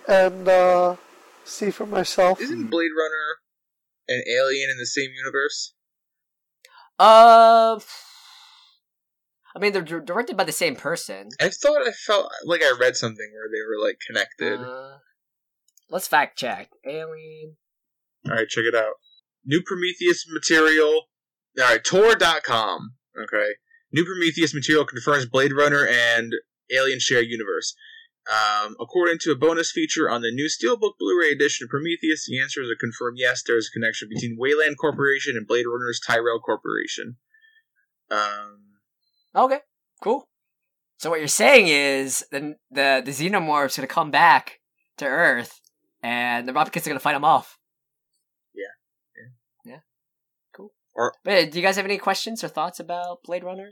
[0.09, 0.97] and uh,
[1.45, 2.41] see for myself.
[2.41, 3.39] Isn't Blade Runner
[4.09, 5.74] an alien in the same universe?
[6.99, 7.78] uh,
[9.55, 11.28] I mean they're dir- directed by the same person.
[11.41, 14.61] I thought I felt like I read something where they were like connected.
[14.61, 14.99] Uh,
[15.91, 16.70] let's fact check.
[16.87, 17.57] Alien.
[18.28, 18.95] All right, check it out.
[19.45, 21.05] New Prometheus material.
[21.59, 22.94] All right, Tor.com.
[23.20, 23.51] Okay.
[23.93, 26.32] New Prometheus material confirms Blade Runner and
[26.72, 27.74] Alien share universe.
[28.31, 32.39] Um, according to a bonus feature on the new Steelbook Blu-ray edition of Prometheus, the
[32.39, 33.43] answer is a confirmed yes.
[33.44, 37.16] There is a connection between Weyland Corporation and Blade Runner's Tyrell Corporation.
[38.10, 38.59] Um,
[39.35, 39.60] Okay,
[40.02, 40.28] cool.
[40.98, 44.60] So what you're saying is the the the xenomorph's gonna come back
[44.98, 45.60] to Earth,
[46.02, 47.59] and the replicants are gonna fight them off.
[48.55, 49.72] Yeah.
[49.72, 49.78] Yeah.
[50.55, 50.72] Cool.
[50.94, 53.70] Or- but do you guys have any questions or thoughts about Blade Runner?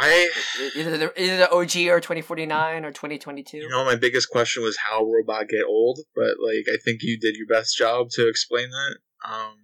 [0.00, 0.30] I,
[0.76, 3.56] Either the either the OG or 2049 or 2022.
[3.56, 7.18] you know, my biggest question was how robot get old, but like I think you
[7.18, 8.96] did your best job to explain that.
[9.28, 9.56] Um,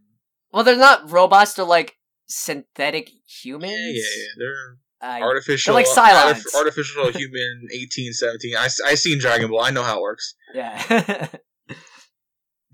[0.52, 3.72] well, they're not robots; they're like synthetic yeah, humans.
[3.76, 4.76] yeah, yeah, they're
[5.08, 6.42] Uh, artificial, like Cylons.
[6.56, 8.56] artificial human eighteen seventeen.
[8.56, 9.62] I I seen Dragon Ball.
[9.62, 10.34] I know how it works.
[10.52, 11.28] yeah.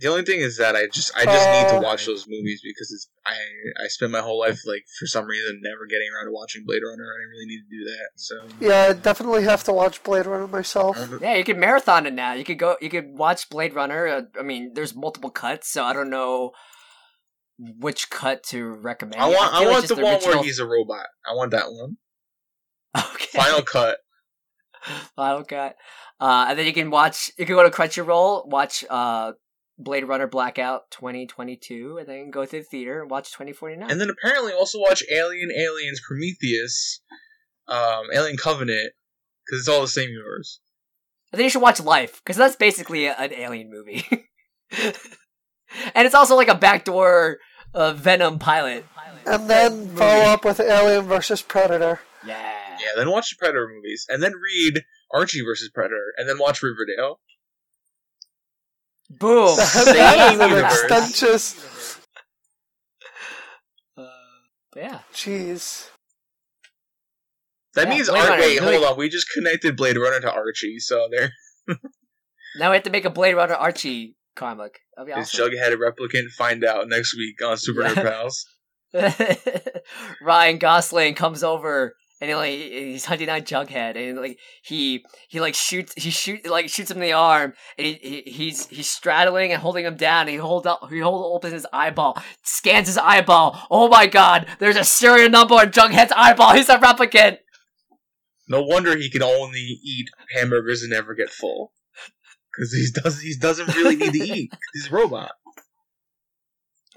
[0.01, 1.83] The only thing is that I just I just need to Uh.
[1.83, 3.35] watch those movies because it's I
[3.85, 6.83] I spent my whole life like for some reason never getting around to watching Blade
[6.83, 8.09] Runner and I really need to do that.
[8.17, 10.97] So Yeah, I definitely have to watch Blade Runner myself.
[11.21, 12.33] Yeah, you could marathon it now.
[12.33, 12.77] You could go.
[12.81, 14.07] You could watch Blade Runner.
[14.09, 16.53] Uh, I mean, there's multiple cuts, so I don't know
[17.59, 19.21] which cut to recommend.
[19.21, 21.07] I want I, feel like want just the one where he's a robot.
[21.31, 21.99] I want that one.
[22.97, 23.39] okay.
[23.39, 23.99] Final cut.
[25.17, 25.77] Final cut.
[26.19, 27.31] Uh, and then you can watch.
[27.39, 29.33] You can go to Crunchyroll, watch uh,
[29.83, 33.91] Blade Runner Blackout 2022, and then go to the theater and watch 2049.
[33.91, 37.01] And then apparently also watch Alien, Aliens, Prometheus,
[37.67, 38.93] um, Alien Covenant
[39.47, 40.61] because it's all the same universe.
[41.33, 44.05] I think you should watch Life because that's basically a- an alien movie,
[45.95, 47.39] and it's also like a backdoor
[47.75, 48.85] uh, Venom pilot.
[49.27, 49.97] And then Movie.
[49.97, 52.01] follow up with Alien versus Predator.
[52.27, 52.37] Yeah.
[52.81, 54.83] Yeah, then watch the Predator movies, and then read
[55.13, 57.21] Archie versus Predator, and then watch Riverdale.
[59.11, 59.57] Boom.
[59.57, 61.99] That Same an extensious.
[63.97, 64.07] Uh,
[64.77, 65.01] yeah.
[65.13, 65.89] Jeez.
[67.75, 68.99] That Yeah, means Blade Ar- Runner, wait, really- hold on.
[68.99, 71.33] We just connected Blade Runner to Archie, so there
[72.59, 74.81] Now we have to make a Blade Runner Archie comic.
[74.97, 75.31] That'd be is.
[75.31, 76.31] Jughead a replicant.
[76.37, 77.95] Find out next week on Super Yeah.
[77.95, 78.45] Nerd Pals.
[80.23, 85.41] Ryan Gosling comes over and he like he's hunting down Jughead and like he he
[85.41, 88.91] like shoots he shoot like shoots him in the arm and he, he he's he's
[88.91, 92.87] straddling and holding him down and he hold up he hold opens his eyeball scans
[92.87, 97.39] his eyeball oh my god there's a serial number on Jughead's eyeball he's a replicant
[98.49, 101.73] No wonder he can only eat hamburgers and never get full.
[102.53, 104.53] Because he does he doesn't really need to eat.
[104.75, 105.31] He's a robot.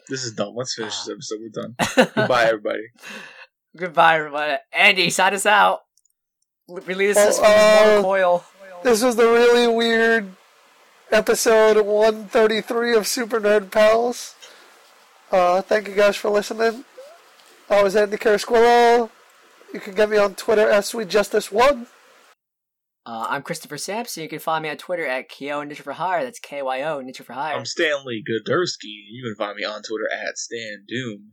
[0.09, 0.55] This is dumb.
[0.55, 1.39] Let's finish this episode.
[1.41, 1.75] We're done.
[2.15, 2.87] Goodbye, everybody.
[3.75, 5.81] Goodbye everybody Andy sign us out
[6.67, 8.45] release Well, us from uh, this coil
[8.83, 10.29] This was the really weird
[11.11, 14.35] episode 133 of Super Nerd Pals.
[15.31, 16.83] Uh, thank you guys for listening.
[17.69, 19.09] I was Andy Carasquillo.
[19.73, 21.87] You can get me on Twitter at SweetJustice1.
[23.05, 26.23] uh, I'm Christopher Sampson you can find me on Twitter at Kyo Ninja for Hire
[26.23, 28.93] that's K Y O Ninja for Hire I'm Stanley Godursky.
[29.09, 31.31] You can find me on Twitter at Stan Doom.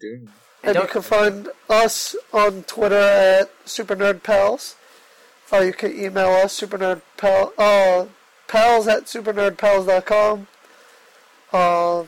[0.00, 0.32] Doom.
[0.62, 4.76] And you can find us on Twitter at Super Nerd Pals.
[5.52, 8.06] Uh, you can email us, supernerdpal, uh,
[8.48, 10.46] pals at supernerdpals.com.
[11.52, 12.04] Uh,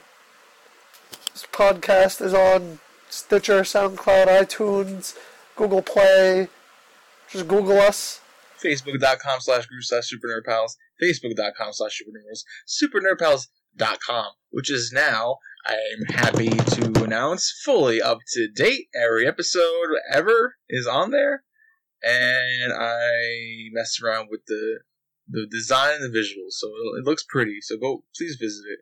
[1.32, 2.78] this podcast is on
[3.10, 5.16] Stitcher, SoundCloud, iTunes,
[5.56, 6.48] Google Play.
[7.30, 8.20] Just Google us.
[8.64, 10.76] Facebook.com slash group slash Super Nerd Pals.
[11.02, 13.46] Facebook.com slash Super Nerd Pals.
[13.78, 18.88] SuperNerdPals.com, which is now, I'm happy to announce, fully up to date.
[18.94, 21.44] Every episode ever is on there.
[22.02, 24.80] And I messed around with the
[25.28, 26.52] the design and the visuals.
[26.52, 27.60] So it, it looks pretty.
[27.62, 28.80] So go, please visit it.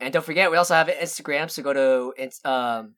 [0.00, 2.94] And don't forget, we also have an Instagram, so go to ins- um,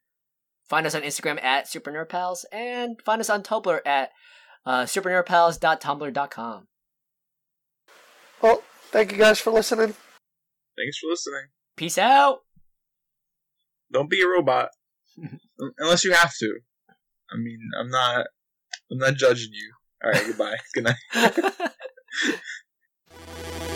[0.68, 4.10] find us on Instagram at Super Nerd Pals and find us on Tumblr at
[4.64, 6.66] uh, supernerdpals.tumblr.com.
[8.43, 9.94] Well, thank you guys for listening.
[10.76, 11.48] Thanks for listening.
[11.77, 12.40] Peace out.
[13.93, 14.70] Don't be a robot,
[15.78, 16.59] unless you have to.
[17.31, 18.27] I mean, I'm not.
[18.90, 19.73] I'm not judging you.
[20.05, 20.27] All right.
[20.27, 20.57] Goodbye.
[20.74, 20.97] Good night.